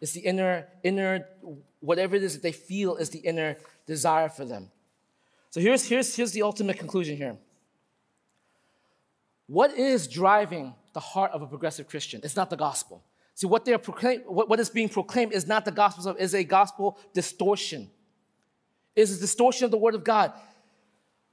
It's 0.00 0.12
the 0.12 0.20
inner, 0.20 0.66
inner, 0.82 1.26
whatever 1.80 2.16
it 2.16 2.22
is 2.22 2.34
that 2.34 2.42
they 2.42 2.52
feel 2.52 2.96
is 2.96 3.10
the 3.10 3.20
inner 3.20 3.56
desire 3.86 4.28
for 4.28 4.44
them. 4.44 4.70
So 5.50 5.60
here's, 5.60 5.86
here's, 5.86 6.14
here's 6.16 6.32
the 6.32 6.42
ultimate 6.42 6.78
conclusion 6.78 7.16
here. 7.16 7.36
What 9.46 9.72
is 9.72 10.08
driving 10.08 10.74
the 10.94 11.00
heart 11.00 11.32
of 11.32 11.42
a 11.42 11.46
progressive 11.46 11.88
Christian? 11.88 12.20
It's 12.24 12.36
not 12.36 12.48
the 12.48 12.56
gospel. 12.56 13.04
See, 13.34 13.46
what 13.46 13.64
they're 13.64 13.78
proclaim, 13.78 14.20
what, 14.20 14.48
what 14.48 14.60
is 14.60 14.70
being 14.70 14.88
proclaimed 14.88 15.32
is 15.32 15.46
not 15.46 15.64
the 15.64 15.72
gospel, 15.72 16.14
is 16.16 16.34
a 16.34 16.44
gospel 16.44 16.98
distortion. 17.12 17.90
It 18.96 19.02
is 19.02 19.18
a 19.18 19.20
distortion 19.20 19.64
of 19.64 19.70
the 19.70 19.76
word 19.76 19.94
of 19.94 20.04
God. 20.04 20.32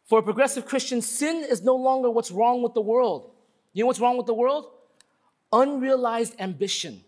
For 0.06 0.20
a 0.20 0.24
progressive 0.24 0.66
Christian, 0.66 1.02
sin 1.02 1.46
is 1.48 1.62
no 1.62 1.76
longer 1.76 2.10
what's 2.10 2.32
wrong 2.32 2.64
with 2.64 2.74
the 2.74 2.82
world. 2.82 3.32
You 3.74 3.84
know 3.84 3.88
what's 3.88 4.00
wrong 4.00 4.18
with 4.18 4.26
the 4.26 4.34
world? 4.34 4.66
Unrealized 5.54 6.36
ambition. 6.40 7.04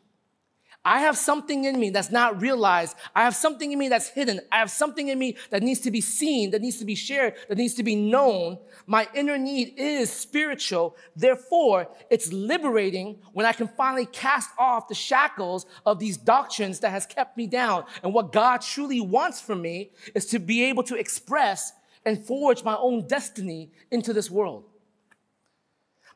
I 0.85 0.99
have 0.99 1.17
something 1.17 1.63
in 1.63 1.79
me 1.79 1.91
that's 1.91 2.11
not 2.11 2.41
realized. 2.41 2.97
I 3.15 3.23
have 3.23 3.35
something 3.35 3.71
in 3.71 3.79
me 3.79 3.87
that's 3.87 4.09
hidden. 4.09 4.41
I 4.51 4.57
have 4.59 4.69
something 4.69 5.07
in 5.07 5.17
me 5.17 5.37
that 5.49 5.63
needs 5.63 5.79
to 5.81 5.91
be 5.91 6.01
seen, 6.01 6.51
that 6.51 6.61
needs 6.61 6.77
to 6.79 6.85
be 6.85 6.95
shared, 6.95 7.35
that 7.47 7.57
needs 7.57 7.73
to 7.75 7.83
be 7.83 7.95
known. 7.95 8.57
My 8.85 9.07
inner 9.13 9.37
need 9.37 9.75
is 9.77 10.11
spiritual. 10.11 10.97
Therefore, 11.15 11.87
it's 12.09 12.33
liberating 12.33 13.19
when 13.31 13.45
I 13.45 13.53
can 13.53 13.69
finally 13.69 14.05
cast 14.07 14.49
off 14.59 14.89
the 14.89 14.95
shackles 14.95 15.65
of 15.85 15.99
these 15.99 16.17
doctrines 16.17 16.81
that 16.81 16.89
has 16.89 17.05
kept 17.05 17.37
me 17.37 17.47
down. 17.47 17.85
And 18.03 18.13
what 18.13 18.33
God 18.33 18.59
truly 18.59 18.99
wants 18.99 19.39
from 19.39 19.61
me 19.61 19.91
is 20.13 20.25
to 20.27 20.39
be 20.39 20.65
able 20.65 20.83
to 20.83 20.95
express 20.95 21.71
and 22.05 22.25
forge 22.25 22.65
my 22.65 22.75
own 22.75 23.07
destiny 23.07 23.71
into 23.89 24.11
this 24.11 24.29
world. 24.29 24.65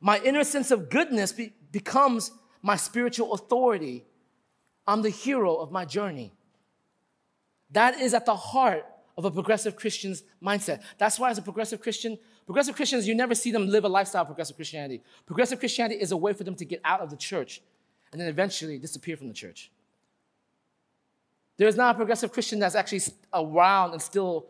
My 0.02 0.20
inner 0.20 0.44
sense 0.44 0.72
of 0.72 0.90
goodness 0.90 1.32
be- 1.32 1.54
becomes 1.72 2.32
my 2.62 2.76
spiritual 2.76 3.34
authority. 3.34 4.06
I'm 4.88 5.02
the 5.02 5.10
hero 5.10 5.56
of 5.56 5.72
my 5.72 5.86
journey. 5.86 6.32
That 7.72 8.00
is 8.00 8.14
at 8.14 8.26
the 8.26 8.36
heart 8.36 8.86
of 9.18 9.26
a 9.26 9.32
progressive 9.32 9.76
Christian's 9.76 10.24
mindset. 10.42 10.82
That's 10.98 11.20
why, 11.20 11.30
as 11.32 11.38
a 11.38 11.42
progressive 11.42 11.82
Christian, 11.82 12.18
progressive 12.46 12.76
Christians, 12.76 13.08
you 13.08 13.16
never 13.16 13.36
see 13.36 13.52
them 13.52 13.68
live 13.68 13.84
a 13.84 13.90
lifestyle 13.90 14.22
of 14.22 14.28
progressive 14.28 14.56
Christianity. 14.56 15.02
Progressive 15.26 15.60
Christianity 15.60 16.00
is 16.00 16.12
a 16.12 16.18
way 16.18 16.34
for 16.34 16.44
them 16.44 16.56
to 16.56 16.66
get 16.66 16.80
out 16.86 17.02
of 17.02 17.10
the 17.10 17.18
church 17.18 17.62
and 18.12 18.22
then 18.22 18.30
eventually 18.30 18.78
disappear 18.78 19.18
from 19.18 19.28
the 19.28 19.34
church. 19.34 19.72
There's 21.58 21.76
not 21.76 21.96
a 21.96 21.98
progressive 21.98 22.32
Christian 22.32 22.60
that's 22.60 22.76
actually 22.76 23.02
around 23.34 23.94
and 23.94 24.02
still, 24.02 24.46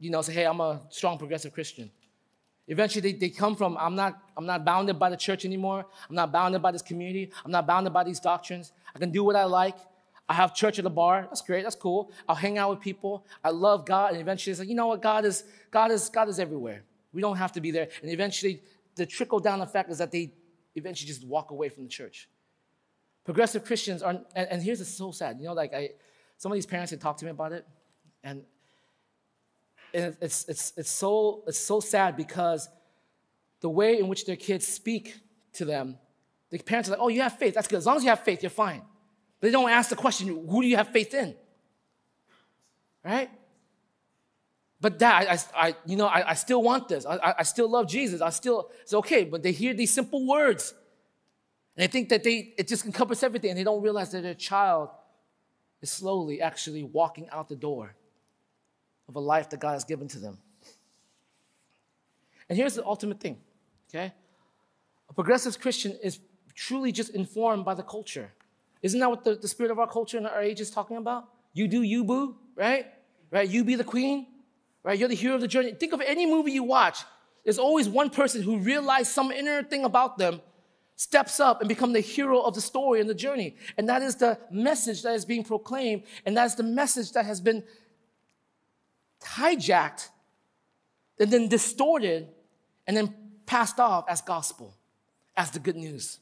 you 0.00 0.10
know, 0.10 0.22
say, 0.22 0.32
hey, 0.32 0.46
I'm 0.46 0.60
a 0.60 0.80
strong 0.88 1.18
progressive 1.18 1.52
Christian. 1.52 1.90
Eventually, 2.68 3.12
they, 3.12 3.18
they 3.18 3.28
come 3.28 3.56
from, 3.56 3.76
I'm 3.78 3.96
not, 3.96 4.22
I'm 4.36 4.46
not 4.46 4.64
bounded 4.64 4.98
by 4.98 5.10
the 5.10 5.16
church 5.16 5.44
anymore. 5.44 5.84
I'm 6.08 6.14
not 6.14 6.32
bounded 6.32 6.62
by 6.62 6.70
this 6.70 6.82
community. 6.82 7.32
I'm 7.44 7.50
not 7.50 7.66
bounded 7.66 7.92
by 7.92 8.04
these 8.04 8.20
doctrines. 8.20 8.72
I 8.94 8.98
can 8.98 9.10
do 9.10 9.24
what 9.24 9.36
I 9.36 9.44
like. 9.44 9.76
I 10.28 10.34
have 10.34 10.54
church 10.54 10.78
at 10.78 10.84
the 10.84 10.90
bar. 10.90 11.22
That's 11.22 11.42
great. 11.42 11.64
That's 11.64 11.76
cool. 11.76 12.12
I'll 12.28 12.36
hang 12.36 12.58
out 12.58 12.70
with 12.70 12.80
people. 12.80 13.26
I 13.42 13.50
love 13.50 13.84
God. 13.84 14.12
And 14.12 14.20
eventually, 14.20 14.52
it's 14.52 14.60
like, 14.60 14.68
you 14.68 14.76
know 14.76 14.86
what? 14.86 15.02
God 15.02 15.24
is, 15.24 15.44
God 15.70 15.90
is, 15.90 16.08
God 16.08 16.28
is 16.28 16.38
everywhere. 16.38 16.84
We 17.12 17.20
don't 17.20 17.36
have 17.36 17.52
to 17.52 17.60
be 17.60 17.70
there. 17.70 17.88
And 18.00 18.10
eventually, 18.10 18.62
the 18.94 19.06
trickle 19.06 19.40
down 19.40 19.60
effect 19.60 19.90
is 19.90 19.98
that 19.98 20.12
they 20.12 20.32
eventually 20.74 21.08
just 21.08 21.26
walk 21.26 21.50
away 21.50 21.68
from 21.68 21.82
the 21.82 21.88
church. 21.88 22.28
Progressive 23.24 23.64
Christians 23.64 24.02
are, 24.02 24.20
and, 24.34 24.48
and 24.48 24.62
here's 24.62 24.78
what's 24.78 24.90
so 24.90 25.10
sad. 25.10 25.38
You 25.38 25.46
know, 25.46 25.52
like 25.52 25.74
I, 25.74 25.90
some 26.38 26.50
of 26.50 26.54
these 26.54 26.66
parents 26.66 26.90
had 26.90 27.00
talked 27.00 27.18
to 27.20 27.24
me 27.24 27.30
about 27.30 27.52
it, 27.52 27.66
and 28.24 28.42
and 29.94 30.16
it's, 30.20 30.48
it's, 30.48 30.72
it's, 30.76 30.90
so, 30.90 31.42
it's 31.46 31.58
so 31.58 31.80
sad 31.80 32.16
because 32.16 32.68
the 33.60 33.68
way 33.68 33.98
in 33.98 34.08
which 34.08 34.26
their 34.26 34.36
kids 34.36 34.66
speak 34.66 35.18
to 35.54 35.64
them, 35.64 35.98
the 36.50 36.58
parents 36.58 36.88
are 36.88 36.92
like, 36.92 37.00
oh, 37.00 37.08
you 37.08 37.22
have 37.22 37.38
faith. 37.38 37.54
That's 37.54 37.68
good. 37.68 37.78
As 37.78 37.86
long 37.86 37.96
as 37.96 38.04
you 38.04 38.10
have 38.10 38.20
faith, 38.20 38.42
you're 38.42 38.50
fine. 38.50 38.82
But 39.40 39.48
they 39.48 39.52
don't 39.52 39.70
ask 39.70 39.90
the 39.90 39.96
question, 39.96 40.28
who 40.48 40.62
do 40.62 40.68
you 40.68 40.76
have 40.76 40.88
faith 40.88 41.14
in? 41.14 41.34
Right? 43.04 43.30
But 44.80 44.98
dad, 44.98 45.28
I, 45.54 45.68
I 45.68 45.76
you 45.86 45.96
know, 45.96 46.06
I, 46.06 46.30
I, 46.30 46.34
still 46.34 46.62
want 46.62 46.88
this. 46.88 47.06
I, 47.06 47.34
I 47.38 47.42
still 47.44 47.68
love 47.68 47.88
Jesus. 47.88 48.20
I 48.20 48.30
still, 48.30 48.70
it's 48.82 48.94
okay. 48.94 49.24
But 49.24 49.42
they 49.42 49.52
hear 49.52 49.74
these 49.74 49.92
simple 49.92 50.26
words. 50.26 50.74
And 51.76 51.84
they 51.84 51.86
think 51.86 52.08
that 52.08 52.24
they, 52.24 52.52
it 52.58 52.68
just 52.68 52.84
encompasses 52.84 53.22
everything. 53.22 53.50
And 53.50 53.58
they 53.58 53.64
don't 53.64 53.82
realize 53.82 54.10
that 54.10 54.22
their 54.22 54.34
child 54.34 54.90
is 55.80 55.90
slowly 55.90 56.40
actually 56.40 56.82
walking 56.82 57.28
out 57.30 57.48
the 57.48 57.56
door 57.56 57.94
of 59.12 59.16
a 59.16 59.20
life 59.20 59.50
that 59.50 59.60
God 59.60 59.72
has 59.72 59.84
given 59.84 60.08
to 60.08 60.18
them. 60.18 60.38
And 62.48 62.56
here's 62.56 62.74
the 62.74 62.84
ultimate 62.84 63.20
thing, 63.20 63.36
okay? 63.90 64.12
A 65.10 65.12
progressive 65.12 65.60
Christian 65.60 65.98
is 66.02 66.18
truly 66.54 66.92
just 66.92 67.10
informed 67.10 67.64
by 67.64 67.74
the 67.74 67.82
culture. 67.82 68.32
Isn't 68.80 69.00
that 69.00 69.10
what 69.10 69.22
the, 69.22 69.34
the 69.34 69.48
spirit 69.48 69.70
of 69.70 69.78
our 69.78 69.86
culture 69.86 70.16
and 70.16 70.26
our 70.26 70.42
age 70.42 70.60
is 70.60 70.70
talking 70.70 70.96
about? 70.96 71.28
You 71.52 71.68
do 71.68 71.82
you, 71.82 72.04
boo, 72.04 72.36
right? 72.56 72.86
Right? 73.30 73.48
You 73.48 73.64
be 73.64 73.74
the 73.74 73.84
queen, 73.84 74.26
right? 74.82 74.98
You're 74.98 75.08
the 75.08 75.14
hero 75.14 75.34
of 75.34 75.42
the 75.42 75.48
journey. 75.48 75.72
Think 75.72 75.92
of 75.92 76.00
any 76.00 76.24
movie 76.24 76.52
you 76.52 76.62
watch. 76.62 77.04
There's 77.44 77.58
always 77.58 77.88
one 77.88 78.08
person 78.08 78.42
who 78.42 78.58
realized 78.58 79.12
some 79.12 79.30
inner 79.30 79.62
thing 79.62 79.84
about 79.84 80.16
them, 80.16 80.40
steps 80.96 81.38
up 81.38 81.60
and 81.60 81.68
become 81.68 81.92
the 81.92 82.00
hero 82.00 82.40
of 82.40 82.54
the 82.54 82.60
story 82.60 83.00
and 83.00 83.10
the 83.10 83.14
journey. 83.14 83.56
And 83.76 83.88
that 83.90 84.00
is 84.00 84.16
the 84.16 84.38
message 84.50 85.02
that 85.02 85.14
is 85.14 85.24
being 85.26 85.44
proclaimed, 85.44 86.04
and 86.24 86.34
that's 86.36 86.54
the 86.54 86.62
message 86.62 87.12
that 87.12 87.26
has 87.26 87.40
been 87.40 87.62
hijacked 89.24 90.08
and 91.18 91.30
then 91.30 91.48
distorted 91.48 92.28
and 92.86 92.96
then 92.96 93.14
passed 93.46 93.78
off 93.78 94.04
as 94.08 94.20
gospel, 94.20 94.76
as 95.36 95.50
the 95.50 95.58
good 95.58 95.76
news. 95.76 96.18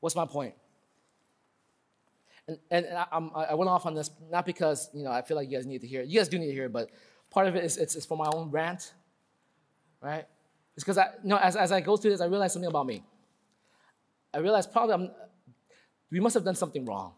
What's 0.00 0.14
my 0.14 0.26
point? 0.26 0.54
And, 2.46 2.58
and 2.70 2.86
I, 2.96 3.06
I, 3.50 3.54
went 3.54 3.68
off 3.68 3.84
on 3.84 3.94
this 3.94 4.10
not 4.30 4.46
because 4.46 4.88
you 4.94 5.04
know 5.04 5.10
I 5.10 5.20
feel 5.20 5.36
like 5.36 5.50
you 5.50 5.58
guys 5.58 5.66
need 5.66 5.82
to 5.82 5.86
hear 5.86 6.00
it. 6.00 6.08
You 6.08 6.18
guys 6.18 6.28
do 6.28 6.38
need 6.38 6.46
to 6.46 6.52
hear 6.52 6.64
it, 6.64 6.72
but 6.72 6.90
part 7.30 7.46
of 7.46 7.56
it 7.56 7.64
is 7.64 7.76
it's, 7.76 7.94
it's 7.94 8.06
for 8.06 8.16
my 8.16 8.30
own 8.32 8.50
rant, 8.50 8.94
right? 10.00 10.24
It's 10.74 10.84
because 10.84 10.96
I 10.96 11.08
you 11.22 11.28
know 11.28 11.36
as, 11.36 11.56
as 11.56 11.72
I 11.72 11.82
go 11.82 11.98
through 11.98 12.12
this, 12.12 12.22
I 12.22 12.26
realize 12.26 12.54
something 12.54 12.70
about 12.70 12.86
me. 12.86 13.04
I 14.32 14.38
realize 14.38 14.66
probably 14.66 14.94
I'm, 14.94 15.10
we 16.10 16.20
must 16.20 16.34
have 16.34 16.44
done 16.44 16.54
something 16.54 16.86
wrong 16.86 17.12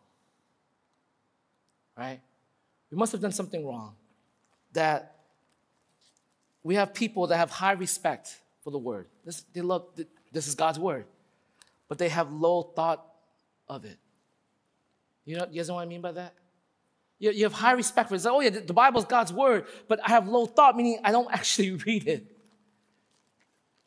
right? 2.01 2.21
We 2.91 2.97
must 2.97 3.13
have 3.13 3.21
done 3.21 3.33
something 3.33 3.65
wrong. 3.65 3.95
That 4.73 5.17
we 6.63 6.75
have 6.77 6.95
people 6.95 7.27
that 7.29 7.37
have 7.37 7.51
high 7.51 7.73
respect 7.73 8.41
for 8.65 8.71
the 8.71 8.79
word. 8.79 9.07
This, 9.25 9.45
they 9.53 9.61
love, 9.61 9.87
this 10.33 10.47
is 10.47 10.55
God's 10.55 10.79
word, 10.79 11.05
but 11.89 11.99
they 11.99 12.09
have 12.09 12.33
low 12.33 12.63
thought 12.63 13.05
of 13.69 13.85
it. 13.85 13.99
You 15.25 15.37
know, 15.37 15.47
you 15.51 15.61
guys 15.61 15.69
know 15.69 15.75
what 15.75 15.83
I 15.83 15.87
mean 15.87 16.01
by 16.01 16.13
that? 16.13 16.35
You, 17.19 17.31
you 17.33 17.45
have 17.45 17.53
high 17.53 17.73
respect 17.73 18.09
for 18.09 18.15
it. 18.15 18.17
It's 18.17 18.25
like, 18.25 18.35
oh 18.35 18.41
yeah, 18.41 18.51
the, 18.51 18.61
the 18.61 18.73
Bible 18.73 18.99
is 18.99 19.05
God's 19.05 19.33
word, 19.33 19.67
but 19.89 20.01
I 20.05 20.11
have 20.11 20.27
low 20.27 20.47
thought, 20.47 20.77
meaning 20.77 21.01
I 21.05 21.13
don't 21.13 21.33
actually 21.33 21.73
read 21.87 22.09
it. 22.09 22.27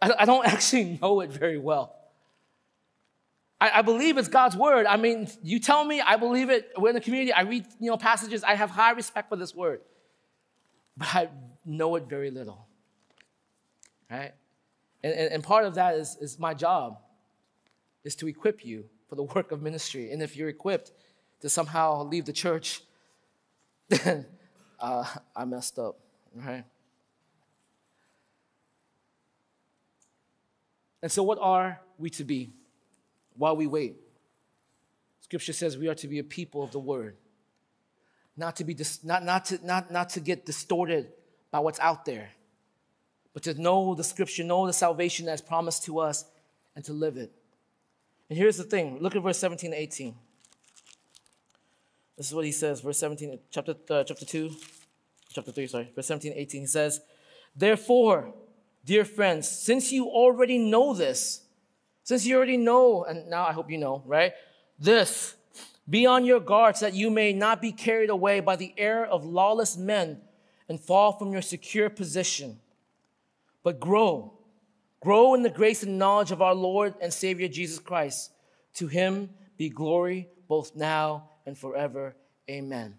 I, 0.02 0.14
I 0.20 0.26
don't 0.26 0.46
actually 0.46 1.00
know 1.02 1.22
it 1.22 1.32
very 1.32 1.58
well. 1.58 1.96
I, 3.64 3.80
I, 3.80 3.82
believe 3.82 4.18
it's 4.18 4.28
God's 4.28 4.58
word. 4.58 4.86
I 4.86 4.98
mean, 4.98 5.30
you 5.42 5.58
tell 5.58 5.86
me, 5.86 6.02
I 6.02 6.18
believe 6.18 6.50
it. 6.50 6.74
We're 6.78 6.90
in 6.90 6.96
the 6.96 7.02
community. 7.02 7.32
I 7.32 7.44
read, 7.44 7.66
you 7.80 7.90
know, 7.90 7.96
passages. 7.96 8.44
I 8.44 8.56
have 8.56 8.70
high 8.70 8.92
respect 8.92 9.30
for 9.30 9.38
this 9.38 9.56
word. 9.56 9.80
but 10.98 11.08
I 11.16 11.30
know 11.66 11.96
it 11.96 12.10
very 12.10 12.30
little. 12.30 12.68
Right? 14.12 14.34
And, 15.02 15.14
and, 15.14 15.32
and 15.32 15.44
part 15.44 15.64
of 15.64 15.76
that 15.76 15.96
is, 15.96 16.18
is 16.20 16.38
my 16.38 16.54
job, 16.54 16.98
is 18.04 18.18
to 18.18 18.28
equip 18.28 18.66
you 18.66 18.84
for 19.08 19.16
the 19.16 19.24
work 19.24 19.54
of 19.54 19.62
ministry. 19.62 20.12
And 20.12 20.22
if 20.22 20.36
you're 20.36 20.50
equipped 20.50 20.92
to 21.40 21.48
somehow 21.48 22.04
leave 22.04 22.26
the 22.26 22.34
church, 22.34 22.82
then 23.88 24.26
uh, 24.82 25.06
I 25.34 25.46
messed 25.46 25.80
up, 25.80 26.00
right? 26.36 26.66
And 31.02 31.10
so, 31.10 31.24
what 31.24 31.38
are 31.40 31.80
we 31.98 32.10
to 32.10 32.26
be 32.26 32.52
while 33.36 33.56
we 33.56 33.68
wait? 33.68 33.98
Scripture 35.22 35.54
says 35.54 35.78
we 35.78 35.88
are 35.88 35.96
to 35.96 36.08
be 36.08 36.20
a 36.20 36.24
people 36.24 36.64
of 36.64 36.72
the 36.72 36.80
word, 36.80 37.16
not 38.38 38.56
to 38.58 38.64
be 38.64 38.74
dis- 38.74 39.04
not, 39.04 39.24
not, 39.24 39.46
to, 39.46 39.66
not, 39.66 39.92
not 39.92 40.10
to 40.10 40.20
get 40.20 40.46
distorted 40.46 41.12
by 41.52 41.60
what's 41.60 41.80
out 41.80 42.06
there, 42.06 42.32
but 43.34 43.44
to 43.44 43.60
know 43.60 43.96
the 43.96 44.04
scripture, 44.04 44.44
know 44.44 44.68
the 44.68 44.74
salvation 44.74 45.26
that's 45.26 45.42
promised 45.42 45.84
to 45.86 46.00
us, 46.00 46.26
and 46.76 46.84
to 46.86 46.94
live 46.94 47.18
it. 47.18 47.32
And 48.30 48.38
here's 48.38 48.58
the 48.58 48.64
thing 48.64 49.00
look 49.00 49.16
at 49.16 49.24
verse 49.24 49.38
17 49.38 49.72
to 49.72 49.78
18. 49.78 50.16
This 52.18 52.28
is 52.28 52.34
what 52.34 52.46
he 52.46 52.52
says, 52.52 52.82
verse 52.82 53.00
17, 53.00 53.40
chapter, 53.50 53.76
uh, 53.90 54.04
chapter 54.04 54.26
2, 54.26 54.52
chapter 55.32 55.52
3, 55.52 55.68
sorry, 55.68 55.92
verse 55.96 56.06
17 56.08 56.34
18. 56.36 56.62
He 56.62 56.68
says, 56.68 57.02
Therefore, 57.56 58.34
dear 58.86 59.06
friends, 59.06 59.50
since 59.50 59.92
you 59.92 60.06
already 60.08 60.58
know 60.58 60.94
this, 60.94 61.42
since 62.04 62.26
you 62.26 62.36
already 62.36 62.58
know, 62.58 63.04
and 63.04 63.30
now 63.30 63.46
I 63.46 63.54
hope 63.54 63.72
you 63.72 63.78
know, 63.78 64.04
right? 64.06 64.34
This, 64.80 65.36
be 65.90 66.06
on 66.06 66.26
your 66.26 66.40
guards 66.40 66.80
that 66.82 66.94
you 66.94 67.10
may 67.10 67.34
not 67.34 67.62
be 67.62 67.72
carried 67.72 68.10
away 68.10 68.40
by 68.40 68.56
the 68.56 68.74
error 68.78 69.06
of 69.06 69.26
lawless 69.26 69.78
men 69.78 70.22
and 70.70 70.80
fall 70.80 71.14
from 71.14 71.32
your 71.32 71.42
secure 71.42 71.90
position, 71.90 72.60
but 73.64 73.80
grow. 73.80 74.34
Grow 75.02 75.34
in 75.34 75.44
the 75.44 75.50
grace 75.50 75.84
and 75.84 75.98
knowledge 75.98 76.32
of 76.32 76.42
our 76.42 76.56
Lord 76.56 76.94
and 77.02 77.12
Savior 77.14 77.48
Jesus 77.48 77.80
Christ. 77.80 78.32
To 78.76 78.88
him 78.88 79.30
be 79.58 79.70
glory 79.70 80.30
both 80.48 80.76
now 80.76 81.30
and 81.46 81.58
forever. 81.58 82.16
Amen. 82.50 82.96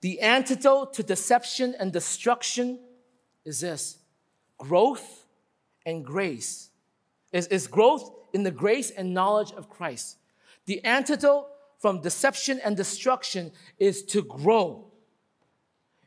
The 0.00 0.20
antidote 0.20 0.94
to 0.94 1.02
deception 1.02 1.74
and 1.78 1.92
destruction 1.92 2.78
is 3.44 3.60
this 3.60 3.98
growth 4.58 5.26
and 5.84 6.04
grace. 6.04 6.70
Is, 7.32 7.46
is 7.48 7.66
growth 7.66 8.10
in 8.32 8.42
the 8.42 8.50
grace 8.50 8.90
and 8.90 9.14
knowledge 9.14 9.52
of 9.52 9.68
Christ. 9.68 10.18
The 10.66 10.84
antidote 10.84 11.46
from 11.78 12.00
deception 12.00 12.60
and 12.64 12.76
destruction 12.76 13.52
is 13.78 14.02
to 14.06 14.22
grow. 14.22 14.90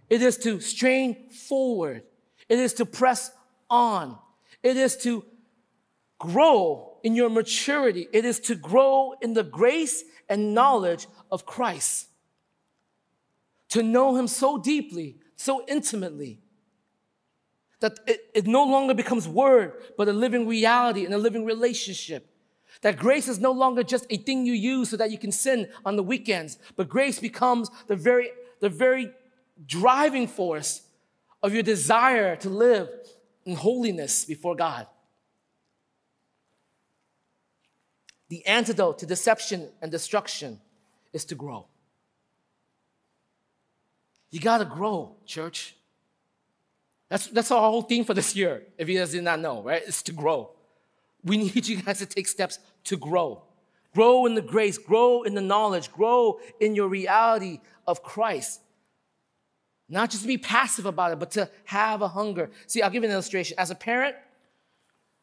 It 0.09 0.21
is 0.21 0.37
to 0.39 0.59
strain 0.59 1.29
forward. 1.29 2.03
It 2.47 2.59
is 2.59 2.73
to 2.75 2.85
press 2.85 3.31
on. 3.69 4.17
It 4.63 4.75
is 4.75 4.97
to 4.97 5.23
grow 6.17 6.97
in 7.03 7.15
your 7.15 7.29
maturity. 7.29 8.07
It 8.11 8.25
is 8.25 8.39
to 8.41 8.55
grow 8.55 9.13
in 9.21 9.33
the 9.33 9.43
grace 9.43 10.03
and 10.27 10.53
knowledge 10.53 11.07
of 11.31 11.45
Christ. 11.45 12.07
To 13.69 13.83
know 13.83 14.15
Him 14.15 14.27
so 14.27 14.57
deeply, 14.57 15.17
so 15.35 15.63
intimately, 15.67 16.39
that 17.79 17.99
it, 18.05 18.29
it 18.33 18.47
no 18.47 18.63
longer 18.63 18.93
becomes 18.93 19.27
word, 19.27 19.73
but 19.97 20.07
a 20.07 20.13
living 20.13 20.47
reality 20.47 21.05
and 21.05 21.13
a 21.13 21.17
living 21.17 21.45
relationship. 21.45 22.27
That 22.81 22.97
grace 22.97 23.27
is 23.27 23.39
no 23.39 23.51
longer 23.51 23.83
just 23.83 24.05
a 24.09 24.17
thing 24.17 24.45
you 24.45 24.53
use 24.53 24.89
so 24.89 24.97
that 24.97 25.11
you 25.11 25.17
can 25.17 25.31
sin 25.31 25.67
on 25.85 25.95
the 25.95 26.03
weekends, 26.03 26.57
but 26.75 26.87
grace 26.87 27.19
becomes 27.19 27.69
the 27.87 27.95
very, 27.95 28.29
the 28.59 28.69
very 28.69 29.11
driving 29.65 30.27
force 30.27 30.81
of 31.41 31.53
your 31.53 31.63
desire 31.63 32.35
to 32.37 32.49
live 32.49 32.89
in 33.45 33.55
holiness 33.55 34.25
before 34.25 34.55
God. 34.55 34.87
The 38.29 38.45
antidote 38.45 38.99
to 38.99 39.05
deception 39.05 39.69
and 39.81 39.91
destruction 39.91 40.59
is 41.13 41.25
to 41.25 41.35
grow. 41.35 41.65
You 44.29 44.39
gotta 44.39 44.65
grow, 44.65 45.15
church. 45.25 45.75
That's, 47.09 47.27
that's 47.27 47.51
our 47.51 47.71
whole 47.71 47.81
theme 47.81 48.05
for 48.05 48.13
this 48.13 48.35
year, 48.35 48.63
if 48.77 48.87
you 48.87 48.99
guys 48.99 49.11
did 49.11 49.23
not 49.23 49.39
know, 49.39 49.63
right? 49.63 49.81
It's 49.85 50.03
to 50.03 50.13
grow. 50.13 50.51
We 51.23 51.37
need 51.37 51.67
you 51.67 51.81
guys 51.81 51.99
to 51.99 52.05
take 52.05 52.27
steps 52.27 52.59
to 52.85 52.97
grow. 52.97 53.43
Grow 53.93 54.27
in 54.27 54.35
the 54.35 54.41
grace, 54.41 54.77
grow 54.77 55.23
in 55.23 55.33
the 55.33 55.41
knowledge, 55.41 55.91
grow 55.91 56.39
in 56.59 56.75
your 56.75 56.87
reality 56.87 57.59
of 57.87 58.03
Christ. 58.03 58.61
Not 59.89 60.11
just 60.11 60.21
to 60.21 60.27
be 60.27 60.37
passive 60.37 60.85
about 60.85 61.11
it, 61.11 61.19
but 61.19 61.31
to 61.31 61.49
have 61.65 62.03
a 62.03 62.07
hunger. 62.07 62.51
See, 62.67 62.83
I'll 62.83 62.91
give 62.91 63.01
you 63.01 63.09
an 63.09 63.13
illustration. 63.13 63.57
As 63.57 63.71
a 63.71 63.75
parent, 63.75 64.15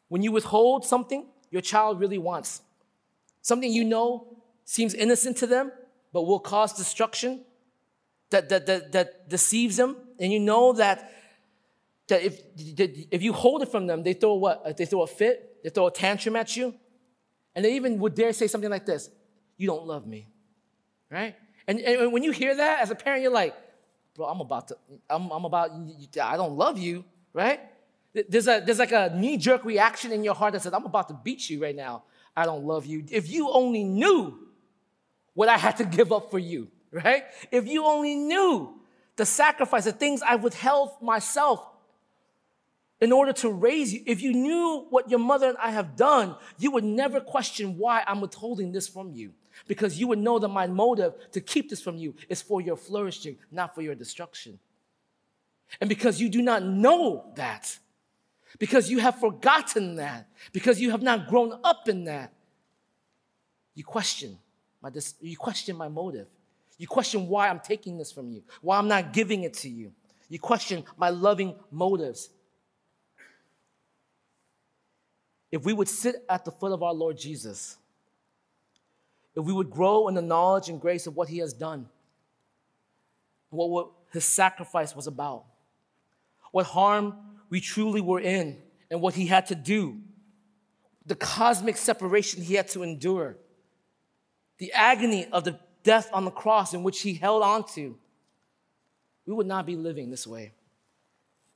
when 0.09 0.21
you 0.21 0.33
withhold 0.33 0.85
something 0.85 1.25
your 1.49 1.61
child 1.61 2.01
really 2.01 2.17
wants, 2.17 2.61
something 3.41 3.71
you 3.71 3.85
know 3.85 4.37
seems 4.65 4.93
innocent 4.93 5.37
to 5.37 5.47
them, 5.47 5.71
but 6.11 6.23
will 6.23 6.41
cause 6.41 6.73
destruction, 6.73 7.45
that, 8.29 8.49
that, 8.49 8.65
that, 8.65 8.91
that 8.91 9.29
deceives 9.29 9.77
them, 9.77 9.95
and 10.19 10.33
you 10.33 10.39
know 10.39 10.73
that, 10.73 11.11
that 12.07 12.23
if, 12.23 12.41
if 13.11 13.21
you 13.21 13.33
hold 13.33 13.61
it 13.61 13.69
from 13.69 13.87
them, 13.87 14.03
they 14.03 14.13
throw 14.13 14.35
what? 14.35 14.77
They 14.77 14.85
throw 14.85 15.01
a 15.01 15.07
fit, 15.07 15.63
they 15.63 15.69
throw 15.69 15.87
a 15.87 15.91
tantrum 15.91 16.35
at 16.35 16.55
you, 16.55 16.73
and 17.55 17.65
they 17.65 17.75
even 17.75 17.99
would 17.99 18.15
dare 18.15 18.33
say 18.33 18.47
something 18.47 18.69
like 18.69 18.85
this 18.85 19.09
You 19.57 19.67
don't 19.67 19.85
love 19.85 20.07
me, 20.07 20.27
right? 21.11 21.35
And, 21.67 21.79
and 21.79 22.13
when 22.13 22.23
you 22.23 22.31
hear 22.31 22.55
that 22.55 22.81
as 22.81 22.91
a 22.91 22.95
parent, 22.95 23.23
you're 23.23 23.31
like, 23.31 23.55
Bro, 24.17 24.25
I'm 24.25 24.41
about 24.41 24.69
to, 24.69 24.77
I'm, 25.09 25.29
I'm 25.31 25.45
about, 25.45 25.69
I 26.21 26.37
don't 26.37 26.53
love 26.53 26.79
you, 26.79 27.05
right? 27.33 27.59
There's, 28.27 28.47
a, 28.47 28.63
there's 28.65 28.79
like 28.79 28.91
a 28.91 29.13
knee 29.15 29.37
jerk 29.37 29.63
reaction 29.63 30.11
in 30.11 30.23
your 30.23 30.33
heart 30.33 30.53
that 30.53 30.63
says, 30.63 30.73
I'm 30.73 30.85
about 30.85 31.07
to 31.09 31.13
beat 31.13 31.47
you 31.49 31.61
right 31.61 31.75
now. 31.75 32.03
I 32.35 32.45
don't 32.45 32.65
love 32.65 32.87
you. 32.87 33.05
If 33.11 33.29
you 33.29 33.51
only 33.51 33.83
knew 33.83 34.39
what 35.35 35.49
I 35.49 35.57
had 35.57 35.77
to 35.77 35.83
give 35.85 36.11
up 36.11 36.31
for 36.31 36.39
you, 36.39 36.69
right? 36.91 37.25
If 37.51 37.67
you 37.67 37.85
only 37.85 38.15
knew 38.15 38.79
the 39.17 39.25
sacrifice, 39.25 39.85
the 39.85 39.91
things 39.91 40.23
I 40.23 40.35
withheld 40.35 40.91
myself 41.01 41.63
in 42.99 43.11
order 43.11 43.31
to 43.31 43.51
raise 43.51 43.93
you, 43.93 44.01
if 44.05 44.21
you 44.21 44.33
knew 44.33 44.87
what 44.89 45.09
your 45.09 45.19
mother 45.19 45.49
and 45.49 45.57
I 45.57 45.71
have 45.71 45.95
done, 45.95 46.35
you 46.57 46.71
would 46.71 46.83
never 46.83 47.19
question 47.19 47.77
why 47.77 48.03
I'm 48.07 48.21
withholding 48.21 48.71
this 48.71 48.87
from 48.87 49.11
you. 49.11 49.33
Because 49.67 49.99
you 49.99 50.07
would 50.07 50.19
know 50.19 50.39
that 50.39 50.47
my 50.49 50.67
motive 50.67 51.13
to 51.31 51.41
keep 51.41 51.69
this 51.69 51.81
from 51.81 51.97
you 51.97 52.15
is 52.29 52.41
for 52.41 52.61
your 52.61 52.75
flourishing, 52.75 53.37
not 53.51 53.75
for 53.75 53.81
your 53.81 53.95
destruction. 53.95 54.59
And 55.81 55.89
because 55.89 56.21
you 56.21 56.29
do 56.29 56.41
not 56.41 56.63
know 56.63 57.31
that, 57.35 57.77
because 58.59 58.89
you 58.89 58.99
have 58.99 59.19
forgotten 59.19 59.95
that, 59.97 60.27
because 60.51 60.79
you 60.79 60.91
have 60.91 61.01
not 61.01 61.27
grown 61.27 61.59
up 61.63 61.87
in 61.89 62.05
that, 62.05 62.33
you 63.75 63.83
question 63.83 64.37
my, 64.81 64.89
you 65.19 65.37
question 65.37 65.75
my 65.75 65.87
motive. 65.87 66.27
You 66.77 66.87
question 66.87 67.27
why 67.27 67.49
I'm 67.49 67.59
taking 67.59 67.97
this 67.97 68.11
from 68.11 68.29
you, 68.29 68.43
why 68.61 68.77
I'm 68.77 68.87
not 68.87 69.11
giving 69.11 69.43
it 69.43 69.53
to 69.55 69.69
you. 69.69 69.91
You 70.29 70.39
question 70.39 70.83
my 70.97 71.09
loving 71.09 71.55
motives. 71.71 72.29
If 75.51 75.63
we 75.63 75.73
would 75.73 75.87
sit 75.87 76.17
at 76.29 76.45
the 76.45 76.51
foot 76.51 76.71
of 76.71 76.83
our 76.83 76.93
Lord 76.93 77.17
Jesus, 77.17 77.77
if 79.35 79.43
we 79.43 79.53
would 79.53 79.69
grow 79.69 80.07
in 80.07 80.15
the 80.15 80.21
knowledge 80.21 80.69
and 80.69 80.81
grace 80.81 81.07
of 81.07 81.15
what 81.15 81.29
he 81.29 81.37
has 81.37 81.53
done, 81.53 81.87
what, 83.49 83.89
his 84.11 84.25
sacrifice 84.25 84.95
was 84.95 85.07
about, 85.07 85.45
what 86.51 86.65
harm 86.65 87.15
we 87.49 87.61
truly 87.61 88.01
were 88.01 88.19
in, 88.19 88.57
and 88.89 89.01
what 89.01 89.13
he 89.13 89.27
had 89.27 89.45
to 89.47 89.55
do, 89.55 89.99
the 91.05 91.15
cosmic 91.15 91.77
separation 91.77 92.41
he 92.41 92.55
had 92.55 92.67
to 92.69 92.83
endure, 92.83 93.37
the 94.57 94.71
agony 94.73 95.27
of 95.31 95.43
the 95.43 95.59
death 95.83 96.09
on 96.11 96.25
the 96.25 96.31
cross 96.31 96.73
in 96.73 96.83
which 96.83 97.01
he 97.01 97.13
held 97.13 97.43
on 97.43 97.63
to, 97.63 97.97
we 99.25 99.33
would 99.33 99.47
not 99.47 99.65
be 99.65 99.75
living 99.75 100.09
this 100.09 100.25
way, 100.25 100.51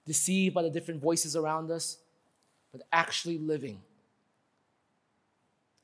deceived 0.05 0.53
by 0.53 0.61
the 0.61 0.69
different 0.69 1.01
voices 1.01 1.35
around 1.35 1.71
us, 1.71 1.97
but 2.71 2.81
actually 2.91 3.37
living. 3.37 3.81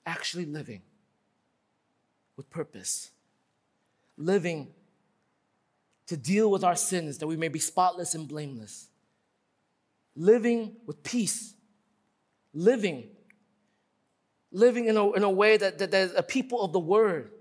Actually 0.06 0.46
living 0.46 0.82
with 2.36 2.50
purpose. 2.50 3.12
Living 4.18 4.68
to 6.08 6.16
deal 6.16 6.50
with 6.50 6.64
our 6.64 6.76
sins 6.76 7.18
that 7.18 7.28
we 7.28 7.36
may 7.36 7.50
be 7.50 7.60
spotless 7.60 8.16
and 8.16 8.28
blameless. 8.28 8.88
Living 10.16 10.76
with 10.86 11.04
peace. 11.04 11.54
Living. 12.54 13.10
Living 14.52 14.86
in 14.86 14.96
a, 14.96 15.12
in 15.12 15.24
a 15.24 15.30
way 15.30 15.58
that, 15.58 15.78
that, 15.80 15.92
that 15.92 16.12
a 16.16 16.24
people 16.24 16.62
of 16.62 16.72
the 16.72 16.80
word. 16.80 17.32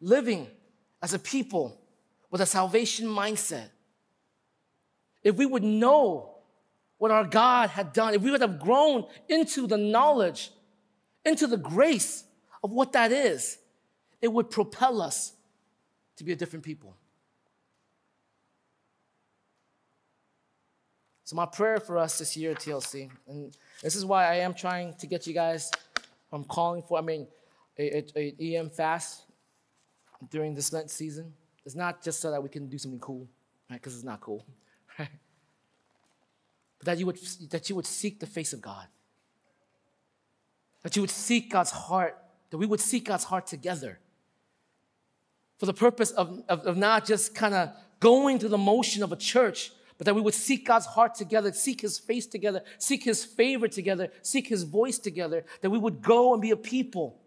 Living 0.00 0.46
as 1.02 1.14
a 1.14 1.18
people 1.18 1.80
with 2.30 2.40
a 2.40 2.46
salvation 2.46 3.06
mindset. 3.06 3.68
If 5.22 5.36
we 5.36 5.46
would 5.46 5.62
know 5.62 6.37
what 6.98 7.10
our 7.10 7.24
God 7.24 7.70
had 7.70 7.92
done, 7.92 8.14
if 8.14 8.22
we 8.22 8.30
would 8.30 8.40
have 8.40 8.58
grown 8.60 9.06
into 9.28 9.66
the 9.66 9.76
knowledge, 9.76 10.50
into 11.24 11.46
the 11.46 11.56
grace 11.56 12.24
of 12.62 12.72
what 12.72 12.92
that 12.92 13.12
is, 13.12 13.58
it 14.20 14.28
would 14.28 14.50
propel 14.50 15.00
us 15.00 15.32
to 16.16 16.24
be 16.24 16.32
a 16.32 16.36
different 16.36 16.64
people. 16.64 16.96
So, 21.24 21.36
my 21.36 21.46
prayer 21.46 21.78
for 21.78 21.98
us 21.98 22.18
this 22.18 22.36
year 22.36 22.52
at 22.52 22.58
TLC, 22.58 23.10
and 23.28 23.56
this 23.82 23.94
is 23.94 24.04
why 24.04 24.26
I 24.26 24.36
am 24.36 24.54
trying 24.54 24.94
to 24.94 25.06
get 25.06 25.26
you 25.26 25.34
guys, 25.34 25.70
I'm 26.32 26.44
calling 26.44 26.82
for, 26.82 26.98
I 26.98 27.02
mean, 27.02 27.28
a, 27.78 27.98
a, 27.98 28.34
a 28.40 28.56
EM 28.56 28.70
fast 28.70 29.24
during 30.30 30.54
this 30.54 30.72
Lent 30.72 30.90
season. 30.90 31.32
It's 31.64 31.74
not 31.74 32.02
just 32.02 32.20
so 32.20 32.30
that 32.30 32.42
we 32.42 32.48
can 32.48 32.66
do 32.68 32.78
something 32.78 32.98
cool, 32.98 33.28
right? 33.70 33.76
Because 33.76 33.94
it's 33.94 34.04
not 34.04 34.22
cool, 34.22 34.44
right? 34.98 35.10
But 36.78 36.86
that 36.86 36.98
you, 36.98 37.06
would, 37.06 37.18
that 37.50 37.68
you 37.68 37.76
would 37.76 37.86
seek 37.86 38.20
the 38.20 38.26
face 38.26 38.52
of 38.52 38.60
God. 38.60 38.86
That 40.82 40.94
you 40.94 41.02
would 41.02 41.10
seek 41.10 41.50
God's 41.50 41.70
heart, 41.70 42.16
that 42.50 42.58
we 42.58 42.66
would 42.66 42.80
seek 42.80 43.06
God's 43.06 43.24
heart 43.24 43.46
together 43.46 43.98
for 45.58 45.66
the 45.66 45.74
purpose 45.74 46.12
of, 46.12 46.42
of, 46.48 46.60
of 46.60 46.76
not 46.76 47.04
just 47.04 47.34
kind 47.34 47.54
of 47.54 47.70
going 48.00 48.38
through 48.38 48.50
the 48.50 48.58
motion 48.58 49.02
of 49.02 49.12
a 49.12 49.16
church, 49.16 49.72
but 49.98 50.04
that 50.04 50.14
we 50.14 50.20
would 50.20 50.34
seek 50.34 50.64
God's 50.64 50.86
heart 50.86 51.16
together, 51.16 51.52
seek 51.52 51.80
His 51.80 51.98
face 51.98 52.26
together, 52.26 52.62
seek 52.78 53.04
His 53.04 53.24
favor 53.24 53.66
together, 53.66 54.10
seek 54.22 54.46
His 54.46 54.62
voice 54.62 54.98
together, 54.98 55.44
that 55.60 55.70
we 55.70 55.78
would 55.78 56.00
go 56.00 56.32
and 56.32 56.40
be 56.40 56.52
a 56.52 56.56
people, 56.56 57.20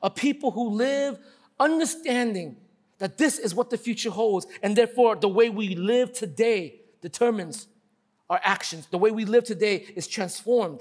a 0.00 0.08
people 0.08 0.52
who 0.52 0.70
live 0.70 1.18
understanding 1.58 2.56
that 2.98 3.18
this 3.18 3.38
is 3.38 3.54
what 3.54 3.70
the 3.70 3.78
future 3.78 4.10
holds, 4.10 4.46
and 4.62 4.76
therefore 4.76 5.16
the 5.16 5.28
way 5.28 5.50
we 5.50 5.74
live 5.74 6.12
today 6.12 6.80
determines 7.00 7.66
our 8.30 8.40
actions. 8.44 8.86
The 8.86 8.96
way 8.96 9.10
we 9.10 9.24
live 9.24 9.44
today 9.44 9.84
is 9.96 10.06
transformed 10.06 10.80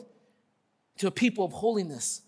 to 0.99 1.07
a 1.07 1.11
people 1.11 1.43
of 1.43 1.51
holiness, 1.51 2.21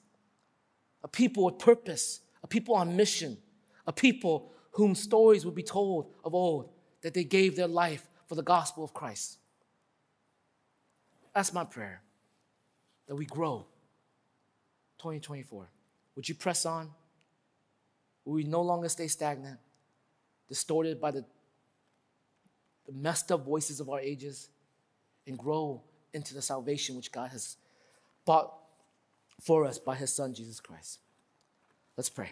a 1.04 1.08
people 1.08 1.46
with 1.46 1.60
purpose, 1.60 2.22
a 2.44 2.48
people 2.48 2.76
on 2.76 2.96
mission, 2.96 3.38
a 3.86 3.94
people 3.94 4.52
whom 4.72 4.96
stories 4.96 5.46
would 5.46 5.56
be 5.56 5.64
told 5.64 6.12
of 6.26 6.34
old 6.34 6.72
that 7.04 7.14
they 7.14 7.24
gave 7.24 7.56
their 7.56 7.68
life 7.68 8.08
for 8.28 8.36
the 8.36 8.42
gospel 8.42 8.84
of 8.84 8.94
Christ. 8.94 9.38
That's 11.36 11.54
my 11.54 11.64
prayer 11.64 12.02
that 13.08 13.16
we 13.16 13.26
grow 13.26 13.66
2024. 15.00 15.70
Would 16.16 16.28
you 16.28 16.36
press 16.36 16.66
on? 16.66 16.90
Will 18.26 18.34
we 18.34 18.44
no 18.44 18.62
longer 18.62 18.90
stay 18.90 19.08
stagnant, 19.08 19.60
distorted 20.48 21.00
by 21.00 21.12
the, 21.12 21.26
the 22.86 22.94
messed 22.94 23.32
up 23.32 23.46
voices 23.46 23.80
of 23.80 23.90
our 23.90 24.00
ages, 24.00 24.50
and 25.28 25.38
grow 25.38 25.82
into 26.14 26.34
the 26.34 26.42
salvation 26.42 26.96
which 26.96 27.12
God 27.12 27.32
has 27.32 27.58
bought 28.26 28.54
for 29.42 29.66
us 29.66 29.80
by 29.80 29.96
his 29.96 30.14
Son, 30.14 30.34
Jesus 30.34 30.60
Christ? 30.60 31.00
Let's 31.98 32.10
pray. 32.10 32.32